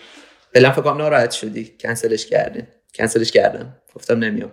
[0.52, 1.76] بلن فکر ناراحت شدی.
[1.80, 2.62] کنسلش کردی
[2.94, 3.82] کنسلش کردم.
[3.94, 4.52] گفتم نمیام.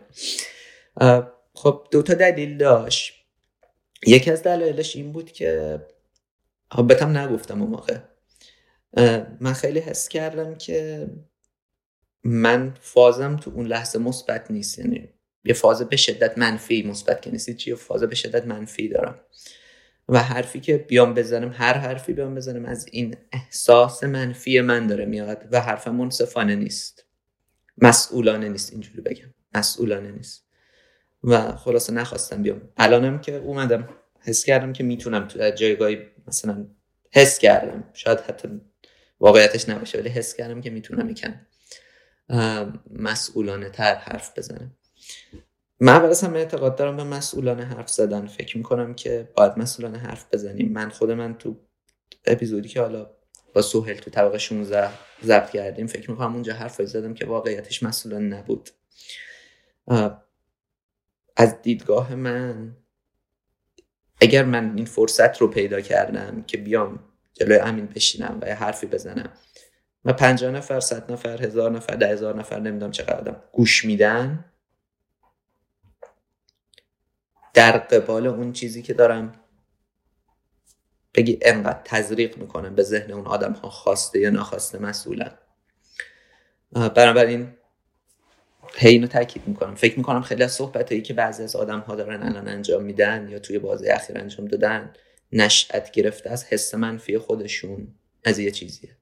[1.54, 3.14] خب دو تا دلیل داشت.
[4.08, 5.82] یکی از دلایلش این بود که
[6.90, 7.98] بتم نگفتم اون موقع.
[9.40, 11.08] من خیلی حس کردم که
[12.24, 14.80] من فازم تو اون لحظه مثبت نیست.
[14.80, 15.10] یعنی
[15.44, 19.20] یه فاز به شدت منفی مثبت که نیستی چیه؟ فاز به شدت منفی دارم.
[20.10, 25.06] و حرفی که بیام بزنم هر حرفی بیام بزنم از این احساس منفی من داره
[25.06, 27.06] میاد و حرف منصفانه نیست.
[27.78, 29.34] مسئولانه نیست اینجوری بگم.
[29.56, 30.46] مسئولانه نیست.
[31.24, 32.62] و خلاصه نخواستم بیام.
[32.78, 33.90] الانم که اومدم
[34.20, 36.68] حس کردم که می‌تونم تو جایگاهی مثلا
[37.12, 37.84] حس کردم.
[37.94, 38.62] شاید حتی
[39.20, 41.36] واقعیتش نباشه ولی حس کردم که می‌تونم یکم
[42.92, 44.76] مسئولانه تر حرف بزنم.
[45.80, 48.28] من اول هم اعتقاد دارم به مسئولانه حرف زدن.
[48.28, 50.72] فکر می‌کنم که باید مسئولانه حرف بزنیم.
[50.72, 51.56] من خود من تو
[52.26, 53.10] اپیزودی که حالا
[53.54, 54.90] با سوهل تو طبقه 16
[55.24, 58.70] ضبط کردیم فکر می‌کنم اونجا حرف زدم که واقعیتش مسئولانه نبود.
[61.38, 62.78] از دیدگاه من
[64.22, 67.00] اگر من این فرصت رو پیدا کردم که بیام
[67.34, 69.34] جلوی امین بشینم و یه حرفی بزنم
[70.06, 74.46] و پنجاه نفر صد نفر هزار نفر ده هزار نفر نمی‌دونم چقدر آدم گوش میدن
[77.54, 79.40] در قبال اون چیزی که دارم
[81.14, 85.38] بگی انقدر تزریق می‌کنن به ذهن اون آدم ها خواسته یا ناخواسته مسئولن.
[86.72, 87.54] بنابراین
[88.76, 89.76] هی اینو تاکید می‌کنم.
[89.76, 93.28] فکر می‌کنم خیلی از صحبت هایی که بعضی از آدم ها دارن الان انجام میدن
[93.30, 94.94] یا توی بازی اخیر انجام دادن
[95.32, 98.98] نشأت گرفته از حس منفی خودشون از یه چیزیه.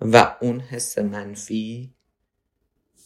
[0.00, 1.94] و اون حس منفی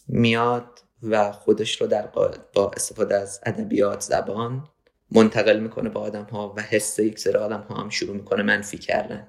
[0.09, 2.07] میاد و خودش رو در
[2.55, 4.69] با استفاده از ادبیات زبان
[5.11, 8.79] منتقل می‌کنه به آدم ها و حس یک سری آدم ها هم شروع می‌کنه منفی
[8.79, 9.27] کردن.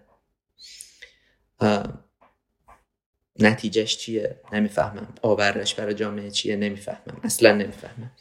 [3.40, 5.08] نتیجهش چیه؟ نمی‌فهمم.
[5.22, 7.20] آورش برای جامعه چیه؟ نمی‌فهمم.
[7.24, 8.12] اصلا نمی‌فهمم.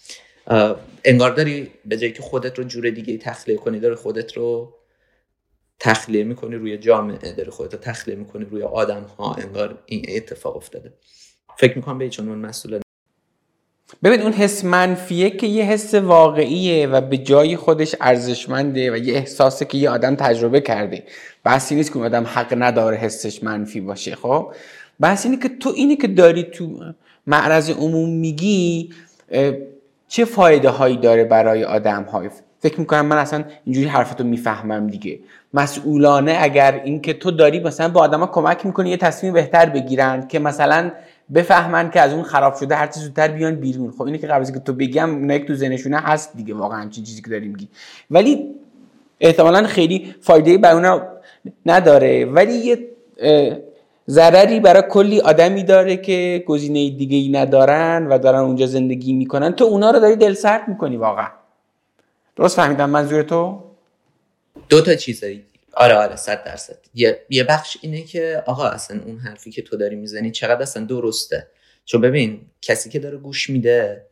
[1.05, 4.75] انگار داری به جایی که خودت رو جور دیگه تخلیه کنی داری خودت رو
[5.79, 10.57] تخلیه می‌کنی روی جامعه داری خودت رو تخلیه می‌کنی روی آدم ها انگار این اتفاق
[10.57, 10.93] افتاده.
[11.59, 12.82] فکر می‌کنم به چون اون مسئول
[14.03, 19.15] ببین اون حس منفیه که یه حس واقعیه و به جای خودش ارزشمنده و یه
[19.15, 21.03] احساسه که یه آدم تجربه کرده.
[21.45, 24.53] بحثی نیست که اون آدم حق نداره حسش منفی باشه خب؟
[25.01, 26.93] بحث اینه که تو اینی که داری تو
[27.27, 28.91] معرض عموم میگی
[30.09, 32.31] چه فایده هایی داره برای آدم های
[32.61, 35.19] فکر می‌کنم من اصلا اینجوری حرفتو می‌فهمم دیگه.
[35.55, 40.39] مسئولانه اگر اینکه تو داری مثلا به آدما کمک می‌کنی یه تصمیم بهتر بگیرن که
[40.39, 40.91] مثلا
[41.35, 43.91] بفهمن که از اون خراب شده هر چی زودتر بیان بیرون.
[43.91, 47.23] خب اینه که قبل که تو بگم یک تو ذهنشونه هست دیگه واقعا همچین چیزی
[47.23, 47.69] که داری میگی.
[48.11, 48.55] ولی
[49.21, 51.03] احتمالا خیلی فایده برای اونا
[51.67, 52.25] نداره.
[52.25, 52.89] ولی یه
[54.09, 59.53] ضرری برای کلی آدمی داره که گزینه دیگه ای ندارن و دارن اونجا زندگی می‌کنن.
[59.53, 61.29] تو اونا رو داری دل سرد می‌کنی واقعا.
[62.37, 63.61] درست فهمیدم منظور تو؟
[64.69, 65.45] دو تا چیزایی.
[65.75, 66.79] آره آره صد درصد.
[66.95, 70.85] یه،, یه بخش اینه که آقا اصلا اون حرفی که تو داری می‌زنی چقدر اصلا
[70.85, 71.49] درسته؟
[71.85, 74.07] چون ببین کسی که داره گوش میده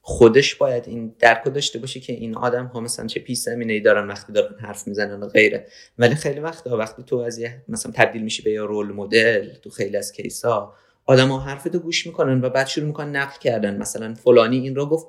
[0.00, 3.80] خودش باید این درک داشته باشه که این آدم ها مثلا چه پیش زمینه ای
[3.80, 5.66] دارن وقتی دارن حرف می‌زنن و غیره.
[5.98, 9.70] ولی خیلی وقتا وقتی تو از یه مثلا تبدیل میشی به یه رول مدل تو
[9.70, 13.76] خیلی از کیسا آدم ها حرف تو گوش می‌کنن و بعد شروع می‌کنن نقل کردن.
[13.76, 15.06] مثلا فلانی این رو گفت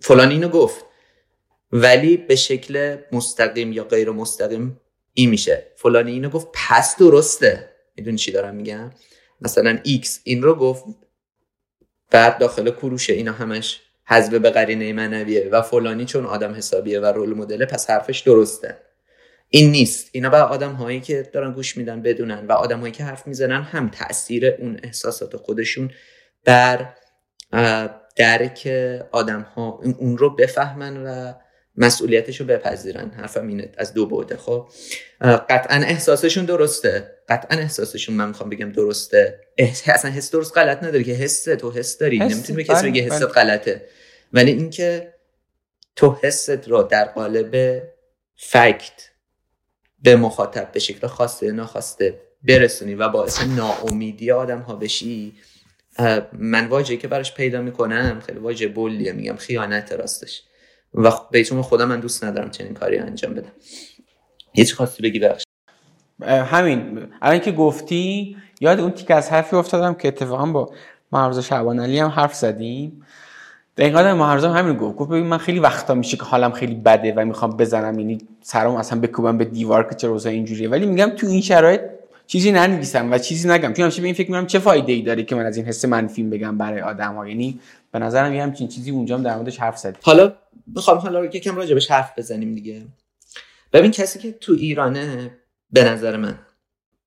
[0.00, 0.84] فلانی اینو گفت.
[1.72, 4.80] ولی به شکل مستقیم یا غیر مستقیم
[5.18, 5.66] این میشه.
[5.76, 7.70] فلانی اینو گفت پس درسته.
[7.96, 8.90] می‌دونی چی دارم میگم؟
[9.40, 10.84] مثلا X این رو گفت
[12.10, 17.04] بعد داخل کروشه اینا همش حذف به قرینه معنویه و فلانی چون آدم حسابیه و
[17.04, 18.76] رول مدله پس حرفش درسته.
[19.48, 20.08] این نیست.
[20.12, 23.62] اینا با آدم هایی که دارن گوش میدن بدونن و آدم هایی که حرف می‌زنن
[23.62, 25.90] هم تاثیر اون احساسات خودشون
[26.44, 26.94] بر
[28.16, 28.68] درک
[29.12, 31.32] آدم ها اون رو بفهمن و
[31.76, 33.10] مسئولیتش رو بپذیرن.
[33.10, 33.72] حرفم اینه.
[33.76, 34.68] از دو بوده خب
[35.20, 37.12] قطعا احساسشون درسته.
[37.28, 39.40] قطعا احساسشون من می‌خوام بگم درسته.
[39.86, 42.18] اصلا حس درست غلط نداره که حس تو حس داری.
[42.18, 43.88] نمی‌تونی به کسی بگی حست غلطه.
[44.32, 45.14] ولی اینکه
[45.96, 47.82] تو حست رو در قالب
[48.36, 49.10] فکت
[50.02, 55.36] به مخاطب به شکل خواسته ناخواسته برسونی و باعث ناامیدی آدم ها بشی
[56.32, 60.42] من واجهی که براش پیدا می‌کنم خیلی واجه بولیه میگم خیانت راستش.
[60.96, 63.52] و بیتون خدا من دوست ندارم چنین کاری انجام بدم.
[64.54, 65.44] یه چی خواستی بگی بخش
[66.28, 66.98] همین.
[67.22, 70.70] الان که گفتی یاد اون تیک از حرفی افتادم که اتفاقا با
[71.12, 73.02] محرز شعبان علی هم حرف زدیم.
[73.76, 74.96] دقیقا هم همین گفت.
[74.96, 77.98] گفت من خیلی وقتا میشه که حالم خیلی بده و می‌خوام بزنم.
[77.98, 80.68] یعنی سرم اصلا بکوبم به دیوار که چه روزا اینجوریه.
[80.68, 81.80] ولی میگم تو این شرایط
[82.26, 83.72] چیزی ننویسم و چیزی نگم.
[83.72, 85.84] چون همیشه به این فکر می‌کنم چه فایده ای داره که من از این حس
[85.84, 87.60] منفی بگم برای آدم ها یعنی
[87.92, 90.00] به نظرم یه همچین چیزی اونجا در موردش حرف زدیم.
[90.02, 90.32] حالا
[90.66, 92.86] می‌خوام حالا یکم راجبش حرف بزنیم دیگه.
[93.72, 95.36] ببین کسی که تو ایرانه
[95.70, 96.38] به نظر من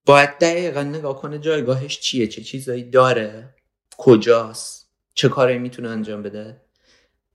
[0.06, 3.54] باید دقیقا نگاه کنه جایگاهش چیه چه چیزایی داره
[3.96, 6.60] کجاست چه کاری می‌تونه انجام بده.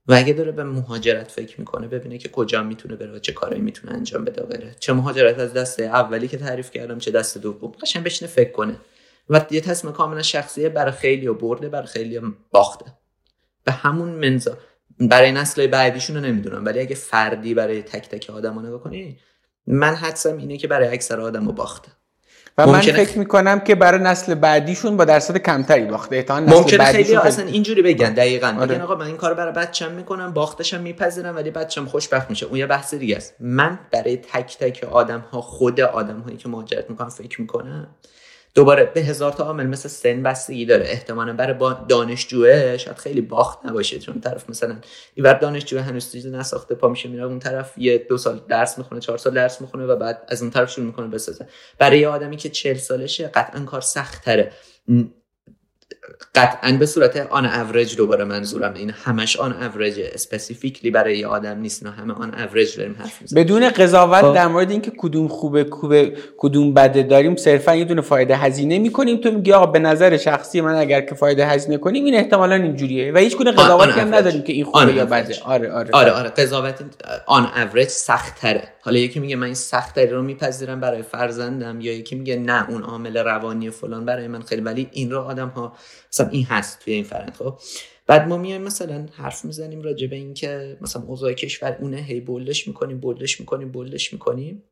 [0.08, 3.92] و اگه داره به مهاجرت فکر می‌کنه ببینه که کجا می‌تونه بره چه کاری می‌تونه
[3.92, 4.76] انجام بده بره.
[4.80, 7.70] چه مهاجرت از دست اولی که تعریف کردم چه دست دوم.
[7.70, 8.76] قشنگ بشینه فکر کنه.
[9.30, 12.84] و یه تصمیم کاملا شخصیه برای خیلی و برده برای خیلی باخته.
[13.64, 14.58] به همون منزا.
[15.00, 16.64] برای نسل بعدیشون رو نمی‌دونم.
[16.64, 19.18] ولی اگه فردی برای تک تک آدم رو نگاه کنی
[19.66, 21.88] من حدسم اینه که برای اکثر آدم رو باخته.
[22.58, 26.22] و من فکر می‌کنم که برای نسل بعدیشون با درصد کمتری باخته.
[26.22, 28.56] نسل ممکنه خیلی اصلا اینجوری بگن دقیقا.
[28.58, 28.66] آره.
[28.66, 32.46] بگن آقا من این کار برای بچم می‌کنم باختشم میپذیرم ولی بچم خوشبخت میشه.
[32.46, 33.34] اون یه بحث دیگه است.
[33.40, 37.88] من برای تک تک آدم ها خود آدم هایی که مهاجرت می‌کنم فکر می‌کنم
[38.56, 40.84] دوباره به هزار تا عامل مثل سن بستگی داره.
[40.84, 44.76] احتمالا برای دانشجوه شاید خیلی باخت نباشه چون طرف مثلا
[45.14, 49.00] اینور دانشجو هنوز چیزی نساخته پا میشه میره اون طرف یه دو سال درس می‌خونه
[49.00, 51.46] چهار سال درس می‌خونه و بعد از اون طرف شروع می‌کنه بسازه.
[51.78, 54.52] برای یه آدمی که چل سالشه قطعا کار سخت تره
[56.34, 61.58] قطعا به صورت on average دوباره منظورم این همش on average specifically برای یه آدم
[61.58, 63.44] نیست نه همه on average داریم حرف می‌زنیم.
[63.44, 64.34] بدون قضاوت خب.
[64.34, 69.16] در مورد اینکه کدوم خوبه خوبه کدوم بده داریم صرفا یه دونه فایده هزینه می‌کنیم.
[69.16, 73.12] تو میگی آقا به نظر شخصی من اگر که فایده هزینه کنیم این احتمالا اینجوریه
[73.12, 75.34] و هیچ گونه قضاوتی هم نداریم که این خوبه یا بده.
[75.44, 75.90] آره آره.
[75.92, 76.28] آره آره.
[76.28, 76.74] قضاوت
[77.26, 81.92] آن اوریج سخت تره حالا یکی میگه من این سخت رو میپذیرم برای فرزندم یا
[81.92, 85.72] یکی میگه نه اون عامل روانی فلان برای من خیلی ولی این رو آدم ها
[86.12, 87.58] مثلا این هست توی این فرند خب؟
[88.06, 92.68] بعد ما میایم مثلا حرف می‌زنیم راجع به اینکه مثلا اوضاع کشور اونه هی بولش
[92.68, 94.62] می‌کنیم بولش می‌کنیم بولش می‌کنیم.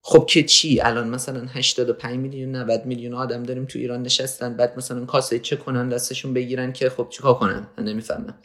[0.00, 4.76] خب که چی؟ الان مثلا 85 میلیون 90 میلیون آدم داریم تو ایران نشستن بعد
[4.76, 8.38] مثلا کاسه چه کنن دستشون بگیرن که خب چیکار کنن؟ من نمی‌فهمم.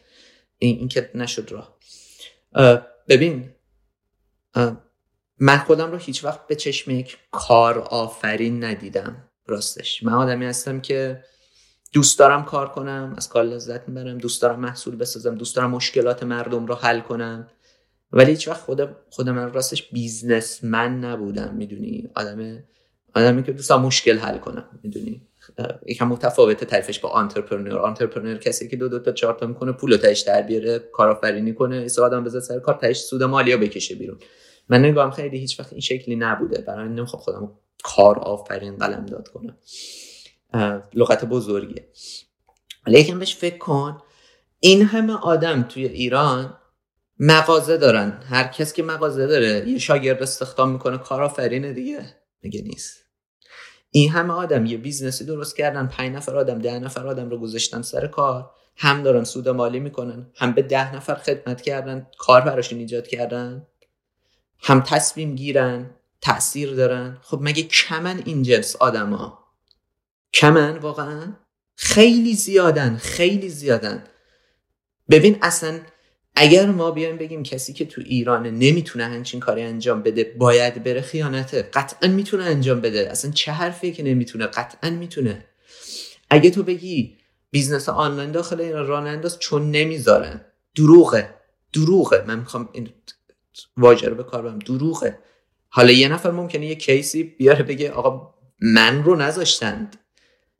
[0.57, 1.77] این, این که نشد راه.
[3.07, 3.49] ببین
[5.39, 9.28] من خودم رو هیچ وقت به چشم یک کار آفرین ندیدم.
[9.49, 10.03] راستش.
[10.03, 11.23] من آدمی هستم که
[11.93, 16.23] دوست دارم کار کنم از کار لذت می‌برم دوست دارم محصول بسازم دوست دارم مشکلات
[16.23, 17.47] مردم رو حل کنم.
[18.11, 22.63] ولی هیچ وقت خودم خودم من راستش بیزنسمن نبودم می‌دونی؟ آدم
[23.15, 25.27] آدمی که دوست مشکل حل کنم می‌دونی؟
[25.85, 27.79] یکم متفاوته تعریفش با entrepreneur.
[27.79, 31.75] entrepreneur کسی که دو دو تا چهار تا می‌کنه پول تهش در بیاره کارآفرینی کنه
[31.75, 34.17] یه سری آدم بذاره سر کار تهش سود مالی بکشه بیرون.
[34.69, 36.61] من نگاهم خیلی هیچ وقت این شکلی نبوده.
[36.61, 37.51] برای نمی‌خوام خودم
[37.83, 39.57] کار آفرین قلم داد کنم
[40.93, 41.87] لغت بزرگیه.
[42.87, 44.01] لیکن بهش فکر کن
[44.59, 46.57] این همه آدم توی ایران
[47.19, 48.21] مغازه دارن.
[48.25, 52.15] هر کس که مغازه داره یه شاگرد استخدام می‌کنه کارآفرینه دیگه.
[52.41, 52.97] میگه نیست؟
[53.91, 57.37] این همه آدم یه business ی درست کردن پنج نفر آدم ده نفر آدم رو
[57.37, 58.51] گذاشتن سر کار.
[58.75, 63.67] هم دارن سود مالی می‌کنن هم به ده نفر خدمت کردن کار براشون ایجاد کردن.
[64.59, 65.95] هم تصمیم گیرن.
[66.21, 69.39] تاثیر دارن؟ خب مگه کمن این جنس آدما
[70.33, 71.33] کمن؟ واقعا؟
[71.75, 74.03] خیلی زیادن خیلی زیادن.
[75.09, 75.79] ببین اصلا
[76.35, 81.01] اگر ما بیایم بگیم کسی که تو ایران نمی‌تونه همچین کاری انجام بده باید بره
[81.01, 81.61] خیانته.
[81.61, 83.11] قطعا می‌تونه انجام بده.
[83.11, 85.45] اصلا چه حرفیه که نمی‌تونه؟ قطعا می‌تونه.
[86.29, 87.17] اگه تو بگی
[87.51, 90.45] business online داخل ایران راه ننداز چون نمی‌ذارن.
[90.75, 91.33] دروغه.
[91.73, 92.23] دروغه.
[92.27, 92.89] من می‌خوام این
[93.77, 95.19] واژه رو به کار دروغه.
[95.69, 99.95] حالا یه نفر ممکنه یه case ی بیاره بگه آقا من رو نذاشتند.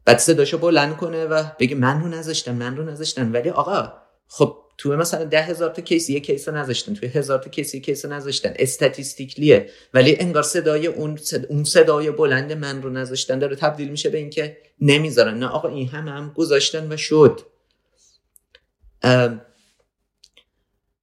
[0.06, 3.94] بعد صداشو بلند کنه و بگه من رو نذاشتن من رو نذاشتن ولی آقا
[4.28, 7.74] خب تو مثلا ده هزار تا case یه case رو نذاشتن توی هزار تا case
[7.74, 8.54] یه case رو نذاشتن.
[8.56, 11.20] statistically ه ولی انگار صدای اون,
[11.50, 15.38] اون صدای بلند من رو نذاشتن داره تبدیل میشه به اینکه نمی‌ذارن.
[15.38, 17.42] نه آقا این هم هم گذاشتن و شد.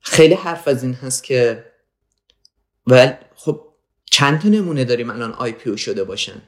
[0.00, 1.64] خیلی حرف از این هست که
[2.86, 3.12] ولی
[4.16, 6.42] چند تا نمونه داریم الان آی پی شده باشن؟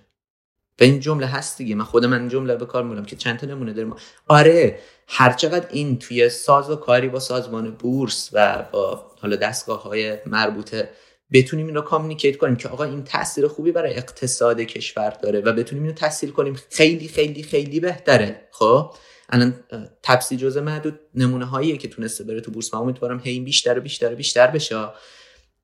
[0.81, 1.75] و این جمله هست دیگه.
[1.75, 3.95] من خود من جمله به کار می‌برم که چند تا نمونه داریم.
[4.27, 4.79] آره
[5.09, 10.19] هر چقدر این توی ساز و کاری با سازمان بورس و با حالا دستگاه های
[10.27, 10.91] مربوطه
[11.33, 15.53] بتونیم این رو کامیکیت کنیم که آقا این تاثیر خوبی برای اقتصاد کشور داره و
[15.53, 18.49] بتونیم اینو تحصیل کنیم خیلی خیلی خیلی بهتره.
[18.53, 18.95] خب؟
[19.29, 19.55] الان
[20.03, 22.75] تپسی جزء معدود نمونه هاییه که تونسته بره تو بورس.
[22.75, 24.89] ما امیدوارم هی بیشتر و بیشتر و بیشتر بشه.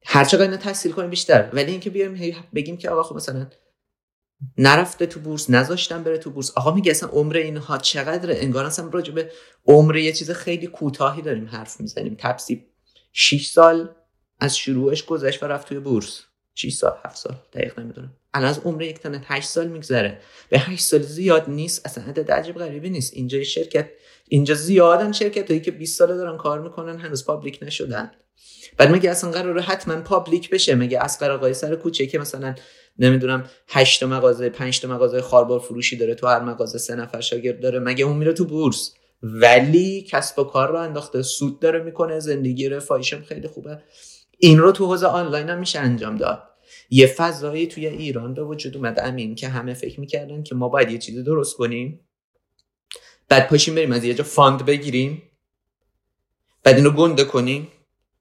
[0.05, 1.51] هر چقدر اینو تحصیل کنیم بیشتر.
[1.53, 3.47] ولی اینکه بیایم بگیم که آقا خب مثلا
[4.59, 6.51] نرفته تو بورس نذاشتن بره تو بورس.
[6.57, 9.31] آقا میگه اصلا عمر اینها چقدره؟ انگار اصلا راجع به
[9.67, 12.17] عمر یه چیز خیلی کوتاهی داریم حرف می‌زنیم.
[12.19, 12.67] تپسی
[13.13, 13.95] 6 سال
[14.41, 16.21] از شروعش گذشت و رفت توی بورس.
[16.55, 18.13] 6 سال 7 سال دقیق نمی‌دونم.
[18.35, 20.21] الان از عمر یکتانت 8 سال میگذره.
[20.49, 21.87] به 8 سال زیاد نیست.
[21.87, 23.15] اصلا عدد عجیب غریبی نیست.
[23.15, 23.91] اینجا شرکت
[24.29, 28.13] اینجا زیادن شرکت هایی که 20 ساله دارن کار می‌کنن هنوز public نشدن.
[28.77, 30.75] بعد مگه اصلا قراره حتما public بشه.
[30.75, 32.55] مگه اصغر آقای سر کوچه که مثلا
[32.99, 36.15] نمی‌دونم 8 تا مغازه 5 تا مغازه خواربار فروشی داره.
[36.15, 37.79] تو هر مغازه سه نفر شاگرد داره.
[37.79, 41.23] مگه اون میره تو بورس؟ ولی کسب و کار رو انداخته.
[41.23, 42.21] سود داره می‌کنه.
[42.21, 43.83] زندگی رفاهیشم خیلی خوبه.
[44.39, 46.43] این رو تو حوزه آنلاین هم میشه انجام داد.
[46.91, 49.01] یه فضایی توی ایران به وجود اومد.
[49.03, 52.01] امین که همه فکر می‌کردن که ما باید یه چیزی درست کنیم.
[53.29, 55.23] بعد پاشیم بریم از یه جا fund بگیریم.
[56.63, 57.69] بعد اینو گنده کنیم.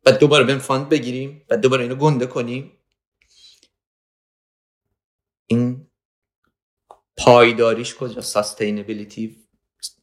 [0.04, 2.72] بعد دوباره بریم fund بگیریم بعد دوباره اینو گنده کنیم.
[5.48, 5.88] این
[7.18, 9.44] پایداریش کجا؟ sustainability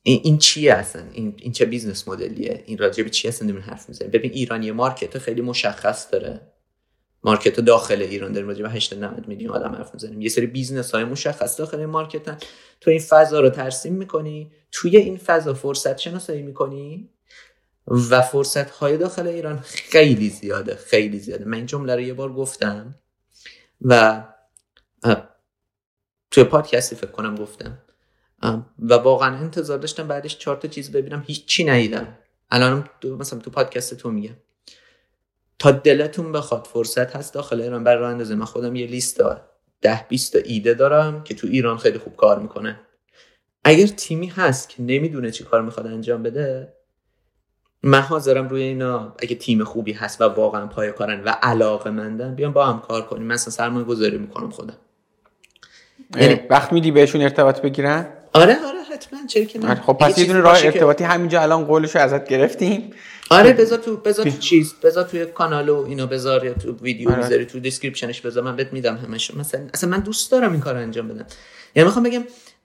[0.03, 3.49] این, این چیه اصلا؟ این, این چه business model یه این راجع به چی اصلا
[3.49, 6.53] داریم حرف می‌زنیم؟ ببین ایران یه market خیلی مشخص داره.
[7.25, 10.21] market داخل ایران داریم راجع به 8 90 میلیون آدم حرف می‌زنیم.
[10.21, 12.39] یه سری business های مشخص داخل market ن.
[12.81, 17.11] تو این فضا رو ترسیم می‌کنی؟ توی این فضا فرصت شناسایی می‌کنی؟
[17.91, 21.45] و فرصت های داخل ایران خیلی زیاده خیلی زیاده.
[21.45, 22.95] من این جمله رو یه بار گفتم
[23.83, 24.25] و
[26.31, 27.79] توی پادکستی فکر کنم گفتم.
[28.79, 32.19] و واقعا انتظار داشتم بعدش چهار تا چیز ببینم هیچ چی ندیدم.
[32.51, 34.37] الان مثلا تو پادکست تو میگم.
[35.59, 39.41] تا دلتون بخواد فرصت هست داخل ایران برای راه اندازی من خودم یه لیست دارم
[39.81, 42.81] ده 20 تا ایده دارم که تو ایران خیلی خوب کار می‌کنه.
[43.65, 46.75] اگر تیمی هست که نمی‌دونه چی کار می‌خواد انجام بده
[47.83, 49.15] من حاضرم روی اینا.
[49.19, 53.03] اگه تیم خوبی هست و واقعا پای کارن و علاقه مندن بیام با هم کار
[53.03, 53.27] کنیم.
[53.27, 54.77] مثلا سرمایه گذاری می‌کنم خودم.
[56.17, 59.19] یعنی وقت میدی بهشون ارتباط بگیرن؟ آره آره حتما.
[59.29, 59.75] چرا که نه.
[59.75, 62.91] خب پس یه دونه راه ارتباطی همینجا الان قولشو ازت گرفتیم.
[63.31, 67.11] آره بذار تو بذار تو چیز بذار توی کانال و اینو بذار یا تو ویدیو
[67.11, 67.23] آره.
[67.23, 68.45] بذاری تو description ش بذار.
[68.45, 71.27] من بهت میدم همش مثلا اصلا من دوست دارم این کار انجام بدم.
[71.75, 72.25] یعنی می‌خوام بگم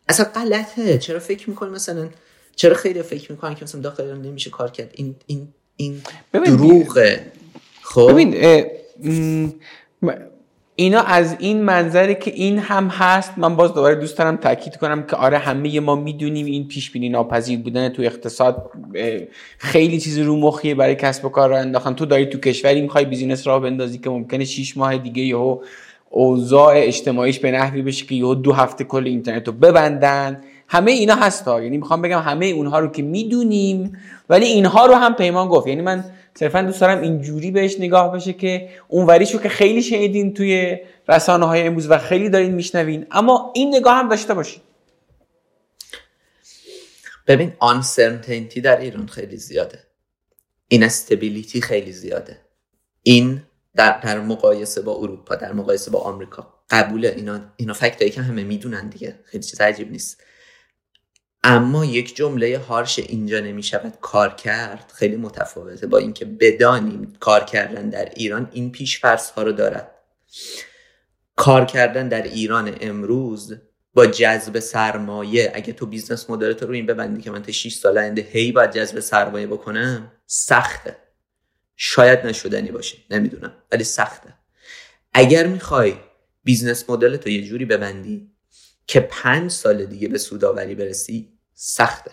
[0.09, 0.97] اصلا غلطه.
[0.97, 2.09] چرا فکر می‌کنی مثلا
[2.55, 6.01] چرا خیلی فکر می‌کنن که مثلا داخل ایران نمیشه کار کرد؟ این این این
[6.33, 7.31] دروغه.
[7.81, 8.35] خب؟ ببین
[10.77, 15.03] اینا از این منظره که این هم هست من باز دوباره دوست دارم تاکید کنم
[15.03, 18.71] که آره همه ما می‌دونیم این پیش بینی ناپذیر بودن تو اقتصاد
[19.57, 21.93] خیلی چیز رو مخیه برای کسب و کار را انداختن.
[21.93, 25.59] تو داری تو کشوری می‌خوای بیزینس را بندازی که ممکنه 6 ماه دیگه یهو
[26.09, 30.41] اوضاع اجتماعیش به نحوی بشه که یهو دو هفته کل اینترنت رو ببندن.
[30.67, 31.61] همه اینا هستا.
[31.61, 33.97] یعنی می‌خوام بگم همه اونها رو که می‌دونیم
[34.29, 35.67] ولی اینها رو هم پیمان گفت.
[35.67, 36.05] یعنی من
[36.39, 40.77] صرفا دوست دارم اینجوری بهش نگاه بشه که اونوریشو که خیلی شنیدین توی
[41.09, 43.05] رسانه های امروز و خیلی دارین میشنوین.
[43.11, 44.61] اما این نگاه هم داشته باشین.
[47.27, 49.79] ببین آنسرتینتی در ایران خیلی زیاده.
[50.67, 52.37] این استبیلیتی خیلی زیاده.
[53.03, 53.41] این
[53.75, 56.53] در, در مقایسه با اروپا در مقایسه با آمریکا.
[56.69, 59.19] قبول اینا اینا فکتایی که همه می‌دونن دیگه.
[59.23, 60.23] خیلی چیز عجیب نیست.
[61.47, 67.43] اما یک جمله harsh اینجا نمی شود کار کرد خیلی متفاوته با اینکه بدانیم کار
[67.43, 69.91] کردن در ایران این پیچ‌ها رو دارد.
[71.35, 73.53] کار کردن در ایران امروز
[73.93, 77.97] با جذب سرمایه اگه تو business model رو این ببندی که من تا 6 سال
[77.97, 80.97] آینده هی باید جذب سرمایه بکنم سخته.
[81.75, 84.33] شاید نشدنی باشه نمی‌دونم ولی سخته.
[85.13, 85.93] اگر می‌خوای
[86.43, 88.31] business model تو یه جوری ببندی
[88.87, 92.11] که پنج سال دیگه به سوداوری برسی سخته.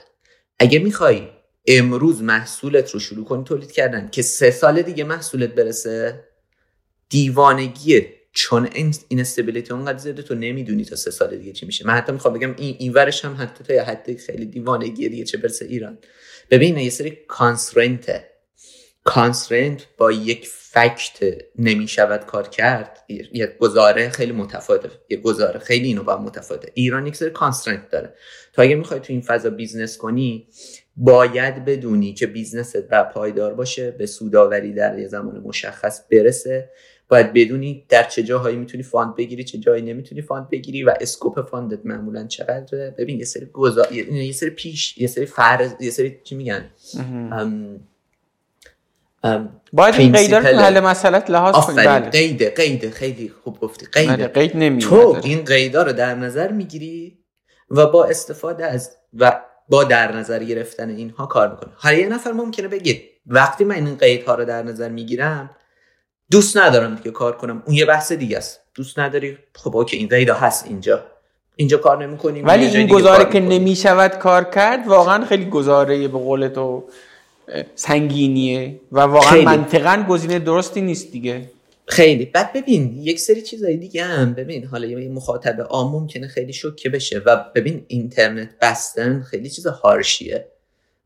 [0.59, 1.29] اگه می‌خوای
[1.67, 4.09] امروز محصولت رو شروع کنی تولید کردن.
[4.09, 6.25] که سه سال دیگه محصولت برسه
[7.09, 8.69] دیوانگیه چون
[9.09, 11.87] این استبیلیتی اونقدر زیاده تو نمی‌دونی تا سه سال دیگه چی میشه.
[11.87, 15.39] من حتی می‌خوام بگم این اینورش هم حتی تا یه حد خیلی دیوانگیه دیگه چه
[15.39, 15.99] برسه ایران.
[16.51, 18.32] ببین یه سری کانسرنته
[19.05, 26.03] کانسرنت با یک فکت نمی‌شود کار کرد یک گزاره خیلی متفاوته یک گزاره خیلی اینو
[26.03, 26.71] با متفاوته.
[26.75, 28.15] ایران یک سری کانسترنت داره.
[28.53, 30.49] تو اگه می‌خوای تو این فضا business کنی
[30.97, 36.71] باید بدونی که business ت و پایدار باشه به سوداوری در یه زمان مشخص برسه.
[37.09, 41.49] باید بدونی در چه جاهایی می‌تونی fund بگیری چه جایی نمی‌تونی fund بگیری و scope
[41.49, 42.95] fund ت معمولا چقدره.
[42.99, 43.93] ببین یه سری گزار...
[43.93, 46.71] یه سری پیش یه سری فرض یه سری چی میگن؟
[49.73, 52.11] باید این قیده رو حل مسئلت لحاظ کنید بله.
[52.11, 53.87] قیده قیده خیلی خوب گفتی.
[53.93, 57.19] قیده بله، قید تو این قیدا رو در نظر می‌گیری
[57.71, 62.33] و با استفاده از و با در نظر گرفتن اینها کار می‌کنه حالا یه نفر
[62.33, 65.51] ممکنه بگه وقتی من این قیدها رو در نظر می‌گیرم
[66.31, 67.63] دوست ندارم دیگه کار کنم.
[67.67, 68.61] اون یه بحث دیگه است.
[68.75, 71.05] دوست نداری؟ خب اوکی این قیدا هست اینجا.
[71.57, 76.49] اینجا کار نمی‌کنیم ولی این گزاره که نمی‌شود کار کرد واقعا خیلی گزاره به قول
[76.49, 76.85] تو
[77.75, 79.45] سنگینیه و واقعا خیلی.
[79.45, 81.51] منطقا گزینه درستی نیست دیگه.
[81.87, 82.27] خیلی.
[82.27, 84.35] بعد ببین یک سری چیزایی دیگه هم.
[84.35, 87.19] ببین حالا یه مخاطب عام ممکنه خیلی شوکه بشه.
[87.27, 90.49] و ببین اینترنت بستن خیلی چیز هارشیه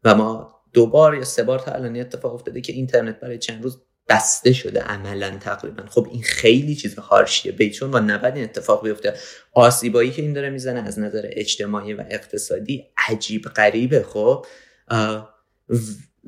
[0.05, 3.63] و ما دو بار یا سه بار تا الان اتفاق افتاده که اینترنت برای چند
[3.63, 5.83] روز بسته شده عملا تقریبا.
[5.91, 9.15] خب این خیلی چیز هارشیه بیچون و نباید این اتفاق بیفته.
[9.53, 14.03] آسیبایی که این داره می‌زنه از نظر اجتماعی و اقتصادی عجیب غریبه.
[14.03, 14.47] خب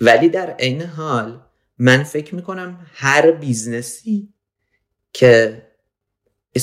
[0.01, 1.41] ولی در عین حال
[1.79, 4.35] من فکر می‌کنم هر business ی
[5.13, 5.63] که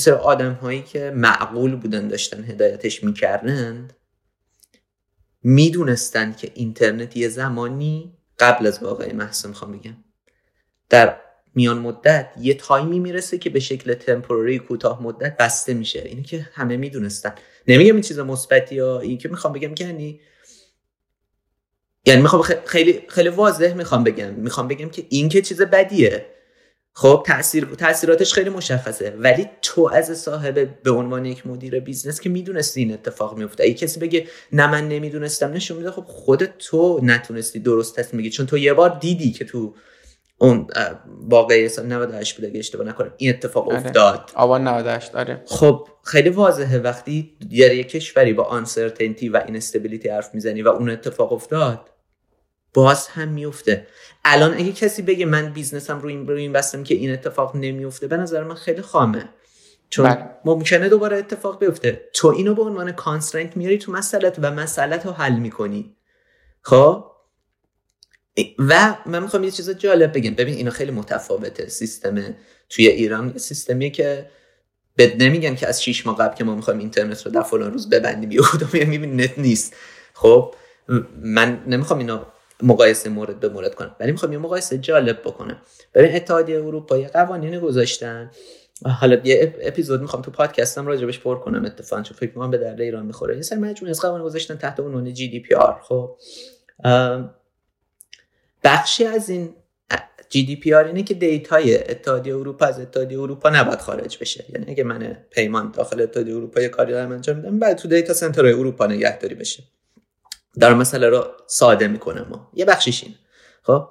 [0.06, 3.92] یه آدم هایی که معقول بودن داشتن هدایتش می‌کردند
[5.42, 9.96] می‌دونستن که اینترنت یه زمانی قبل از وقایع محسن می‌خوام بگم.
[10.88, 11.16] در
[11.54, 16.02] میان مدت یه تایمی می‌رسه که به شکل temporary کوتاه مدت بسته میشه.
[16.02, 17.34] اینه که همه می‌دونستن.
[17.68, 20.20] نمیگم این چیز مثبتی یا این که می‌خوام بگم که یعنی
[22.06, 24.34] یعنی می‌خوام خیلی خیلی واضح می‌خوام بگم.
[24.34, 26.26] می‌خوام بگم که این که چیز بدیه.
[26.92, 29.14] خب تاثیر تاثیراتش خیلی مشخصه.
[29.18, 33.64] ولی تو از صاحب به عنوان یک مدیر business که می‌دونستی این اتفاق میفته.
[33.64, 38.34] اگه کسی بگه نه من نمی‌دونستم نشون میده خب خودت تو نتونستی درست تصمیم بگیری.
[38.34, 39.74] چون تو یه بار دیدی که تو
[40.38, 40.66] اون
[41.06, 43.76] وقایع سال 98 بود اگه اشتباه نکنم این اتفاق آره.
[43.76, 44.30] افتاد.
[44.34, 46.78] آبان 98 داره خب خیلی واضحه.
[46.78, 51.80] وقتی در یک کشوری با uncertainty و instability حرف می‌زنی و اون اتفاق افتاد
[52.76, 53.86] باز هم میفته
[54.24, 58.06] الان اگه کسی بگه من بیزنسم رو این رو این بستم که این اتفاق نمیفته
[58.06, 59.28] به نظر من خیلی خامه.
[59.90, 60.30] چون بله.
[60.44, 62.08] ممکنه دوباره اتفاق بیفته.
[62.12, 65.96] تو اینو به عنوان کانسترنت میاری تو مسئلت و مسئلت رو حل می‌کنی.
[66.62, 67.04] خب؟
[68.58, 70.34] و من می‌خوام یه چیز جالب بگم.
[70.34, 72.34] ببین اینا خیلی متفاوته سیستم
[72.68, 73.28] توی ایران.
[73.28, 74.30] یه سیستمیه که
[74.98, 77.90] بد نمیگن که از 6 ماه قبل که ما می‌خوایم اینترنت رو در فلان روز
[77.90, 79.74] ببندیم یه خودم می‌بینی نت نیست.
[80.14, 80.54] خب؟
[81.16, 82.32] من نمی‌خوام اینا
[82.62, 83.96] مقایسه مورد به مورد کنم.
[84.00, 85.62] ولی می‌خوام یه مقایسه جالب بکنم.
[85.94, 88.30] ببین اتحادیه اروپا یه قوانینی گذاشتن.
[89.00, 92.80] حالا یه اپیزود می‌خوام تو پادکستم راجبش پر کنم اتفاقا چون فکر می‌کنم به درد
[92.80, 93.36] ایران می‌خوره.
[93.36, 96.16] یه سری مجموعه از قوانین گذاشتن تحت عنوان GDPR خب؟
[98.64, 99.54] بخشی از این
[100.28, 104.44] GDPR اینه که data ی اتحادیه اروپا از اتحادیه اروپا نباید خارج بشه.
[104.48, 108.14] یعنی اگه من پیمان داخل اتحادیه اروپا یه کاری دارم انجام میدم بعد تو data
[108.14, 109.62] center های اروپا نگهداری بشه.
[110.58, 112.50] در مسئله رو ساده می‌کنم ما.
[112.54, 113.14] یه بخشیش این
[113.62, 113.88] خب؟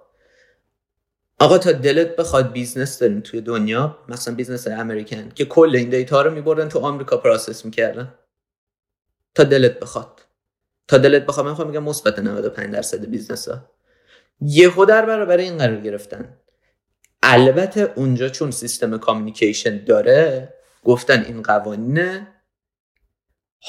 [1.39, 6.21] آقا تا دلت بخواد business داریم توی دنیا مثلا business American که کل این data
[6.21, 8.13] رو میبردن تو آمریکا process می‌کردن.
[9.35, 10.21] تا دلت بخواد.
[10.87, 13.71] تا دلت بخواد من می‌خوام میگم مثبت 95 درصد business ها
[14.41, 16.37] یهو در برابر این قرار گرفتن.
[17.23, 22.27] البته اونجا چون سیستم communication داره گفتن این قوانینه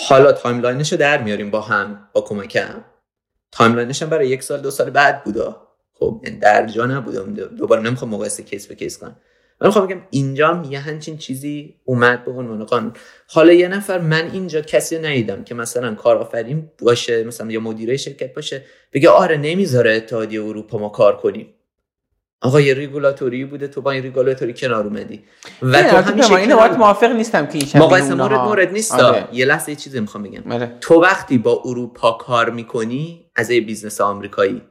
[0.08, 2.84] حالا timeline ش رو در میاریم با هم با کمک هم
[3.52, 7.34] timeline ش هم برای یک سال دو سال بعد بودا خب این در جا نبودم
[7.34, 9.16] دوباره نمی‌خوام مقایسه case به case کنم.
[9.60, 12.92] من می‌خوام بگم اینجا یه همچین چیزی اومد به عنوان قانون.
[13.28, 18.34] حالا یه نفر من اینجا کسی ندیدم که مثلا کارآفرین باشه مثلا یا مدیره شرکت
[18.34, 21.54] باشه بگه آره نمی‌ذاره اتحادیه اروپا ما کار کنیم.
[22.46, 25.24] آقا یه ریگولاتوری بوده تو با این ریگولاتوری کنار اومدی.
[25.62, 26.76] و تو همیشه این کنار...
[26.76, 29.28] موافق نیستم که این مقایسه مورد مورد نیست آره.
[29.32, 30.52] یه لحظه یه چیزی می‌خوام بگم.
[30.52, 30.76] آره.
[30.80, 34.62] تو وقتی با اروپا کار می‌کنی از یه business آمریکایی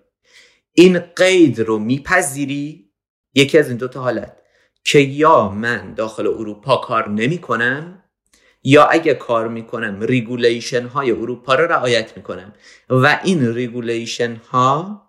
[0.71, 2.91] این قید رو میپذیری؟
[3.33, 4.37] یکی از این دو تا حالت.
[4.83, 8.03] که یا من داخل اروپا کار نمی کنم
[8.63, 12.53] یا اگه کار می‌کنم regulation های اروپا رو رعایت می‌کنم.
[12.89, 15.01] و این regulation ها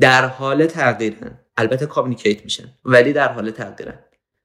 [0.00, 1.38] در حال تغییرن.
[1.62, 2.64] البته communicate میشن.
[2.84, 3.98] ولی در حال تغییرن.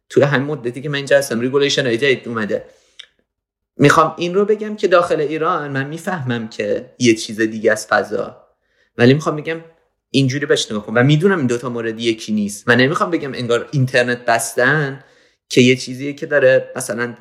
[0.10, 2.66] توی همین مدتی که من اینجا هستم regulation های جدید اومده.
[3.78, 8.38] می‌خوام این رو بگم که داخل ایران من می‌فهمم که یه چیز دیگه از فضا.
[8.98, 9.58] ولی می‌خوام بگم
[10.10, 10.98] اینجوری بهش نگاه کن.
[10.98, 12.70] و می‌دونم این دوتا مورد یکی نیست.
[12.70, 15.04] من نمی‌خوام بگم انگار اینترنت بستن
[15.50, 17.16] که یه چیزیه که داره مثلا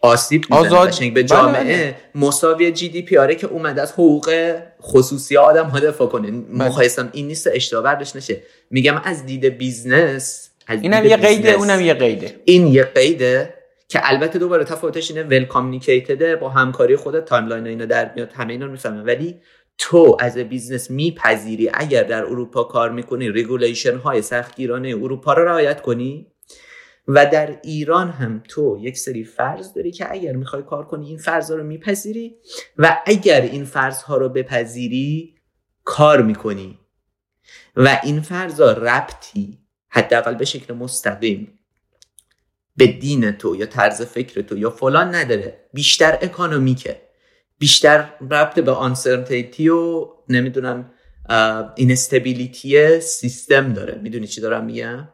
[0.00, 1.62] آسیب می‌زنه به جامعه.
[1.64, 1.96] بله.
[2.14, 4.56] مساوی GDPR ه که اومده از حقوق
[4.86, 6.30] خصوصی آدم ها دفاع کنه.
[6.30, 8.42] مقایسه‌م این نیست اشتباه برداشت نشه.
[8.70, 12.40] میگم از دید business از اینم یه قیده اونم یه قیده.
[12.44, 13.54] این یه قیده
[13.88, 18.32] که البته دوباره تفاوتش اینه well communicated ه با همکاری خودت timeline اینا در میاد
[18.32, 19.40] همه اینا می‌فهمن ولی
[19.78, 25.82] تو از business میپذیری اگر در اروپا کار می‌کنی regulation های سختگیرانه اروپا رو رعایت
[25.82, 26.26] کنی؟
[27.08, 31.18] و در ایران هم تو یک سری فرض داری که اگر می‌خوای کار کنی این
[31.18, 32.36] فرض رو میپذیری
[32.78, 35.34] و اگر این فرض ها رو بپذیری
[35.84, 36.78] کار می‌کنی.
[37.76, 39.58] و این فرض ها ربطی
[39.88, 41.58] حداقل به شکل مستقیم
[42.76, 45.68] به دین تو یا طرز فکر تو یا فلان نداره.
[45.72, 47.02] بیشتر economic ه.
[47.58, 50.90] بیشتر ربط به uncertainty و نمی‌دونم
[51.74, 54.00] instability سیستم داره.
[54.02, 55.08] می‌دونی چی دارم میگم؟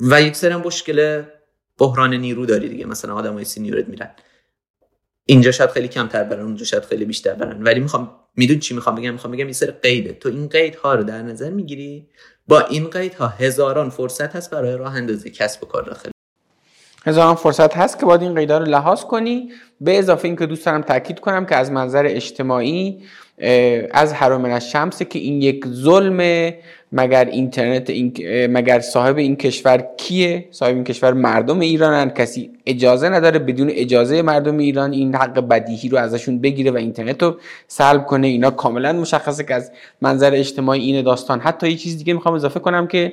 [0.00, 1.22] و یک سری مشکل
[1.78, 2.86] بحران نیرو داری دیگه.
[2.86, 4.10] مثلا آدم های senior ت میرن.
[5.26, 7.62] اینجا شاید خیلی کمتر برن اونجا شاید خیلی بیشتر برن.
[7.62, 10.12] ولی می‌خوام میدون چی می‌خوام بگم؟ می‌خوام بگم این سر قیده.
[10.12, 12.08] تو این قید ها رو در نظر می‌گیری؟
[12.48, 16.10] با این قید ها هزاران فرصت هست برای راه اندازی کسب و کار داخل
[17.06, 19.52] هزاران فرصت هست که باید این قیدا رو لحاظ کنی.
[19.80, 23.02] به اضافه اینکه دوست دارم تاکید کنم که از منظر اجتماعی
[23.90, 26.50] از حرام از شمسه که این یک ظلم
[26.92, 28.12] مگر اینترنت این
[28.46, 32.10] مگر صاحب این کشور کیه؟ صاحب این کشور مردم ایرانن.
[32.10, 37.22] کسی اجازه نداره بدون اجازه مردم ایران این حق بدیهی رو ازشون بگیره و اینترنت
[37.22, 37.36] رو
[37.68, 38.26] سلب کنه.
[38.26, 41.40] اینا کاملا مشخصه که از منظر اجتماعی این داستان.
[41.40, 43.12] حتی یه چیز دیگه می‌خوام اضافه کنم که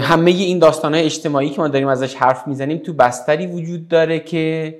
[0.00, 4.18] همه این داستان های اجتماعی که ما داریم ازش حرف می‌زنیم تو بستری وجود داره
[4.18, 4.74] که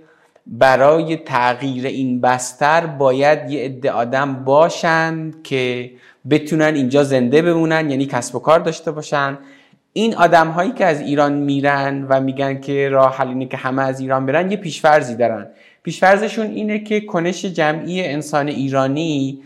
[0.47, 5.91] برای تغییر این بستر باید یه عده آدم باشن که
[6.31, 9.39] بتونن اینجا زنده بمونن یعنی کسب و کار داشته باشن.
[9.93, 13.83] این آدم هایی که از ایران میرن و میگن که راه حل اینه که همه
[13.83, 15.47] از ایران برن یه پیشفرزی دارن.
[15.83, 19.43] پیشفرزشون اینه که کنش جمعی انسان ایرانی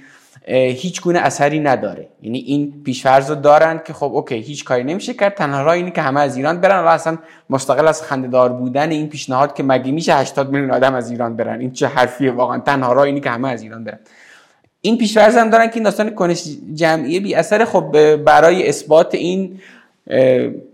[0.49, 2.09] هیچ گونه اثری نداره.
[2.23, 5.35] یعنی این پیشفرض رو دارن که خب اوکی هیچ کاری نمیشه کرد.
[5.35, 7.19] تنها راه اینه که همه از ایران برن و اصلا
[7.51, 11.61] مستقل از خندهدار بودن این پیشنهاد که مگه میشه 80 میلیون آدم از ایران برن؟
[11.61, 13.99] این چه حرفیه واقعا؟ تنها راه اینه که همه از ایران برن.
[14.81, 16.45] این پیشفرض هم دارن که این داستان کنش
[16.75, 19.61] جمعی بی اثر خب برای اثبات این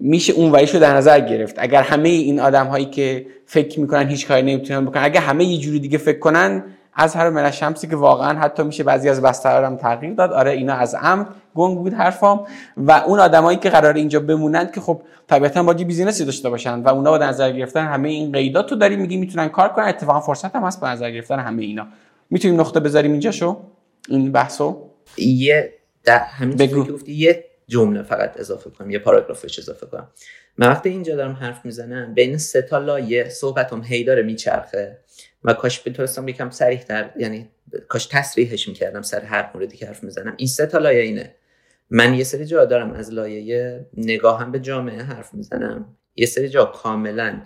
[0.01, 1.55] میشه اون رو در نظر گرفت.
[1.59, 5.59] اگر همه این آدم هایی که فکر می‌کنن هیچ کاری نمی‌تونن بکنن اگر همه یه
[5.59, 9.64] جوری دیگه فکر کنن از هر من شمسی که واقعا حتی میشه بعضی از بستر
[9.64, 10.32] هم تغییر داد.
[10.32, 12.47] آره اینا از عمد گنگ بود حرفام.
[12.77, 16.89] و اون آدمایی که قرار اینجا بمونند که خب طبیعتا باید بیزینسی داشته باشن و
[16.89, 19.85] اونا با نظر گرفتن همه این قیدات رو داریم میگی می‌تونن کار کنن.
[19.85, 21.86] اتفاقا فرصت هم هست با نظر گرفتن همه اینا.
[22.31, 23.56] می‌تونیم نقطه بذاریم اینجا شو
[24.09, 25.73] این بحثو؟ یه
[26.05, 30.06] در همین که گفتی یه جمله فقط اضافه کنم یه پاراگرافش اضافه کنم.
[30.59, 34.98] من وقتی اینجا دارم حرف می‌زنم بین سه تا لایه صحبتم هی داره میچرخه.
[35.44, 37.48] و کاش بتونستم یکم صریح تر یعنی
[37.89, 40.35] کاش تصریحش می‌کردم سر هر موردی که حرف می‌زنم.
[40.36, 41.35] این سه تا لایه اینه.
[41.90, 45.97] من یه سری جا دارم از لایه نگاهم به جامعه حرف می‌زنم.
[46.16, 47.43] یه سری جا کاملا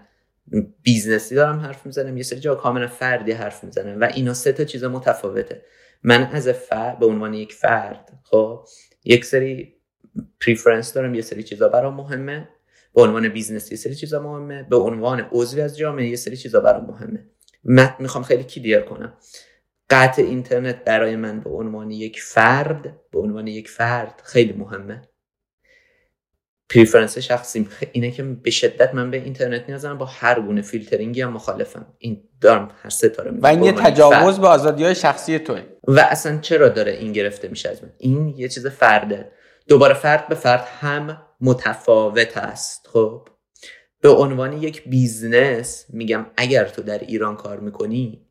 [0.82, 2.16] business ی دارم حرف می‌زنم.
[2.16, 4.00] یه سری جا کاملا فردی حرف می‌زنم.
[4.00, 5.62] و اینا سه تا چیز متفاوته.
[6.02, 8.64] من از فرد به عنوان یک فرد خب
[9.04, 9.74] یک سری
[10.40, 11.14] preference دارم.
[11.14, 12.48] یه سری چیزا برام مهمه.
[12.94, 14.62] به عنوان business یه سری چیزا مهمه.
[14.62, 17.26] به عنوان عضوی از جامعه یه سری چیزا برام مهمه.
[17.68, 19.12] من می‌خوام خیلی clear کنم.
[19.90, 25.02] قطع اینترنت برای من به عنوان یک فرد به عنوان یک فرد خیلی مهمه.
[26.70, 31.32] preference شخصی اینه که به شدت من به اینترنت نیاز با هر گونه فیلترینگی هم
[31.32, 31.86] مخالفم.
[31.98, 35.62] این دارم هر ستاره و این یه تجاوز به آزادی های شخصی توه.
[35.88, 39.32] و اصلا چرا داره این گرفته میشه از من؟ این یه چیز فرده.
[39.68, 43.28] دوباره فرد به فرد هم متفاوت است خب؟
[44.06, 48.26] به عنوان یک business میگم اگر تو در ایران کار می‌کنی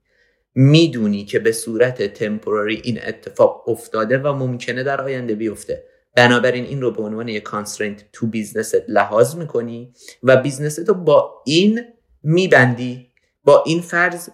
[0.55, 5.83] می‌دونی که به صورت temporary این اتفاق افتاده و ممکنه در آینده بیفته.
[6.15, 9.93] بنابراین این رو به عنوان یک constraint تو business ت لحاظ می‌کنی
[10.23, 11.81] و business ت رو با این
[12.23, 13.07] میبندی
[13.43, 14.29] با این فرض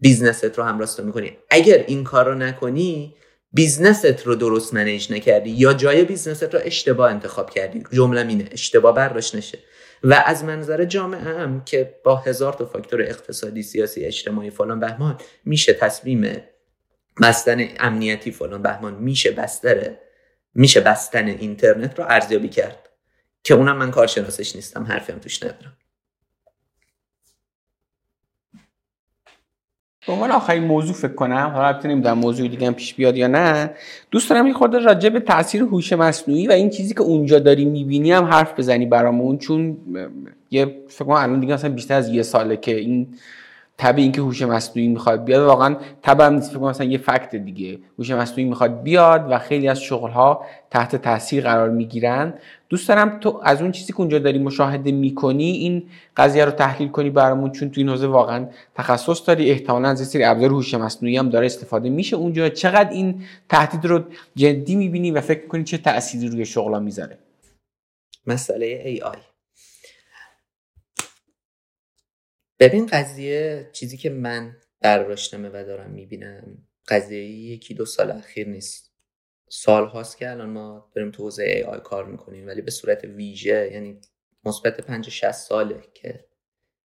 [0.00, 1.32] business ت رو همراستا می‌کنی.
[1.50, 3.14] اگر این کار رو نکنی
[3.52, 7.82] business ت رو درست manage نکردی یا جای business ت رو اشتباه انتخاب کردی.
[7.92, 9.58] جمله اینه اشتباه برداشت نشه.
[10.02, 15.18] و از منظر جامعه هم که با هزار تا فاکتور اقتصادی سیاسی اجتماعی فلان بهمان
[15.44, 16.36] میشه تصمیم
[17.22, 20.00] بستن امنیتی فلان بهمان میشه بستره
[20.54, 22.86] میشه بستن اینترنت رو ارزیابی کرد.
[23.46, 25.76] که اونم من کارشناسش نیستم حرفی هم توش ندارم.
[30.06, 31.50] به عنوان آخرین موضوع فکر کنم.
[31.54, 33.70] حالا البته در موضوع دیگه هم پیش بیاد یا نه.
[34.10, 37.64] دوست دارم یه خورده راجع به تاثیر هوش مصنوعی و این چیزی که اونجا داری
[37.64, 39.38] می‌بینی هم حرف بزنی برامون.
[39.38, 39.76] چون
[40.50, 43.08] یه فکر کنم الان دیگه مثلا بیشتر از یه ساله که این
[43.78, 46.50] تبع اینکه هوش مصنوعی می‌خواد بیاد واقعا تبع هم نیست.
[46.50, 47.78] فکر مثلا یه فکت دیگه.
[47.98, 52.34] هوش مصنوعی می‌خواد بیاد و خیلی از شغلها تحت تاثیر قرار می‌گیرن.
[52.68, 55.82] دوست دارم تو از اون چیزی که اونجا داری مشاهده می‌کنی این
[56.16, 59.50] قضیه رو تحلیل کنی برامون چون تو این حوزه واقعا تخصص داری.
[59.50, 62.48] احتمالاً از سری ابزار هوش مصنوعی هم داره استفاده میشه اونجا.
[62.48, 64.00] چقدر این تهدید رو
[64.36, 67.18] جدی می‌بینی و فکر کنی چه تأثیری روی شغلا می‌ذاره؟
[68.26, 69.35] مسئله AI
[72.60, 78.92] ببین قضیه چیزی که من برداشتمه و دارم می‌بینم قضیه یکی دو سال اخیر نیست.
[79.50, 83.70] سال هاست که الان ما داریم تو حوزه AI کار می‌کنیم ولی به صورت ویژه
[83.72, 84.00] یعنی
[84.44, 86.26] مثبت 50 60 ساله که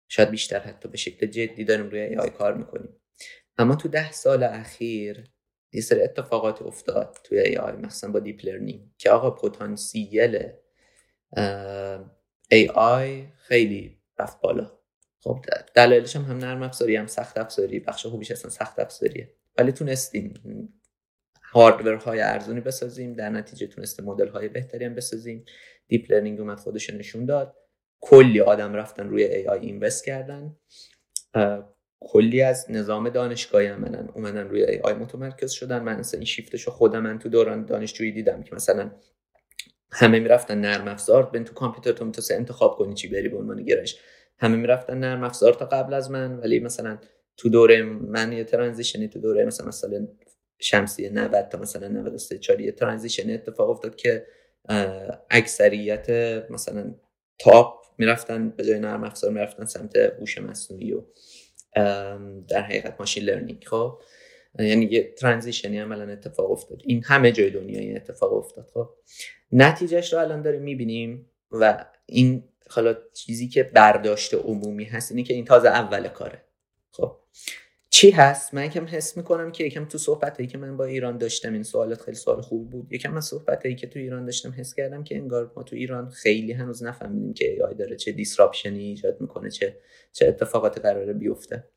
[0.09, 3.01] شاید بیشتر حتی به شکل جدی داریم روی AI کار می‌کنیم.
[3.57, 5.25] اما تو ده سال اخیر
[5.73, 10.39] یه سری اتفاقات افتاد توی AI مثلا با deep learning که آقا پتانسیل
[12.51, 14.80] AI خیلی رفت بالا.
[15.23, 15.45] خب
[15.75, 19.33] دلایلش هم هم نرم افزاری هم سخت افزاری بخش خوبیش اصلا سخت افزاریه.
[19.57, 20.33] ولی تونستیم
[21.53, 25.45] های ارزونی بسازیم در نتیجه تونسته مدل های بهتری هم بسازیم.
[25.87, 27.55] deep learning اومد خودش نشون داد.
[28.01, 30.55] کلی آدم رفتن روی AI invest کردن.
[31.99, 35.83] کلی از نظام دانشگاهی هم اومدن روی AI متمرکز شدن.
[35.83, 38.91] من اصلا این شیفتش رو خودم من تو دوران دانشجویی دیدم که مثلا
[39.91, 43.99] همه می‌رفتن نرم افزار برن تو کامپیوتر تو انتخاب کنی چی بری به عنوان گرایش.
[44.41, 46.97] همه می‌رفتن نرم افزار تا قبل از من ولی مثلا
[47.37, 50.07] تو دوره من یه transition ی تو دوره مثلا مثلا
[50.59, 54.25] شمسی 90 تا مثلا 93 4 یه transition اتفاق افتاد که
[55.29, 56.09] اکثریت
[56.49, 56.95] مثلا
[57.39, 61.01] top می‌رفتن به جای نرم افزار می‌رفتن سمت هوش مصنوعی و
[62.47, 64.01] در حقیقت machine learning خب
[64.59, 66.81] یعنی یه transition ی عملا اتفاق افتاد.
[66.85, 68.69] این همه جای دنیا این اتفاق افتاد.
[68.73, 68.89] خب
[69.51, 75.33] نتیجهش رو الان داریم می‌بینیم و این حالا چیزی که برداشت عمومی هست اینه که
[75.33, 76.41] این تازه اول کاره.
[76.91, 77.17] خب.
[77.89, 81.17] چی هست؟ من یکم حس می‌کنم که یکم تو صحبت هایی که من با ایران
[81.17, 82.93] داشتم این سوالات خیلی سوال خوب بود.
[82.93, 86.09] یکم من صحبت هایی که تو ایران داشتم حس کردم که انگار ما تو ایران
[86.09, 89.77] خیلی هنوز نفهمیدیم که ای داره چه دیسراپشنی ایجاد می‌کنه چه
[90.13, 91.69] چه اتفاقات قراره بیفته.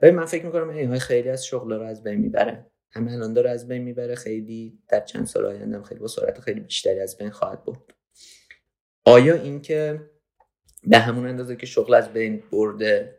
[0.00, 2.66] به من فکر می‌کنم ای خیلی از شغل رو از بین می‌بره.
[2.90, 4.14] همه الان داره از بین می‌بره.
[4.14, 7.92] خیلی در چند سال آینده خیلی با سرعت خیلی بیشتری از بین خواهد بود
[9.04, 10.10] آیا اینکه
[10.84, 13.18] به همون اندازه که شغل از بین برده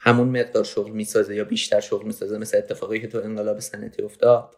[0.00, 4.56] همون مقدار شغل می‌سازه یا بیشتر شغل می‌سازه مثل اتفاقی که تو انقلاب صنعتی افتاد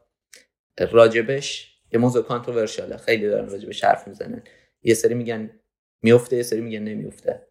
[0.90, 4.42] راجبش یه موضوع کانتروورشاله خیلی دارن راجبش حرف می‌زنن.
[4.82, 5.60] یه سری میگن
[6.02, 7.46] میفته یه سری میگن نمیفته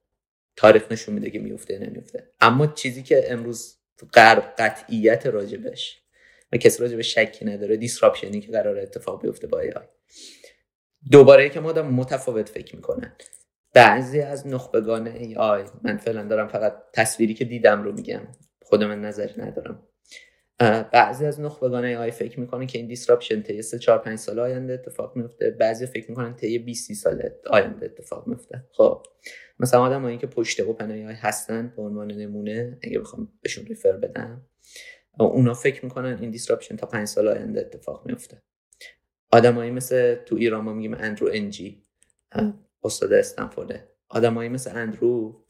[0.56, 3.78] تاریخ نشون میده که میفته نمیفته اما چیزی که امروز
[4.14, 6.04] غرب قطعیت راجبش
[6.52, 9.86] و کسی راجبش شکی نداره دیسراپشنی که قرار اتفاق بیفته با ای آی
[11.12, 13.16] دوباره که ما متفاوت فکر می‌کنن
[13.74, 18.22] بعضی از نخبگان AI من فعلا دارم فقط تصویری که دیدم رو میگم
[18.62, 19.88] خود من نظری ندارم.
[20.92, 24.74] بعضی از نخبگان AI فکر می‌کنن که این disruption طی 3 4 5 سال آینده
[24.74, 29.06] اتفاق میفته بعضی فکر می‌کنن طی 20 سال آینده اتفاق میفته خب
[29.60, 34.46] مثلا آدمایی که پشت OpenAI هستن به عنوان نمونه اگه بخوام بهشون refer بدم
[35.20, 38.42] اونا فکر می‌کنن این disruption تا 5 سال آینده اتفاق میفته
[39.32, 41.84] آدمایی مثل تو ایران ما میگیم اندرو انجی
[42.84, 43.88] استاد استنفورده.
[44.10, 45.44] آدمایی مثل اندرو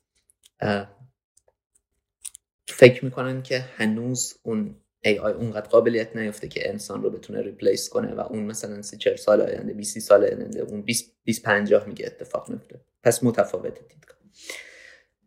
[2.68, 8.14] فکر می‌کنن که هنوز اون AI اونقدر قابلیت نیافته که انسان رو بتونه replace کنه
[8.14, 12.06] و اون مثلا سی چهل سال آینده 20 سال آینده اون 20 20 50 میگه
[12.06, 14.18] اتفاق میفته پس متفاوته دیدگاه.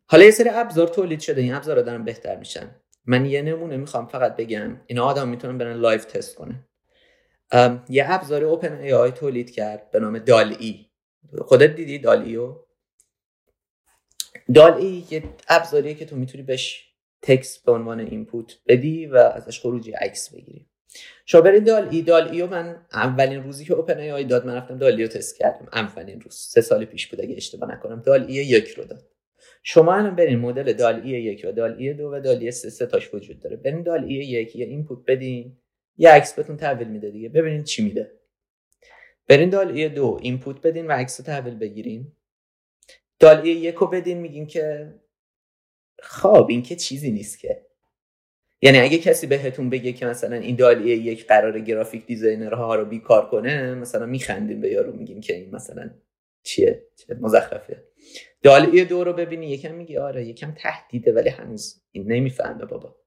[0.07, 2.77] حالا یه سری ابزار تولید شده این ابزار دارن بهتر میشن.
[3.07, 4.81] من یه نمونه می‌خوام فقط بگم.
[4.87, 6.65] اینا آدم می‌تونن برن live تست کنن
[7.89, 10.87] یه ابزار OpenAI تولید کرد به نام DALL-E.
[11.39, 12.57] خودت دیدی DALL-E و
[14.55, 16.89] DALL-E یه ابزاریه که تو می‌تونی بهش
[17.23, 20.67] text به عنوان input بدی و ازش خروجی عکس بگیری.
[21.27, 25.07] شما برید DALL-E DALL-E و من اولین روزی که OpenAI داد من رفتم DALL-E و
[25.09, 25.69] تست کردم.
[25.73, 26.35] اولین روز.
[26.35, 28.03] سه سال پیش بود اگه اشتباه نکنم.
[28.03, 29.09] DALL-E یک رو داد.
[29.63, 33.41] شما الان برین مدل DALL-E یک و DALL-E دو و DALL-E سه سه تاش وجود
[33.41, 33.57] داره.
[33.57, 35.62] برین DALL-E یک یه input بدین.
[36.03, 37.29] یه عکس بهتون تحویل میده دیگه.
[37.29, 38.13] ببینید چی میده.
[39.29, 42.13] برین DALL-E دو input بدین و عکس تحویل بگیرین.
[43.19, 44.95] DALL-E یک رو بدین میگین که
[46.03, 47.67] خب این که چیزی نیست که.
[48.63, 52.85] یعنی اگه کسی بهتون بگه که مثلا این DALL-E یک قراره graphic designer ها رو
[52.85, 55.91] بیکار کنه مثلا میخندیم به یارو میگیم که این مثلا
[56.43, 57.85] چیه؟ چه مزخرفه
[58.43, 63.02] DALL-E دو رو ببینی یکم میگی آره یکم تهدیده ولی هنوز این نمی‌فهمه بابا.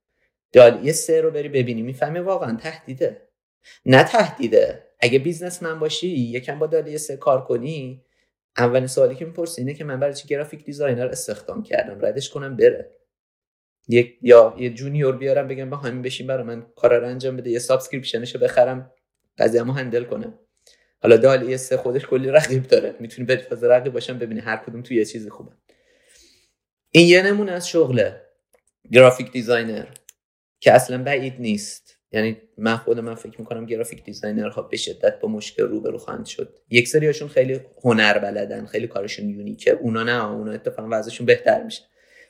[0.56, 1.82] DALL-E سه رو بری ببینی.
[1.82, 3.22] می‌فهمه واقعا تهدیده.
[3.86, 4.84] نه تهدیده.
[5.00, 8.06] اگه businessman باشی یکم با DALL-E سه کار کنی.
[8.58, 12.56] اولین سوالی که می‌پرسی اینه که من برای چی graphic designer استخدام کردم؟ ردش کنم
[12.56, 12.92] بره.
[13.88, 17.50] یک یا یه junior بیارم بگم با همین بشین برای من کار رو انجام بده.
[17.50, 18.92] یه subscription شو بخرم.
[19.38, 20.40] قضیه‌مو handle کنم.
[21.02, 22.96] حالا DALL-E سه خودش کلی رقیب داره.
[23.00, 25.52] می‌تونی به فاز رقیب باشم ببینی هر کدوم تو یه چیزی خوبه.
[26.92, 28.22] این یه نمونه از شغله.
[28.92, 29.86] graphic designer.
[30.60, 31.96] که اصلا بعید نیست.
[32.12, 36.26] یعنی من خود من فکر می‌کنم graphic designer ها به شدت با مشکل روبرو خواهند
[36.26, 36.60] شد.
[36.70, 39.72] یک سریاشون خیلی هنر بلدن خیلی کارشون unique ه.
[39.72, 41.84] اونا نه اونا اتفاقا وضعشون بهتر میشه.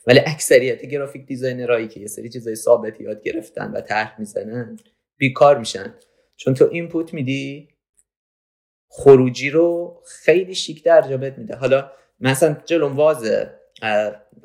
[0.07, 4.79] ولی اکثریت graphic designer هایی که یه سری چیزای ثابت یاد گرفتن و طرح می‌زنن
[5.17, 5.95] بیکار میشن.
[6.35, 7.69] چون تو input میدی
[8.89, 11.55] خروجی رو خیلی شیک در بهت میده.
[11.55, 13.59] حالا مثلا جلوم واضحه.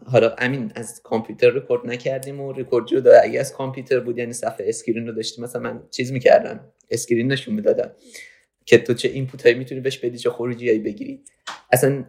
[0.06, 4.68] حالا امین از کامپیوتر رکورد نکردیم و رکورد جدا اگه از کامپیوتر بود یعنی صفحه
[4.68, 6.60] اسکرین رو داشتیم مثلا من چیز می‌کردم
[6.90, 7.90] اسکرین نشون می‌دادم
[8.64, 11.24] که تو چه input هایی می‌تونی بهش بدی چه خروجی هایی بگیری.
[11.72, 12.04] اصلا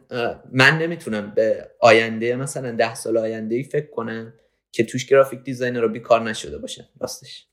[0.51, 4.33] من نمی‌تونم به آینده مثلا ده سال آینده ای فکر کنم
[4.71, 7.47] که توش graphic designer رو بیکار نشده باشه راستش.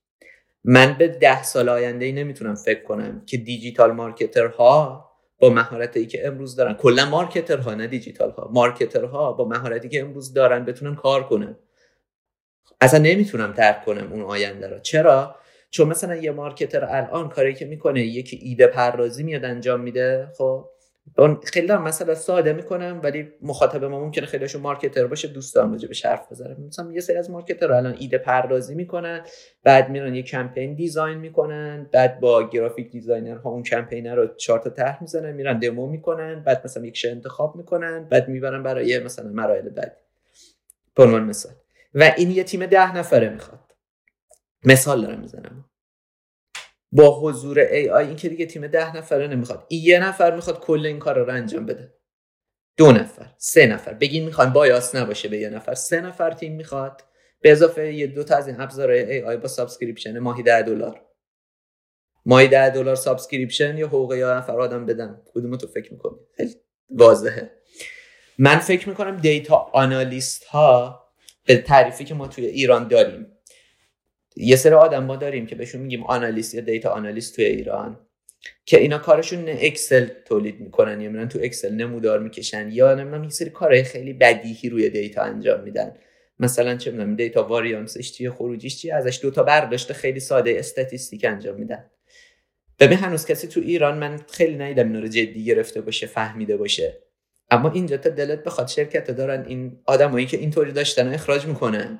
[0.64, 5.07] من به ده سال آینده ای نمی‌تونم فکر کنم که digital marketer ها
[5.38, 6.74] با مهارتی که امروز دارن.
[6.74, 11.28] کلا marketer ها نه دیجیتال ها marketer ها با مهارتی که امروز دارن بتونن کار
[11.28, 11.56] کنن.
[12.80, 14.78] اصلا نمی‌تونم درک کنم اون آینده رو.
[14.78, 15.34] چرا؟
[15.70, 20.70] چون مثلا یه marketer الان کاری که می‌کنه یکی ایده پردازی میاد انجام میده خب؟
[21.44, 25.88] خیلی دارم مثلا ساده می‌کنم ولی مخاطب ما ممکنه خیلیشون marketer باشه دوست دارم راجع
[25.88, 29.24] به حرف بزنم مثلا یه سری از marketer الان ایده پردازی می‌کنن
[29.64, 34.58] بعد میرن یه کمپین design می‌کنن بعد با graphic designer ها اون کمپین رو چهار
[34.58, 39.30] تا طرح می‌زنن میرن دمو می‌کنن بعد مثلا یک انتخاب می‌کنن بعد می‌برن برای مثلا
[39.30, 40.00] مراحل بعدی.
[40.94, 41.52] به عنوان مثال.
[41.94, 43.60] و این یه تیم ده نفره می‌خواد.
[44.64, 45.64] مثال دارم می‌زنم.
[46.92, 49.66] با حضور AI این که دیگه تیم ده نفره نمی‌خواد.
[49.70, 51.94] یه نفر می‌خواد کل این کار رو انجام بده.
[52.76, 53.94] دو نفر سه نفر.
[53.94, 55.74] بگین می‌خوایم bias نباشه به یه نفر.
[55.74, 57.04] سه نفر تیم می‌خواد.
[57.40, 61.00] به اضافه یه دو تا از این ابزارهای AI با subscription ماهی 10 دلار.
[62.26, 66.54] ماهی 10 دلار subscription یا حقوق یا نفر آدم بدم کدوم تو فکر می‌کنی؟ خیلی
[66.90, 67.50] واضحه.
[68.38, 71.04] من فکر می‌کنم data analyst ها
[71.46, 73.37] به تعریفی که ما توی ایران داریم
[74.40, 78.00] یه سری آدم ما داریم که بهشون میگیم analyst یا data analyst توی ایران
[78.64, 83.30] که اینا کارشون Excel تولید می‌کنن یا میرن تو Excel نمودار می‌کشن یا نمی‌دونم یه
[83.30, 85.94] سری کارهای خیلی بدیهی روی data انجام میدن.
[86.38, 90.58] مثلا چه می‌دونم data variance ش چیه خروجیش چیه ازش دو تا برداشت خیلی ساده
[90.58, 91.84] statistic انجام میدن.
[92.80, 96.98] ببین هنوز کسی تو ایران من خیلی ندیدم اینا رو جدی گرفته باشه فهمیده باشه.
[97.50, 101.98] اما اینجا تا دلت بخواد شرکت دارن این آدمایی که اینطوری داشتن اخراج می‌کنن.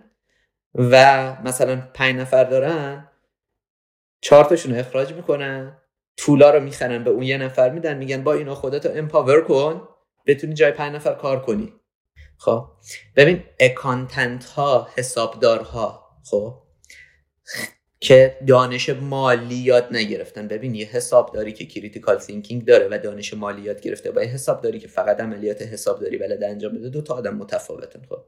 [0.74, 3.08] و مثلا پنج نفر دارن
[4.20, 5.78] چهار تاشون اخراج می‌کنن
[6.16, 9.88] طولا رو می‌خرن به اون یه نفر میدن میگن با اینا خودتو امپاور کن
[10.26, 11.72] بتونی جای پنج نفر کار کنی.
[12.38, 12.68] خب
[13.16, 16.62] ببین اکانتنت ها حسابدارها خب
[18.00, 20.48] که دانش مالی یاد نگرفتن.
[20.48, 24.78] ببین یه حسابداری که critical thinking داره و دانش مالی یاد گرفته با یه حسابداری
[24.78, 28.24] که فقط عملیات حسابداری بلد انجام بده دو تا آدم متفاوتن خب.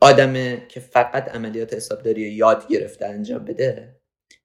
[0.00, 3.96] آدم که فقط عملیات حسابداری یاد گرفته انجام بده.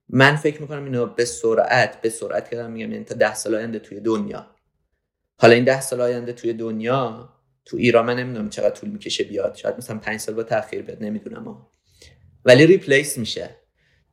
[0.09, 3.79] من فکر می‌کنم اینو به سرعت به سرعت کردم میگم یعنی تا ده سال آینده
[3.79, 4.47] توی دنیا.
[5.37, 7.29] حالا این ده سال آینده توی دنیا
[7.65, 9.55] تو ایران من نمی‌دونم چقدر طول می‌کشه بیاد.
[9.55, 11.67] شاید مثلا پنج سال با تاخیر بیاد نمی‌دونم
[12.45, 13.49] ولی replace میشه.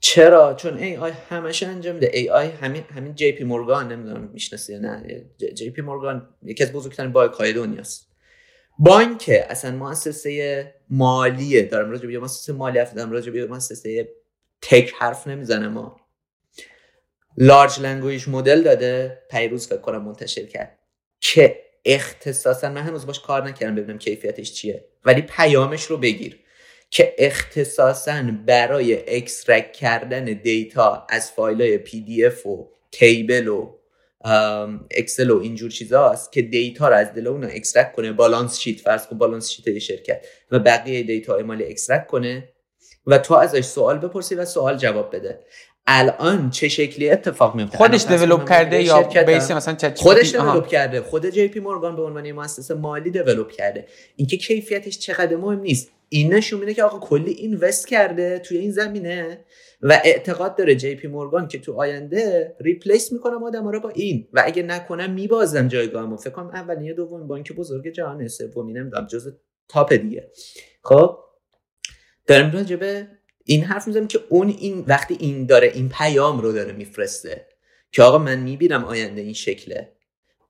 [0.00, 2.10] چرا؟ چون AI همش انجام میده.
[2.12, 5.24] AI همین همین JP Morgan نمی‌دونم می‌شناسی نه.
[5.54, 8.08] JP Morgan یکی از بزرگترین بانک های دنیاست.
[8.78, 11.62] بانک اصلا مؤسسه مالیه.
[11.62, 14.08] دارم راجع به مؤسسه مالی حرف دارم راجع به مؤسسه
[14.62, 16.00] tech حرف نمی‌زنه ما
[17.36, 20.78] large language model داده پریروز فکر کنم منتشر کرد.
[21.20, 24.84] که اختصاصا من هنوز باش کار نکردم ببینم کیفیتش چیه.
[25.04, 26.38] ولی پیامش رو بگیر.
[26.90, 33.77] که اختصاصا برای extract کردن data از فایل های PDF و table و
[34.90, 39.06] Excel و اینجور چیزاست که data رو از دل اون extract کنه balance sheet فرض
[39.06, 42.48] کن balance sheet یه شرکت و بقیه data مالی extract کنه
[43.06, 45.40] و تو ازش سوال بپرسی و سوال جواب بده.
[45.90, 51.00] الان چه شکلی اتفاق میفته؟ خودش develop کرده یا base مثلا چت خودش develop کرده.
[51.00, 53.86] خود JP Morgan به عنوان مؤسسه مالی develop کرده.
[54.16, 55.88] اینکه کیفیتش چقدر مهم نیست.
[56.08, 59.44] این نشون میده که آقا کلی invest کرده توی این زمینه.
[59.80, 64.28] و اعتقاد داره JP Morgan که تو آینده replace می‌کنم آدم رو با این.
[64.32, 66.16] و اگه نکنم میبازم جایگاهمو.
[66.16, 69.34] فکر کنم اولین یا دومین بانک بزرگ جهان یا سومی نمی‌دونم جز
[69.68, 70.30] top دیگه.
[70.82, 71.18] خب؟
[72.26, 73.02] دارم راجع
[73.44, 77.46] این حرف می‌زنم که اون این وقتی این داره این پیام رو داره میفرسته
[77.92, 79.92] که آقا من می‌بینم آینده این شکله.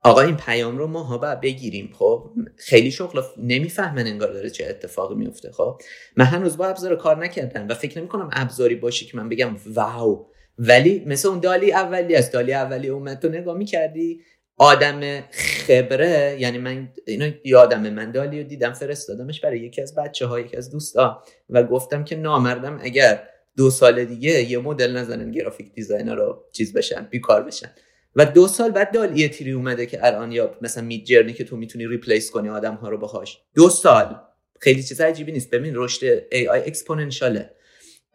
[0.03, 4.65] آقا این پیام رو ما ها باید بگیریم خب؟ خیلی شغل نمی‌فهمن انگار داره چه
[4.65, 5.81] اتفاقی میفته خب؟
[6.17, 9.55] من هنوز با ابزار کار نکردم و فکر نمی کنم ابزاری باشه که من بگم
[9.65, 10.27] wow.
[10.57, 14.21] ولی مثل اون DALL-E اولی است DALL-E اولی اومد تو نگاه می‌کردی
[14.57, 15.21] آدم
[15.67, 20.39] خبره یعنی من اینو یادم من DALL-E رو دیدم فرستادمش برای یکی از بچه ها
[20.39, 23.23] یکی از دوستا و گفتم که نامردم اگر
[23.57, 27.69] دو سال دیگه یه مدل نزنن graphic designer رو چیز بشن بیکار بشن.
[28.15, 31.87] و دو سال بعد DALL-E three اومده که الان یا مثلا Midjourney که تو می‌تونی
[31.87, 33.41] replace کنی آدم ها رو باهاش.
[33.55, 34.15] دو سال.
[34.59, 35.49] خیلی چیز عجیبی نیست.
[35.49, 37.49] ببین رشد AI exponential ه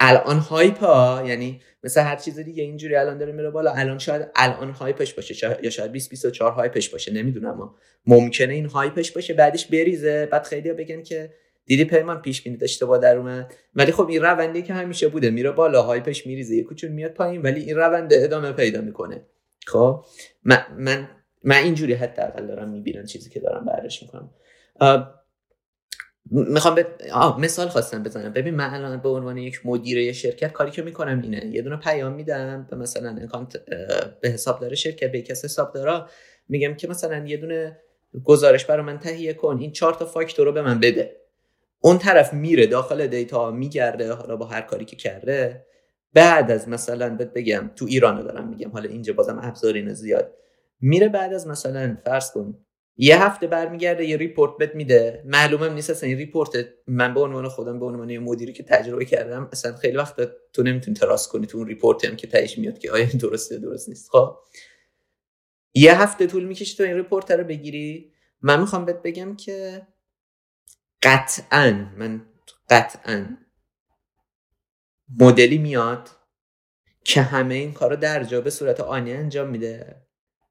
[0.01, 4.27] الان hype ها یعنی مثل هر چیز دیگه اینجوری الان داره میره بالا الان شاید
[4.37, 5.59] الان hype ش باشه.
[5.63, 7.13] یا شاید 20 24 hype ش باشه.
[7.13, 7.77] نمی‌دونم اما
[8.07, 10.29] ممکنه این hype ش باشه بعدش بریزه.
[10.33, 11.33] بعد خیلی ها بگن که
[11.67, 13.55] دیدی پیمان پیش بینی اشتباه در اومد.
[13.75, 17.13] ولی خب این روندی که همیشه بوده میره بالا hype ش میریزه یه کوچولو میاد
[17.13, 19.27] پایین ولی این روند ادامه پیدا می‌کنه.
[19.67, 20.05] خب؟
[20.45, 21.09] من من,
[21.45, 24.31] من اینجوری حداقل دارم می‌بینم چیزی که دارم برداشت می‌کنم.
[26.31, 26.87] می‌خوام به
[27.39, 28.33] مثال خواستم بزنم.
[28.33, 31.47] ببین من الان به عنوان یک مدیر یه شرکت کاری که می‌کنم اینه.
[31.47, 33.57] یه دونه پیام میدم به مثلا اکانت
[34.21, 36.05] به حساب داره شرکت به کس حساب داره
[36.49, 37.81] میگم که مثلا یه دونه
[38.25, 39.59] گزارش برای من تهیه کن.
[39.61, 41.17] این چهار تا فاکتور رو به من بده.
[41.81, 45.67] اون طرف میره داخل دیتا میگرده حالا با هر کاری که کرده.
[46.15, 50.35] بعد از مثلا بهت بگم تو ایران دارم میگم حالا اینجا بازم ابزارین زیاد.
[50.81, 52.65] میره بعد از مثلا فرض کن
[52.97, 55.23] یه هفته برمیگرده یه report بهت میده.
[55.27, 56.51] معلومم نیست اصلا این report
[56.87, 60.17] من به عنوان خودم به عنوان مدیری که تجربه کردم اصلا خیلی وقت
[60.53, 63.89] تو نمی‌تونی trust کنی تو اون report هم که تهش میاد که آیا درسته درست
[63.89, 64.11] نیست.
[64.11, 64.37] خب؟
[65.75, 68.13] یه هفته طول می‌کشه تو این report رو بگیری.
[68.43, 69.87] من می‌خوام بهت بگم که
[71.03, 72.27] قطعا من
[72.71, 73.27] قطعا
[75.21, 76.09] مدلی میاد
[77.05, 79.97] که همه این کارو در جا به صورت آنی انجام میده.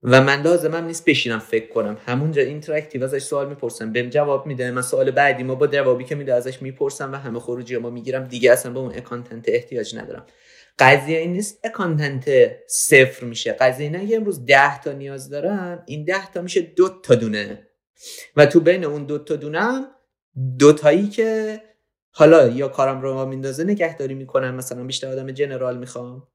[0.04, 1.98] و من لازمم نیست بشینم فکر کنم.
[2.06, 3.92] همونجا interactive ازش سوال می‌پرسم.
[3.92, 4.72] بهم جواب میده.
[4.72, 8.24] من سوال بعدیم رو با جوابی که میده ازش می‌پرسم و همه خروجیم رو می‌گیرم.
[8.24, 10.26] دیگه اصلا به اون accountant احتیاج ندارم.
[10.80, 13.52] قضیه این نیست accountant صفر میشه.
[13.52, 15.84] قضیه اینه اگه امروز ده تا نیاز دارم.
[15.88, 17.68] این ده تا میشه دو تا دونه.
[18.36, 19.86] و تو بین اون دو تا دونه
[20.60, 21.62] دوتایی که
[22.16, 26.28] حالا یا کارم رو میندازه نگهداری می‌کنم مثلا بیشتر آدم general می‌خوام.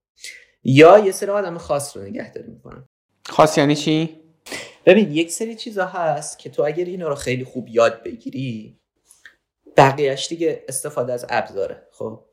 [0.65, 2.89] یا یه سری آدم خاص رو نگهداری می‌کنم.
[3.27, 4.21] خاص یعنی چی؟
[4.87, 8.79] ببین یک سری چیزا هست که تو اگر اینا رو خیلی خوب یاد بگیری
[9.77, 12.25] بقیهش دیگه استفاده از ابزاره خب؟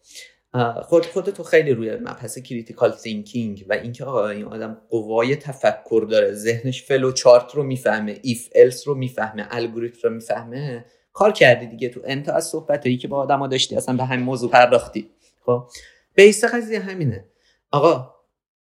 [0.81, 6.07] خود خود تو خیلی روی مبحث critical thinking و اینکه آقا این آدم قوای تفکر
[6.09, 10.85] داره ذهنش فلو چارت رو می‌فهمه if else رو می‌فهمه الگوریتم رو می‌فهمه.
[11.15, 14.51] کار کردی دیگه تو انت از صحبت که با آدما داشتی اصلا به همین موضوع
[14.51, 15.09] پرداختی.
[15.45, 15.67] خب؟
[16.15, 17.25] base قضیه همینه.
[17.71, 18.15] آقا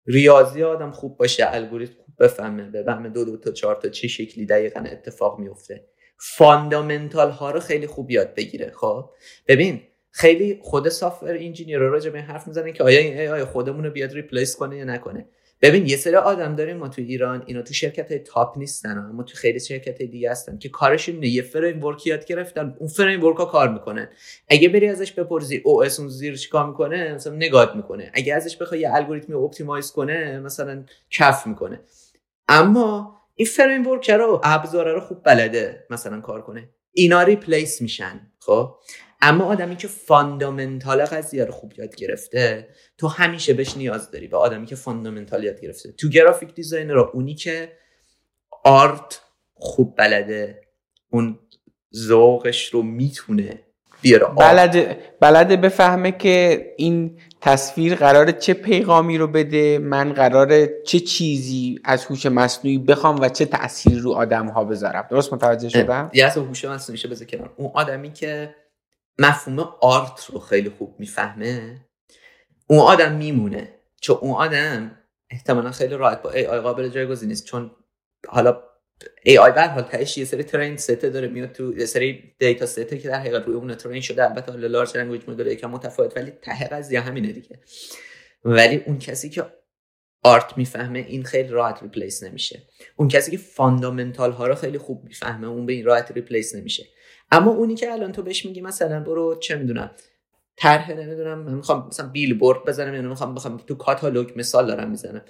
[0.06, 4.46] ریاضی آدم خوب باشه الگوریتم خوب بفهمه بفهمه دو دو تا چهار تا چه شکلی
[4.46, 5.86] دقیقا اتفاق میفته
[6.18, 8.72] fundamental ها رو خیلی خوب یاد بگیره.
[8.76, 9.10] خب؟
[9.48, 9.82] ببین
[10.12, 13.92] خیلی خود software engineer راجع به حرف می‌زنه که آیا این AI آیا خودمون رو
[13.92, 15.26] بیاد replace کنه یا نکنه.
[15.64, 19.23] ببین یه سری آدم داریم ما تو ایران اینا تو شرکت های top نیستن اما
[19.23, 23.38] تو خیلی شرکت های دیگه هستن که کارشون اینه یه framework یاد گرفتن اون framework
[23.38, 24.10] ها کار می‌کنن.
[24.49, 28.11] اگه بری ازش بپرسی OS اون زیر چیکار می‌کنه مثلا نگات می‌کنه.
[28.14, 31.80] اگه ازش بخوای یه الگوریتمی optimize کنه مثلا کف می‌کنه.
[32.48, 36.69] اما این framework رو ابزاره رو خوب بلده مثلا کار کنه.
[36.94, 38.76] اینا replace میشن خب؟
[39.26, 42.68] اما آدمی که fundamental قضیه رو خوب یاد گرفته
[42.98, 45.91] تو همیشه بهش نیاز داری و آدمی که fundamental یاد گرفته.
[45.91, 47.72] تو graphic designer اونی که
[48.64, 49.22] art
[49.54, 50.62] خوب بلده.
[51.10, 51.40] اون
[51.95, 53.60] ذوقش رو می‌تونه
[54.02, 54.26] بیاره.
[54.26, 61.80] بلده بلده بفهمه که این تصویر قرار چه پیغامی رو بده من قرار چه چیزی
[61.84, 65.08] از هوش مصنوعی بخوام و چه تاثیر رو آدم ها بذارم.
[65.12, 67.54] درست متوجه شدم؟ یه از هوش مصنوعی بذار کنار.
[67.58, 68.56] اون آدمی که
[69.19, 71.85] مفهوم آرت رو خیلی خوب می‌فهمه.
[72.68, 73.80] اون آدم میمونه.
[74.02, 74.99] چون اون آدم
[75.30, 77.45] احتمالا خیلی راحت با AI قابل جایگزین نیست.
[77.45, 77.72] چون
[78.27, 78.64] حالا
[79.24, 82.35] AI به هر حال تهش یه سری train set ه داره میاد تو یه سری
[82.40, 84.23] data set ه که در حقیقت روی اون train شده.
[84.23, 87.60] البته حالا large language model یکم متفاوت ولی ته قضیه همینه دیگه.
[88.45, 89.45] ولی اون کسی که
[90.24, 92.64] art می‌فهمه این خیلی راحت replace نمیشه.
[92.95, 96.84] اون کسی که fundamental ها رو خیلی خوب می‌فهمه اون به این راحت replace نمیشه.
[97.34, 99.91] اما اونی که الان تو بهش میگی مثلا برو چه می‌دونم
[100.57, 104.89] طرح نمی‌دونم من می‌خوام مثلا بیل بورد بزنم یعنی می‌خوام بخوام تو کاتالوگ مثال دارم
[104.89, 105.22] می‌زنم.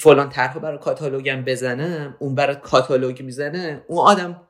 [0.00, 3.84] فلان طرح برای کاتالوگم بزنم اون برای کاتالوگ می‌زنه.
[3.88, 4.42] اون آدم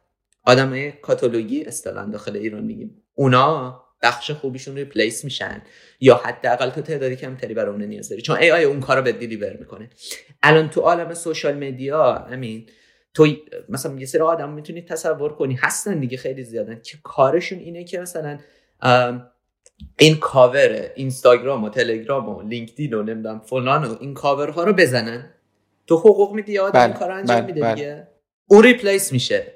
[0.44, 3.02] آدم کاتالوگی اصطلاحا داخل ایران میگیم.
[3.14, 5.62] اونا بخش خوبیشون replace میشن.
[6.01, 8.22] یا حداقل تو تعدادی کمتری برای اون نیاز داری.
[8.22, 9.90] چون AI اون کارو به deliver می‌کنه.
[10.42, 12.66] الان تو عالم social media همین
[13.15, 13.27] تو
[13.69, 15.55] مثلا یه سری آدم می‌تونی تصور کنی.
[15.55, 16.81] هستن دیگه خیلی زیادن.
[16.82, 18.39] که کارشون اینه که مثلا
[19.99, 25.31] این کاور اینستاگرام و تلگرام و لینکدین و نمی‌دونم فلان و این کاورها رو بزنن.
[25.87, 27.74] تو حقوق میدی این بله، کار انجام بله، میده بله.
[27.74, 28.09] دیگه.
[28.47, 29.47] اون replace میشه.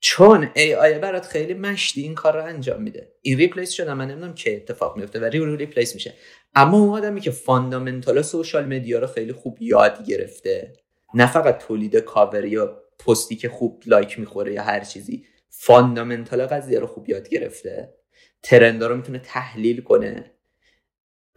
[0.00, 3.12] چون AI برات خیلی مشتی این کار رو انجام میده.
[3.22, 6.14] این replace شده من نمی‌دونم که اتفاق میفته ولی اون replace میشه.
[6.54, 10.72] اما اون آدمی که fundamental social media رو خیلی خوب یاد گرفته
[11.14, 16.78] نه فقط تولید کاور یا پستی که خوب like می‌خوره یا هر چیزی fundamental قضیه
[16.78, 17.94] رو خوب یاد گرفته.
[18.42, 20.30] trend ا رو می‌تونه تحلیل کنه.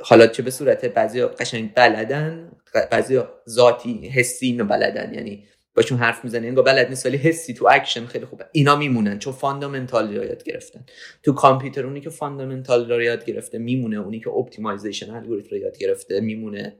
[0.02, 2.52] حالا چه به صورت بعضی قشنگ بلدن
[2.92, 3.20] بعضی
[3.50, 5.14] ذاتی حسی اینو بلدن.
[5.14, 8.46] یعنی باشون حرف می‌زنه انگار بلد نیست ولی حسی تو اکشن خیلی خوبه.
[8.52, 10.86] اینا میمونن چون fundamental رو یاد گرفتن.
[11.24, 15.78] تو کامپیوتر اونی که fundamental رو یاد گرفته میمونه اونی که optimization الگوریتم رو یاد
[15.78, 16.78] گرفته میمونه.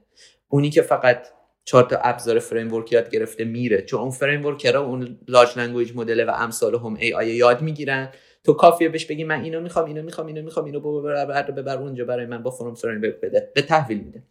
[0.48, 1.28] اونی که فقط
[1.68, 3.82] چهار تا ابزار framework یاد گرفته میره.
[3.82, 8.08] چون اون فریم اون large language model و امثال هم AI یاد می‌گیرن.
[8.44, 12.04] تو کافیه بهش بگی من اینو می‌خوام اینو می‌خوام اینو می‌خوام اینو ببر ببر اونجا
[12.04, 13.52] برای من با فرم فریم بده.
[13.54, 14.22] به تحویل میده.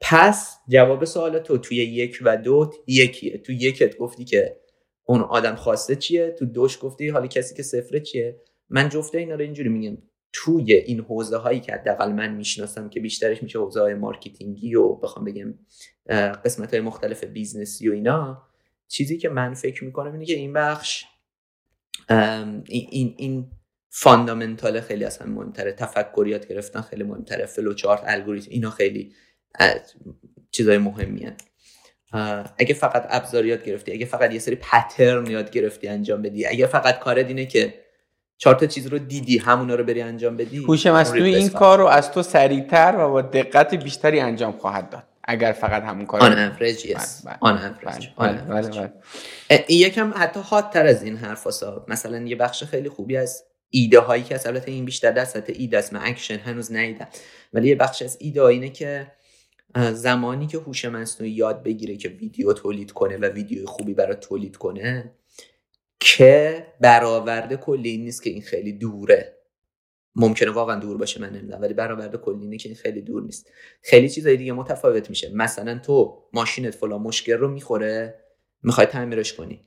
[0.00, 3.38] پس جواب سوال تو توی یک و دو یکیه.
[3.38, 4.56] تو یکت گفتی که
[5.04, 8.40] اون آدم خواسته چیه؟ تو دوش گفتی حالا کسی که صفره چیه؟
[8.70, 9.98] من جفته اینا رو اینجوری میگم.
[10.32, 14.94] توی این حوزه هایی که حداقل من می‌شناسم که بیشترش میشه حوزه های مارکتینگی و
[14.94, 15.54] بخوام بگم
[16.44, 18.42] قسمت های مختلف بیزنسی و اینا
[18.88, 21.04] چیزی که من فکر می‌کنم اینه که این بخش
[22.68, 23.50] این این
[23.90, 29.12] fundamental خیلی اصلا مهمتره تفکریات گرفتن خیلی مهمتره فلو چارت الگوریتم اینا خیلی
[30.50, 31.36] چیزای مهمیه.
[32.58, 36.66] اگه فقط ابزار یاد گرفتی اگه فقط یه سری pattern یاد گرفتی انجام بدی اگه
[36.66, 37.74] فقط کار اینه که
[38.38, 40.58] چهار تا چیز رو دیدی همونا رو بری انجام بدی.
[40.58, 45.02] هوش مصنوعی این کار رو از تو سریعتر و با دقت بیشتری انجام خواهد داد.
[45.24, 48.08] اگر فقط همون کار on average yes on average
[49.48, 51.84] این یکم حتی hot تر از این حرف هستا.
[51.88, 55.78] مثلا یه بخش خیلی خوبی از ایده هایی که البته این بیشتر در سطح ایده
[55.78, 57.08] است من اکشن هنوز ندیدم
[57.52, 59.12] ولی یه بخش از ایده اینه که
[59.92, 64.56] زمانی که هوش مصنوعی یاد بگیره که ویدیو تولید کنه و ویدیو خوبی برای تولید
[64.56, 65.10] کنه
[66.00, 69.34] که برآورده کلی این نیست که این خیلی دوره.
[70.16, 73.50] ممکنه واقعا دور باشه من نمی‌دونم ولی برآورده کلی اینه که این خیلی دور نیست.
[73.82, 75.30] خیلی چیزای دیگه متفاوت میشه.
[75.34, 78.24] مثلا تو ماشینت فلان مشکل رو می‌خوره
[78.62, 79.64] می‌خوای تعمیرش کنی.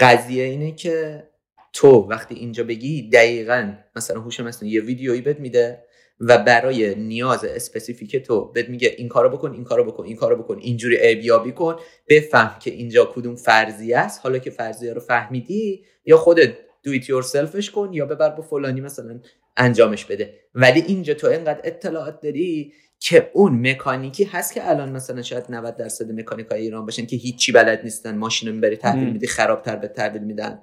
[0.00, 1.28] قضیه اینه که
[1.72, 5.84] تو وقتی اینجا بگی دقیقا مثلا هوش مصنوعی یه ویدیویی بهت میده.
[6.20, 10.36] و برای نیاز specific تو بهت میگه این کارو بکن این کارو بکن این کارو
[10.36, 11.76] بکن اینجوری عیب‌یابی کن
[12.08, 14.20] بفهم که اینجا کدوم فرضیه است.
[14.22, 16.52] حالا که فرضیه رو فهمیدی یا خودت
[16.82, 19.20] do it yourself ش کن یا ببر با فلانی مثلا
[19.56, 20.34] انجامش بده.
[20.54, 25.76] ولی اینجا تو اینقدر اطلاعات داری که اون مکانیکی هست که الان مثلا شاید 90
[25.76, 29.88] درصد مکانیکای ایران باشن که هیچی بلد نیستن ماشین رو می‌بری تحویل میدی خرابتر به
[29.88, 30.62] تحویل میدن.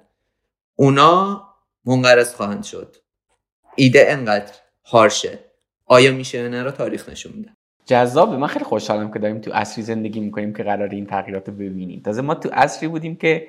[0.76, 1.42] اونا
[1.84, 2.96] منقرض خواهند شد.
[3.76, 4.52] ایده انقدر
[4.84, 5.47] هارشه.
[5.88, 7.50] آیا میشه نه رو تاریخ نشون میده.
[7.86, 8.36] جذابه.
[8.36, 12.00] من خیلی خوشحالم که داریم تو عصری زندگی می‌کنیم که قرار این تغییرات رو ببینیم.
[12.04, 13.46] تازه ما تو عصری بودیم که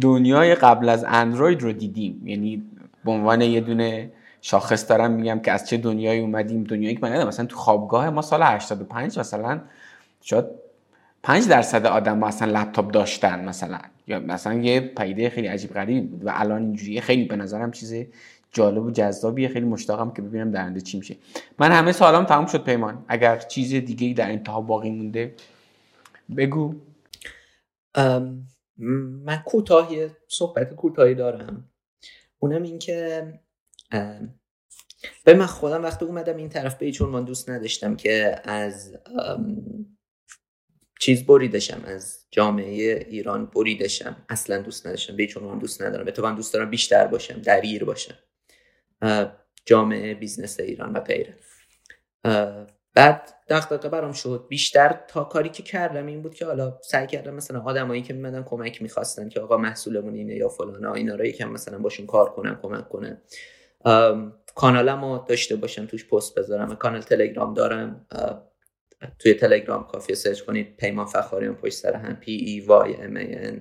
[0.00, 2.28] دنیای قبل از اندروید رو دیدیم.
[2.28, 2.62] یعنی
[3.04, 7.26] به عنوان یه دونه شاخص دارم میگم که از چه دنیایی اومدیم دنیایی که من
[7.26, 9.60] مثلا تو خوابگاه ما سال 85 مثلا
[10.20, 10.44] شاید
[11.22, 13.78] 5 درصد آدم اصلا لپتاپ داشتن مثلا.
[14.10, 17.00] یا مثلا یه پیده خیلی عجیب غریبی بود و الان اینجوریه.
[17.00, 17.94] خیلی به نظرم چیز
[18.52, 19.48] جالب و جذابیه.
[19.48, 21.16] خیلی مشتاقم که ببینم در چی میشه.
[21.58, 23.04] من همه سوالام تموم شد پیمان.
[23.08, 25.34] اگر چیز دیگه در انتها باقی مونده
[26.36, 26.74] بگو.
[29.24, 31.70] من کوتاهی صحبت کوتاهی دارم.
[32.38, 33.26] اونم این که
[35.24, 38.98] به من خودم وقتی اومدم این طرف به چون من دوست نداشتم که از
[41.00, 44.16] چیز بریدشم از جامعه ایران بریدشم.
[44.28, 46.04] اصلا دوست نداشتم به چون من دوست ندارم.
[46.04, 48.14] به دوست دارم بیشتر باشم درگیر باشم.
[49.66, 51.34] جامعه بیزنس ایران و غیره.
[52.94, 54.46] بعد دقیقه برام شد.
[54.48, 58.42] بیشتر تا کاری که کردم این بود که حالا سعی کردم مثلا آدمایی که میمدن
[58.42, 62.58] کمک می‌خواستن که آقا محصولمون اینه یا فلان اینا رو یکم مثلا باشون کار کنم
[62.62, 63.18] کمک کنم.
[64.54, 68.06] کانالمو داشته باشم توش پست بذارم کانال تلگرام دارم.
[69.18, 70.76] توی تلگرام کافیه search کنید.
[70.76, 72.16] پیمان فخاریان پشت سر هم.
[72.16, 73.60] P E Y M A N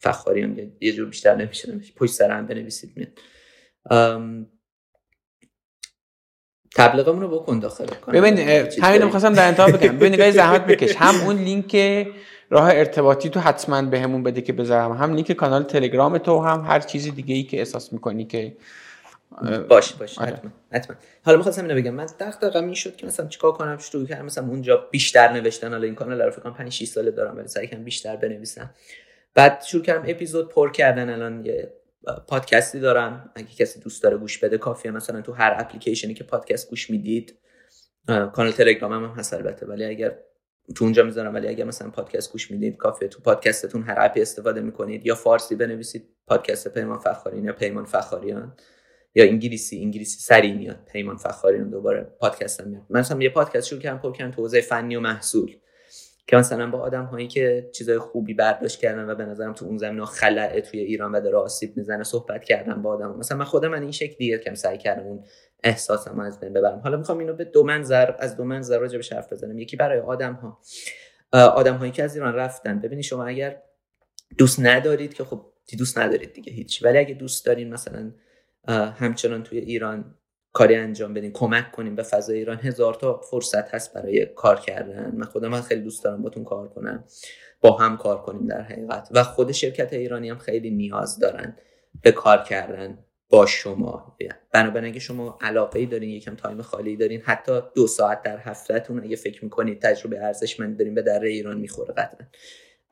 [0.00, 0.72] فخاریان.
[0.80, 3.18] یه جور بیشتر نمیشه پشت سر هم بنویسید میاد.
[6.76, 8.38] تبلیغمون رو بکن داخل ببین
[8.82, 9.96] همین می‌خواستم در انتها بگم.
[9.96, 10.96] ببین نگاه زحمت بکش.
[11.02, 11.76] هم اون لینک
[12.50, 16.60] راه ارتباطی تو حتما بهمون به بده که بذارم هم لینک کانال تلگرام تو هم
[16.60, 18.56] هر چیزی دیگه ای که احساس می‌کنی که
[19.68, 20.30] باش باش آره.
[20.30, 20.96] حتما حتما.
[21.24, 24.48] حالا می‌خواستم اینو بگم من دقیقا این شد که مثلا چیکار کنم شروع کردم مثلا
[24.48, 27.68] اونجا بیشتر نوشتن حالا این کانال رو فکر کنم 5 6 ساله دارم ولی سعی
[27.68, 28.74] کنم بیشتر بنویسم.
[29.34, 31.72] بعد شروع کردم اپیزود پر کردن الان یه
[32.28, 33.30] پادکستی دارم.
[33.34, 34.90] اگه کسی دوست داره گوش بده کافیه.
[34.90, 37.38] مثلا تو هر اپلیکیشنی که پادکست گوش می‌دید
[38.06, 39.66] کانال تلگرام هم هست البته.
[39.66, 40.18] ولی اگر
[40.74, 43.08] تو اونجا می‌ذارم ولی اگر مثلا پادکست گوش می‌دید کافیه.
[43.08, 47.84] تو پادکستتون هر app ی استفاده می‌کنید یا فارسی بنویسید پادکست پیمان فخاریان یا پیمان
[47.84, 48.56] فخاریان.
[49.16, 50.78] یا انگلیسی انگلیسی سری میاد.
[50.92, 52.82] پیمان فخاریان دوباره پادکست هم میاد.
[52.90, 55.56] من مثلا یه پادکست شروع کردم پر کردم تو حوزه فنی و محصول
[56.26, 59.78] که مثلا با آدم هایی که چیزای خوبی برداشت کردن و به نظرم تو اون
[59.78, 63.68] زمینه خلعه توی ایران و داره آسیب می‌زنه صحبت کردم با آدم مثلا من خودم
[63.68, 65.24] من این شکلیه که سعی کردم اون
[65.64, 66.78] احساسم از بین ببرم.
[66.78, 69.58] حالا می‌خوام اینو به دو منظر از دو منظر راجع به حرف بزنم.
[69.58, 70.60] یکی برای آدم ها
[71.32, 72.80] آدم هایی که از ایران رفتن.
[72.80, 73.62] ببینید شما اگر
[74.38, 75.46] دوست ندارید که خب
[75.78, 76.84] دوست ندارید دیگه هیچ.
[76.84, 78.12] ولی اگه دوست دارین مثلا
[78.72, 80.14] همچنان توی ایران
[80.52, 82.56] کاری انجام بدیم کمک کنیم به فضای ایران.
[82.56, 85.12] هزار تا فرصت هست برای کار کردن.
[85.16, 87.04] من خودم من خیلی دوست دارم باتون کار کنم
[87.60, 89.08] با هم کار کنیم در حقیقت.
[89.10, 91.56] و خود شرکت ایرانی هم خیلی نیاز دارن
[92.02, 92.98] به کار کردن
[93.28, 94.16] با شما.
[94.52, 99.04] بنابراین اگه شما علاقه ای دارین یکم تایم خالی دارین حتی دو ساعت در هفتهتون
[99.04, 102.26] اگه فکر می‌کنید تجربه ارزشمند دارین به در ایران می‌خوره قطعا.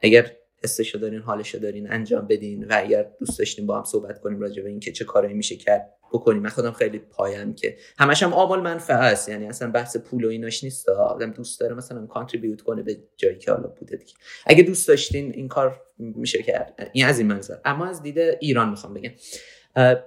[0.02, 0.30] اگر
[0.64, 4.62] حسشو دارین حالشو دارین انجام بدین و اگر دوست داشتین با هم صحبت کنیم راجع
[4.62, 6.42] به اینکه چه کارایی میشه کرد بکنیم.
[6.42, 9.28] من خودم خیلی پایم که همش هم آمال منفعه است.
[9.28, 10.88] یعنی اصلا بحث پول و ایناش نیست.
[10.88, 14.12] آدم دوست داره مثلا کانتریبیوت کنه به جایی که حالا بوده دیگه.
[14.46, 16.90] اگه دوست داشتین این کار میشه کرد.
[16.92, 17.56] این از این منظر.
[17.64, 19.10] اما از دید ایران می‌خوام بگم.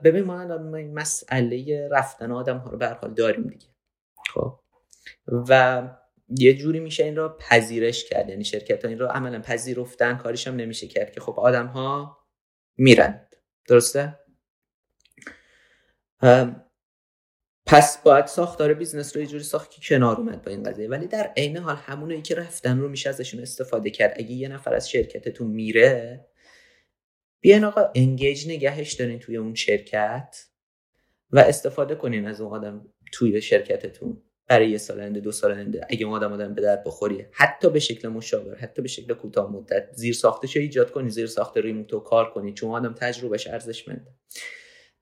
[0.03, 3.67] ببین ما الان مسئله رفتن آدم ها رو به حال داریم دیگه.
[4.34, 4.59] خب؟
[5.27, 5.81] و
[6.30, 8.30] یه جوری میشه این رو پذیرش کرد.
[8.30, 12.18] یعنی شرکت ها این رو عملا پذیرفتن کارش هم نمیشه کرد که خب آدم ها
[12.78, 13.28] میرن.
[13.68, 14.20] درسته؟
[17.66, 20.90] پس باید ساختار business رو یه جوری ساخت که کنار اومد با این قضیه.
[20.90, 24.14] ولی در عین حال همونایی که رفتن رو میشه ازشون استفاده کرد.
[24.16, 26.26] اگه یه نفر از شرکتتون میره
[27.41, 30.45] بیاین آقا انگیج نگهش دارین توی اون شرکت
[31.32, 34.24] و استفاده کنین از اون آدم توی شرکتتون.
[34.48, 35.88] برای یه سال آینده دو سال آینده.
[35.90, 39.52] اگه اون آدم آدم به درد بخوری حتی به شکل مشاور حتی به شکل کوتاه
[39.52, 39.90] مدت.
[39.94, 42.53] زیر ساختش ایجاد کنی زیر ساخت ریموتو کار کنی.
[42.53, 44.11] چون آدم تجربهش ارزشمنده.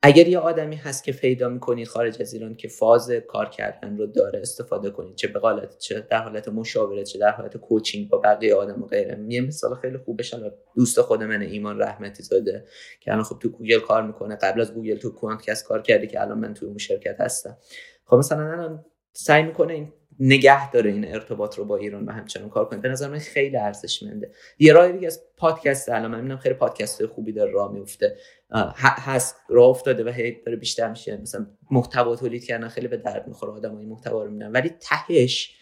[0.01, 4.05] اگر یه آدمی هست که پیدا می‌کنید خارج از ایران که فاز کار کردن رو
[4.05, 8.55] داره استفاده کنید چه به چه در حالت مشاوره چه در حالت کوچینگ با بقیه
[8.55, 9.25] آدم و غیره.
[9.29, 12.65] یه مثال خیلی خوبش الان دوست خود من ایمان رحمتی زاده
[12.99, 14.35] که الان خب تو گوگل کار می‌کنه.
[14.35, 17.57] قبل از گوگل تو Quantcast کار کرده که الان من تو اون شرکت هستم.
[18.05, 18.85] خب مثلا الان
[19.17, 22.79] سعی می‌کنه این نگه داره این ارتباط رو با ایران و همچنان کار کنه.
[22.79, 24.31] به نظر من خیلی ارزشمنده.
[24.59, 28.17] یه راه دیگه از پادکست الان من می‌بینم خیلی پادکست خوبی داره راه میفته
[28.81, 31.17] هست راه افتاده و هی داره بیشتر میشه.
[31.17, 34.51] مثلا محتوا تولید کردن خیلی به درد می‌خوره آدمای محتوا رو می‌بینن.
[34.51, 35.55] ولی تهش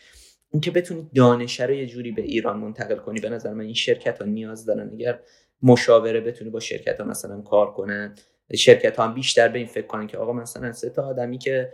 [0.51, 4.19] اینکه بتونی دانش رو یه جوری به ایران منتقل کنی به نظر من این شرکت
[4.19, 4.89] ها نیاز دارن.
[4.93, 5.19] اگر
[5.61, 8.15] مشاوره بتونی با شرکت ها مثلا کار کنن
[8.55, 11.73] شرکت ها هم بیشتر به این فکر کنن که آقا مثلا سه تا آدمی که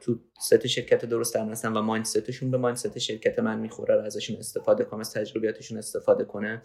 [0.00, 4.36] تو ست شرکت درست در هستن و مایندستشون به مایندست شرکت من می‌خوره رو ازشون
[4.36, 6.62] استفاده کنم از تجربیاتشون استفاده کنه.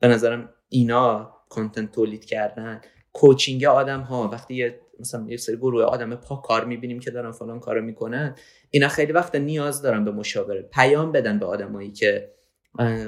[0.00, 2.80] به نظرم اینا کانتنت تولید کردن.
[3.12, 7.32] کوچینگ آدم ها وقتی یه مثلا یه سری گروه آدم پا کار می‌بینیم که دارن
[7.32, 8.34] فلان کارو می‌کنن
[8.70, 12.34] اینا خیلی وقت نیاز دارن به مشاوره پیام بدن به آدمایی که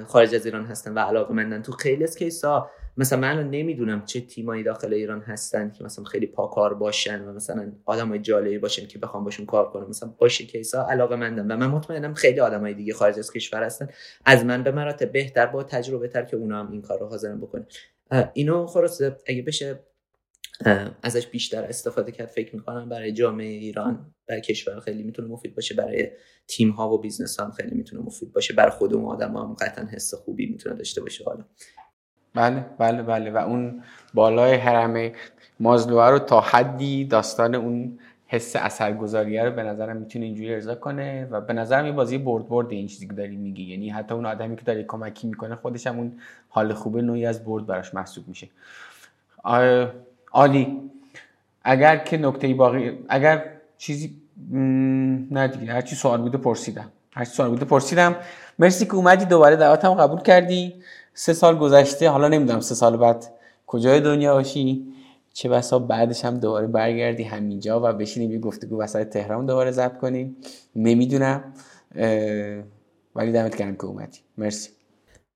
[0.06, 1.62] خارج از ایران هستن و علاقه مندن.
[1.62, 2.70] تو خیلی از کیسا
[3.01, 7.72] مثلا من نمی‌دونم چه تیمایی داخل ایران هستن که مثلا خیلی پاکار باشن و مثلا
[7.85, 9.89] آدمای جالبی باشن که بخوام باشون کار کنم.
[9.89, 13.89] مثلا باشه کیسا علاقه مندم و من مطمئنم خیلی آدمای دیگه خارج از کشور هستن.
[14.24, 17.40] از من به مراتب بهتر با تجربه تر که اونا هم این کار رو حاضرن
[17.40, 17.66] بکنن.
[18.32, 19.81] اینو خلاصه اگه بشه
[21.02, 25.74] ازش بیشتر استفاده کرد فکر می‌کنم برای جامعه ایران برای کشور خیلی می‌تونه مفید باشه.
[25.74, 26.10] برای
[26.47, 28.55] تیم ها و business هم خیلی می‌تونه مفید باشه.
[28.55, 31.44] برای خود اون آدم هم قطعا حس خوبی می‌تونه داشته باشه حالا.
[32.35, 33.31] بله بله بله.
[33.31, 33.82] و اون
[34.15, 35.12] بالای هرم
[35.60, 41.28] مازلو رو تا حدی داستان اون حس اثرگذاریه رو به نظرم می‌تونه اینجوری ارضا کنه
[41.31, 43.62] و به نظرم این بازی برد برد این چیزی که داری میگی.
[43.62, 46.12] یعنی حتی اون آدمی که داره کمکی می‌کنه خودش هم اون
[46.48, 48.48] حال خوبه نوعی از برد براش محسوب میشه.
[50.32, 50.90] عالی.
[51.65, 53.44] اگر که نکته باقی اگر
[53.78, 54.16] چیزی
[55.31, 56.89] نه دیگه هر چی سوال بوده پرسیدم.
[57.15, 58.16] هر چی سوال بوده پرسیدم.
[58.59, 60.74] مرسی که اومدی دوباره دعوتم قبول کردی.
[61.15, 63.35] سه سال گذشته حالا نمی‌دونم سه سال بعد
[63.66, 64.87] کجای دنیا باشی؟
[65.32, 69.99] چه بسا بعدش هم دوباره برگردی همینجا و بشینیم یه گفتگو وسط تهران دوباره ضبط
[69.99, 70.37] کنیم
[70.77, 71.55] نمی‌دونم
[73.15, 74.19] ولی دمت گرم که اومدی.
[74.39, 74.70] مرسی.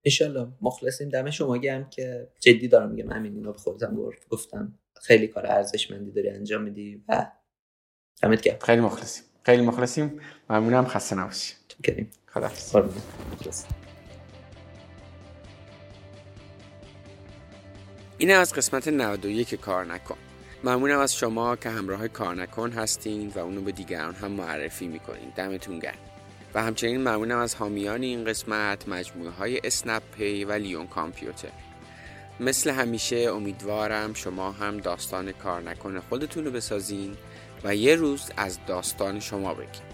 [0.05, 0.49] انشالله.
[0.63, 1.09] مخلصیم.
[1.09, 3.11] دم شما گرم که جدی دارم میگم.
[3.11, 3.97] همین اینو به خودم
[4.31, 4.73] گفتم
[5.03, 7.27] خیلی کار ارزشمندی داری انجام میدی و
[8.23, 8.59] دمت گرم.
[8.61, 9.25] خیلی مخلصیم.
[9.43, 10.21] خیلی مخلصیم.
[10.51, 10.87] ممنونم.
[10.87, 11.55] خسته نباشی.
[11.83, 12.49] کریم خدا
[18.25, 20.17] این از قسمت 91 کار نکن
[20.65, 25.33] ممنونم از شما که همراه کار نکن هستین و اونو به دیگران هم معرفی می‌کنین.
[25.37, 25.95] دمتون گرم.
[26.55, 31.49] و همچنین ممنونم از حامیان این قسمت مجموعه های اسنپ پی و لیون کامپیوتر.
[32.41, 37.17] مثل همیشه امیدوارم شما هم داستان کار نکن خودتون رو بسازین
[37.65, 39.94] و یه روز از داستان شما بگین.